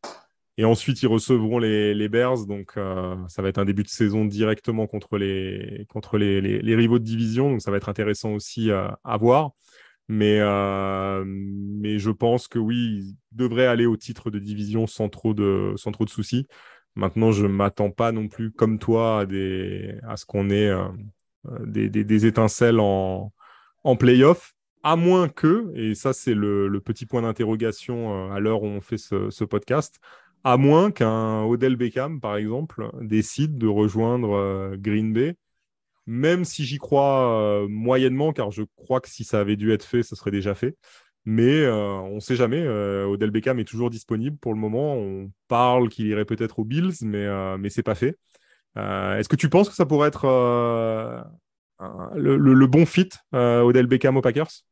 Et 0.59 0.65
ensuite, 0.65 1.03
ils 1.03 1.07
recevront 1.07 1.59
les, 1.59 1.95
les 1.95 2.09
Bears. 2.09 2.47
Donc, 2.47 2.73
euh, 2.77 3.15
ça 3.29 3.43
va 3.43 3.49
être 3.49 3.59
un 3.59 3.65
début 3.65 3.83
de 3.83 3.89
saison 3.89 4.25
directement 4.25 4.87
contre 4.87 5.19
les, 5.19 5.87
contre 5.91 6.17
les, 6.19 6.41
les, 6.41 6.75
rivaux 6.77 6.99
de 6.99 7.05
division. 7.05 7.51
Donc, 7.51 7.61
ça 7.61 7.71
va 7.71 7.77
être 7.77 7.89
intéressant 7.91 8.33
aussi 8.33 8.71
euh, 8.71 8.89
à 9.05 9.17
voir. 9.19 9.53
Mais, 10.09 10.39
euh, 10.41 11.25
mais 11.27 11.99
je 11.99 12.11
pense 12.11 12.49
que 12.49 12.59
oui, 12.59 12.77
ils 12.77 13.17
devraient 13.33 13.67
aller 13.67 13.87
au 13.87 13.97
titre 13.97 14.31
de 14.31 14.39
division 14.39 14.87
sans 14.87 15.09
trop 15.09 15.35
de, 15.35 15.75
sans 15.77 15.93
trop 15.93 16.05
de 16.05 16.11
soucis. 16.11 16.47
Maintenant, 16.95 17.33
je 17.33 17.47
m'attends 17.47 17.91
pas 17.91 18.13
non 18.13 18.29
plus, 18.29 18.51
comme 18.53 18.79
toi, 18.79 19.21
à, 19.21 19.27
des, 19.27 19.97
à 20.09 20.17
ce 20.17 20.25
qu'on 20.25 20.49
ait 20.49 20.69
euh, 20.71 20.89
des, 21.67 21.91
des, 21.91 22.05
des, 22.05 22.27
étincelles 22.27 22.81
en, 22.81 23.33
en 23.85 23.97
playoff 23.97 24.55
à 24.83 24.95
moins 24.95 25.29
que, 25.29 25.73
et 25.75 25.97
ça 25.97 26.13
c'est 26.13 26.35
le, 26.35 26.69
le, 26.69 26.81
petit 26.81 27.07
point 27.07 27.23
d'interrogation 27.23 28.31
euh, 28.31 28.33
à 28.33 28.39
l'heure 28.39 28.63
où 28.63 28.67
on 28.67 28.81
fait 28.81 28.99
ce, 28.99 29.31
ce 29.31 29.43
podcast, 29.43 29.99
à 30.47 30.57
moins 30.59 30.93
qu'un 30.93 31.43
Odell 31.43 31.75
Beckham, 31.75 32.21
par 32.21 32.37
exemple, 32.37 32.89
décide 33.01 33.59
de 33.59 33.67
rejoindre 33.67 34.33
euh, 34.37 34.77
Green 34.79 35.13
Bay, 35.13 35.35
même 36.07 36.45
si 36.45 36.65
j'y 36.65 36.79
crois 36.79 37.33
euh, 37.43 37.67
moyennement, 37.69 38.33
car 38.33 38.53
je 38.53 38.63
crois 38.77 39.01
que 39.01 39.09
si 39.11 39.25
ça 39.25 39.41
avait 39.41 39.57
dû 39.57 39.73
être 39.73 39.85
fait, 39.85 40.05
ce 40.05 40.15
serait 40.15 40.31
déjà 40.31 40.55
fait. 40.55 40.77
Mais 41.25 41.63
euh, 41.65 41.95
on 41.95 42.15
ne 42.17 42.21
sait 42.21 42.37
jamais. 42.37 42.65
Odell 42.65 43.33
Beckham 43.33 43.59
est 43.59 43.65
toujours 43.65 43.91
disponible 43.91 44.37
pour 44.37 44.55
le 44.55 44.61
moment. 44.61 44.95
On 44.95 45.33
parle 45.49 45.89
qu'il 45.89 46.07
irait 46.07 46.25
peut-être 46.25 46.61
aux 46.61 46.65
Bills, 46.65 46.95
mais, 47.03 47.27
mais 47.59 47.69
c'est 47.69 47.83
pas 47.83 47.97
fait. 47.97 48.17
Est-ce 48.77 49.29
que 49.29 49.35
tu 49.35 49.49
penses 49.49 49.69
que 49.69 49.75
ça 49.75 49.85
pourrait 49.85 50.07
être 50.07 50.27
le, 52.15 52.37
le, 52.37 52.55
le, 52.55 52.67
bon 52.69 52.87
fit, 52.87 53.09
Odell 53.33 53.89
Beckham 53.89 54.17
aux 54.17 54.23
Packers? 54.23 54.63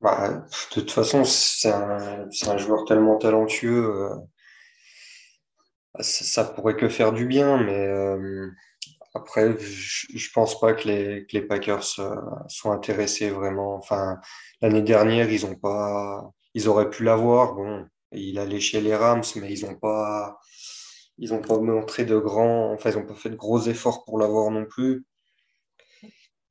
Bah, 0.00 0.30
de 0.30 0.44
toute 0.72 0.90
façon, 0.90 1.24
c'est 1.24 1.70
un, 1.70 2.28
un, 2.46 2.56
joueur 2.56 2.84
tellement 2.86 3.18
talentueux, 3.18 4.10
euh, 4.10 4.14
ça, 6.00 6.44
pourrait 6.44 6.76
que 6.76 6.88
faire 6.88 7.12
du 7.12 7.26
bien, 7.26 7.62
mais 7.62 7.86
euh, 7.86 8.50
après, 9.14 9.58
je, 9.58 10.30
pense 10.32 10.58
pas 10.60 10.72
que 10.74 10.88
les, 10.88 11.26
que 11.26 11.36
les 11.36 11.42
Packers 11.42 11.84
euh, 11.98 12.14
soient 12.48 12.74
intéressés 12.74 13.30
vraiment. 13.30 13.74
Enfin, 13.76 14.18
l'année 14.62 14.82
dernière, 14.82 15.30
ils 15.30 15.46
ont 15.46 15.56
pas, 15.56 16.30
ils 16.54 16.68
auraient 16.68 16.90
pu 16.90 17.04
l'avoir. 17.04 17.54
Bon, 17.54 17.86
il 18.12 18.38
allait 18.38 18.60
chez 18.60 18.80
les 18.80 18.94
Rams, 18.96 19.22
mais 19.36 19.52
ils 19.52 19.66
ont 19.66 19.76
pas, 19.76 20.38
ils 21.18 21.34
ont 21.34 21.42
pas 21.42 21.58
montré 21.58 22.04
de 22.04 22.18
grands, 22.18 22.72
enfin, 22.72 22.90
ils 22.90 22.98
ont 22.98 23.06
pas 23.06 23.14
fait 23.14 23.30
de 23.30 23.36
gros 23.36 23.60
efforts 23.62 24.04
pour 24.04 24.18
l'avoir 24.18 24.50
non 24.50 24.64
plus. 24.66 25.04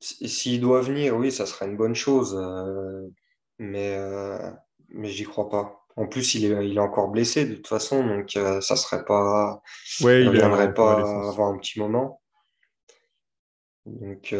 S'il 0.00 0.60
doit 0.60 0.80
venir, 0.80 1.16
oui, 1.16 1.30
ça 1.32 1.46
serait 1.46 1.66
une 1.66 1.76
bonne 1.76 1.94
chose. 1.94 2.34
Mais, 3.60 3.94
euh, 3.94 4.50
mais 4.88 5.10
j'y 5.10 5.24
crois 5.24 5.50
pas. 5.50 5.84
En 5.94 6.06
plus, 6.06 6.34
il 6.34 6.46
est, 6.46 6.66
il 6.66 6.78
est 6.78 6.80
encore 6.80 7.08
blessé 7.08 7.44
de 7.44 7.56
toute 7.56 7.66
façon, 7.66 8.02
donc 8.06 8.34
euh, 8.36 8.62
ça 8.62 8.74
serait 8.74 9.04
pas. 9.04 9.60
Ouais, 10.00 10.22
il 10.24 10.30
viendrait 10.30 10.72
pas 10.72 11.28
avant 11.28 11.52
un 11.52 11.58
petit 11.58 11.78
moment. 11.78 12.22
Donc, 13.84 14.34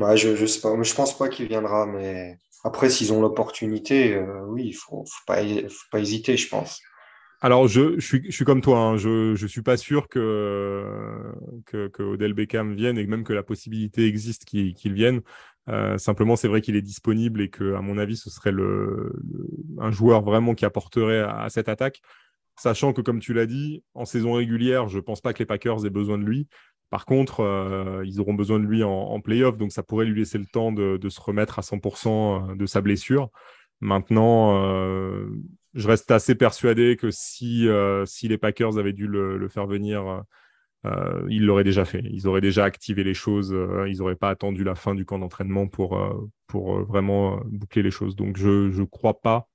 ouais, 0.00 0.16
je, 0.16 0.34
je 0.34 0.46
sais 0.46 0.60
pas, 0.60 0.74
je 0.82 0.94
pense 0.94 1.16
pas 1.16 1.28
qu'il 1.28 1.46
viendra, 1.46 1.86
mais 1.86 2.36
après, 2.64 2.90
s'ils 2.90 3.12
ont 3.12 3.20
l'opportunité, 3.20 4.20
oui, 4.48 4.66
il 4.66 4.72
faut, 4.72 5.04
faut 5.04 5.24
pas, 5.26 5.40
faut 5.44 5.88
pas 5.92 6.00
hésiter, 6.00 6.36
je 6.36 6.48
pense. 6.48 6.80
Alors, 7.40 7.68
je, 7.68 8.00
suis, 8.00 8.22
je 8.24 8.32
suis 8.32 8.44
comme 8.44 8.60
toi. 8.60 8.78
Hein. 8.78 8.96
Je 8.96 9.40
ne 9.40 9.48
suis 9.48 9.62
pas 9.62 9.76
sûr 9.76 10.08
que, 10.08 10.84
que, 11.66 12.02
Odell 12.02 12.32
Beckham 12.32 12.74
vienne 12.74 12.98
et 12.98 13.06
même 13.06 13.22
que 13.22 13.32
la 13.32 13.44
possibilité 13.44 14.06
existe 14.06 14.44
qu'il 14.44 14.92
vienne. 14.92 15.20
Euh, 15.68 15.98
simplement, 15.98 16.36
c'est 16.36 16.48
vrai 16.48 16.60
qu'il 16.60 16.76
est 16.76 16.82
disponible 16.82 17.40
et 17.40 17.50
que, 17.50 17.74
à 17.74 17.80
mon 17.80 17.98
avis, 17.98 18.16
ce 18.16 18.30
serait 18.30 18.52
un 19.78 19.90
joueur 19.90 20.22
vraiment 20.22 20.54
qui 20.54 20.64
apporterait 20.64 21.20
à, 21.20 21.48
cette 21.50 21.68
attaque. 21.68 22.00
Sachant 22.56 22.92
que, 22.92 23.00
comme 23.00 23.20
tu 23.20 23.34
l'as 23.34 23.46
dit, 23.46 23.82
en 23.94 24.04
saison 24.04 24.32
régulière, 24.32 24.88
je 24.88 24.96
ne 24.96 25.02
pense 25.02 25.20
pas 25.20 25.32
que 25.32 25.38
les 25.38 25.46
Packers 25.46 25.84
aient 25.84 25.90
besoin 25.90 26.18
de 26.18 26.24
lui. 26.24 26.48
Par 26.90 27.04
contre, 27.04 27.40
euh, 27.40 28.02
ils 28.06 28.18
auront 28.20 28.34
besoin 28.34 28.58
de 28.58 28.64
lui 28.64 28.82
en, 28.82 28.90
en 28.90 29.20
playoff, 29.20 29.58
donc 29.58 29.72
ça 29.72 29.82
pourrait 29.82 30.06
lui 30.06 30.18
laisser 30.18 30.38
le 30.38 30.46
temps 30.46 30.72
de, 30.72 30.98
se 31.08 31.20
remettre 31.20 31.58
à 31.58 31.62
100% 31.62 32.56
de 32.56 32.66
sa 32.66 32.80
blessure. 32.80 33.30
Maintenant, 33.80 34.64
euh, 34.64 35.28
je 35.74 35.86
reste 35.86 36.10
assez 36.10 36.34
persuadé 36.34 36.96
que 36.96 37.08
euh, 37.68 38.06
si 38.06 38.28
les 38.28 38.38
Packers 38.38 38.78
avaient 38.78 38.92
dû 38.92 39.06
le, 39.06 39.48
faire 39.48 39.66
venir, 39.66 40.24
euh, 40.86 41.26
ils 41.28 41.44
l'auraient 41.44 41.64
déjà 41.64 41.84
fait. 41.84 42.02
Ils 42.10 42.26
auraient 42.28 42.40
déjà 42.40 42.64
activé 42.64 43.04
les 43.04 43.14
choses. 43.14 43.54
ils 43.86 43.98
n'auraient 43.98 44.16
pas 44.16 44.30
attendu 44.30 44.64
la 44.64 44.74
fin 44.74 44.94
du 44.94 45.04
camp 45.04 45.18
d'entraînement 45.18 45.66
pour, 45.66 46.00
pour 46.46 46.80
vraiment 46.84 47.40
boucler 47.46 47.82
les 47.82 47.90
choses. 47.90 48.16
Donc, 48.16 48.36
je 48.36 48.78
ne 48.78 48.84
crois 48.84 49.20
pas 49.20 49.48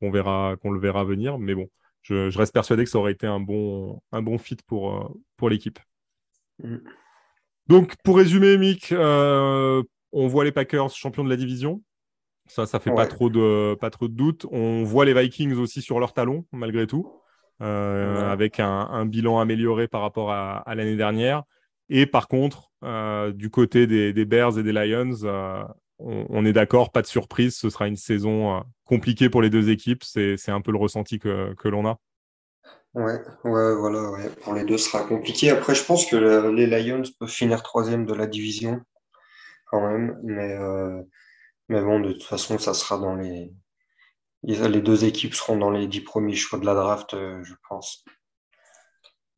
qu'on 0.00 0.10
verra 0.10 0.56
qu'on 0.60 0.70
le 0.70 0.80
verra 0.80 1.04
venir. 1.04 1.38
Mais 1.38 1.54
bon, 1.54 1.68
je, 2.02 2.36
reste 2.36 2.54
persuadé 2.54 2.84
que 2.84 2.90
ça 2.90 2.98
aurait 2.98 3.12
été 3.12 3.26
un 3.26 3.40
bon, 3.40 4.00
un 4.12 4.22
bon 4.22 4.38
fit 4.38 4.56
pour, 4.66 5.16
pour 5.36 5.50
l'équipe. 5.50 5.78
Mm. 6.62 6.78
Donc, 7.66 7.94
pour 8.02 8.16
résumer, 8.16 8.56
Mick, 8.58 8.92
on 8.92 10.26
voit 10.26 10.44
les 10.44 10.52
Packers 10.52 10.90
champions 10.90 11.24
de 11.24 11.30
la 11.30 11.36
division. 11.36 11.82
Ça, 12.50 12.66
ça 12.66 12.80
fait 12.80 12.92
pas 12.92 13.06
trop 13.06 13.30
de 13.30 13.76
pas 13.76 13.90
trop 13.90 14.08
de 14.08 14.12
doute. 14.14 14.44
On 14.50 14.82
voit 14.82 15.04
les 15.04 15.14
Vikings 15.14 15.54
aussi 15.54 15.82
sur 15.82 16.00
leur 16.00 16.12
talon 16.12 16.44
malgré 16.50 16.86
tout, 16.88 17.08
euh, 17.62 18.30
avec 18.30 18.60
un, 18.60 19.04
bilan 19.06 19.38
amélioré 19.38 19.88
par 19.88 20.00
rapport 20.00 20.32
à, 20.32 20.64
l'année 20.74 20.96
dernière. 20.96 21.44
Et 21.88 22.06
par 22.06 22.28
contre, 22.28 22.70
euh, 22.84 23.32
du 23.32 23.50
côté 23.50 23.86
des, 23.86 24.24
Bears 24.24 24.58
et 24.58 24.62
des 24.62 24.72
Lions, 24.72 25.24
euh, 25.24 25.62
on, 25.98 26.44
est 26.44 26.52
d'accord, 26.52 26.92
pas 26.92 27.02
de 27.02 27.06
surprise. 27.06 27.56
Ce 27.56 27.68
sera 27.70 27.88
une 27.88 27.96
saison 27.96 28.62
compliquée 28.84 29.28
pour 29.28 29.42
les 29.42 29.50
deux 29.50 29.70
équipes. 29.70 30.04
C'est 30.04 30.48
un 30.48 30.60
peu 30.60 30.72
le 30.72 30.78
ressenti 30.78 31.18
que, 31.18 31.68
l'on 31.68 31.86
a. 31.86 31.98
Ouais, 32.94 33.20
ouais, 33.44 33.74
voilà, 33.76 34.10
pour 34.42 34.54
les 34.54 34.64
deux, 34.64 34.76
ce 34.76 34.90
sera 34.90 35.04
compliqué. 35.04 35.50
Après, 35.50 35.74
je 35.74 35.84
pense 35.84 36.06
que 36.06 36.50
les 36.50 36.66
Lions 36.66 37.02
peuvent 37.18 37.28
finir 37.28 37.62
troisième 37.62 38.04
de 38.04 38.14
la 38.14 38.26
division 38.26 38.80
quand 39.70 39.80
même, 39.86 40.18
mais 40.24 40.58
mais 41.70 41.80
bon, 41.82 42.00
de 42.00 42.12
toute 42.12 42.24
façon, 42.24 42.58
ça 42.58 42.74
sera 42.74 42.98
dans 42.98 43.14
les. 43.14 43.52
Les 44.42 44.80
deux 44.80 45.04
équipes 45.04 45.34
seront 45.34 45.56
dans 45.56 45.70
les 45.70 45.86
dix 45.86 46.00
premiers 46.00 46.34
choix 46.34 46.58
de 46.58 46.64
la 46.64 46.74
draft, 46.74 47.12
euh, 47.14 47.42
je 47.44 47.54
pense. 47.68 48.04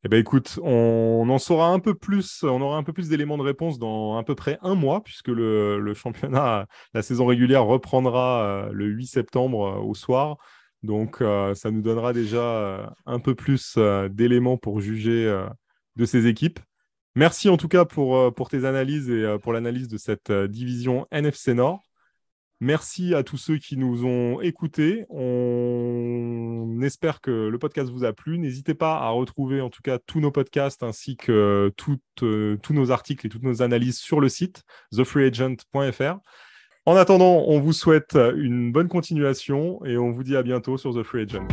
Eh 0.05 0.09
ben 0.09 0.19
écoute, 0.19 0.59
on 0.63 1.27
en 1.29 1.37
saura 1.39 1.67
un 1.67 1.79
peu 1.79 1.93
plus, 1.93 2.43
on 2.43 2.61
aura 2.61 2.77
un 2.77 2.83
peu 2.83 2.93
plus 2.93 3.09
d'éléments 3.09 3.37
de 3.37 3.43
réponse 3.43 3.79
dans 3.79 4.17
à 4.17 4.23
peu 4.23 4.35
près 4.35 4.57
un 4.61 4.75
mois, 4.75 5.01
puisque 5.01 5.29
le, 5.29 5.93
championnat, 5.93 6.67
la 6.93 7.01
saison 7.01 7.25
régulière 7.25 7.65
reprendra 7.65 8.43
euh, 8.43 8.69
le 8.71 8.85
8 8.87 9.07
septembre 9.07 9.65
euh, 9.65 9.79
au 9.79 9.93
soir. 9.93 10.37
Donc 10.83 11.23
ça 11.55 11.71
nous 11.71 11.81
donnera 11.81 12.11
déjà 12.11 12.93
un 13.05 13.19
peu 13.19 13.35
plus 13.35 13.77
d'éléments 14.09 14.57
pour 14.57 14.81
juger 14.81 15.33
de 15.95 16.03
ces 16.03 16.27
équipes. 16.27 16.59
Merci 17.15 17.47
en 17.47 17.55
tout 17.55 17.69
cas 17.69 17.85
pour, 17.85 18.35
pour 18.35 18.49
tes 18.49 18.65
analyses 18.65 19.09
et 19.09 19.37
pour 19.41 19.53
l'analyse 19.53 19.87
de 19.87 19.95
cette 19.95 20.29
division 20.29 21.07
NFC 21.09 21.53
Nord. 21.53 21.83
Merci 22.59 23.13
à 23.13 23.23
tous 23.23 23.37
ceux 23.37 23.57
qui 23.57 23.75
nous 23.75 24.05
ont 24.05 24.39
écoutés. 24.39 25.05
On 25.09 26.79
espère 26.81 27.19
que 27.19 27.49
le 27.49 27.59
podcast 27.59 27.89
vous 27.89 28.05
a 28.05 28.13
plu. 28.13 28.37
N'hésitez 28.39 28.73
pas 28.73 28.97
à 28.97 29.09
retrouver 29.09 29.59
en 29.59 29.69
tout 29.69 29.81
cas 29.81 29.99
tous 29.99 30.19
nos 30.19 30.31
podcasts 30.31 30.81
ainsi 30.83 31.17
que 31.17 31.71
euh, 32.21 32.55
tous 32.61 32.73
nos 32.73 32.91
articles 32.91 33.27
et 33.27 33.29
toutes 33.29 33.43
nos 33.43 33.61
analyses 33.61 33.97
sur 33.97 34.21
le 34.21 34.29
site 34.29 34.63
thefreeagent.fr. 34.95 36.19
En 36.85 36.95
attendant, 36.95 37.45
on 37.47 37.59
vous 37.59 37.73
souhaite 37.73 38.15
une 38.15 38.71
bonne 38.71 38.89
continuation 38.89 39.83
et 39.85 39.97
on 39.97 40.11
vous 40.11 40.23
dit 40.23 40.35
à 40.35 40.43
bientôt 40.43 40.77
sur 40.77 40.93
The 40.93 41.03
Free 41.03 41.23
Agent. 41.23 41.47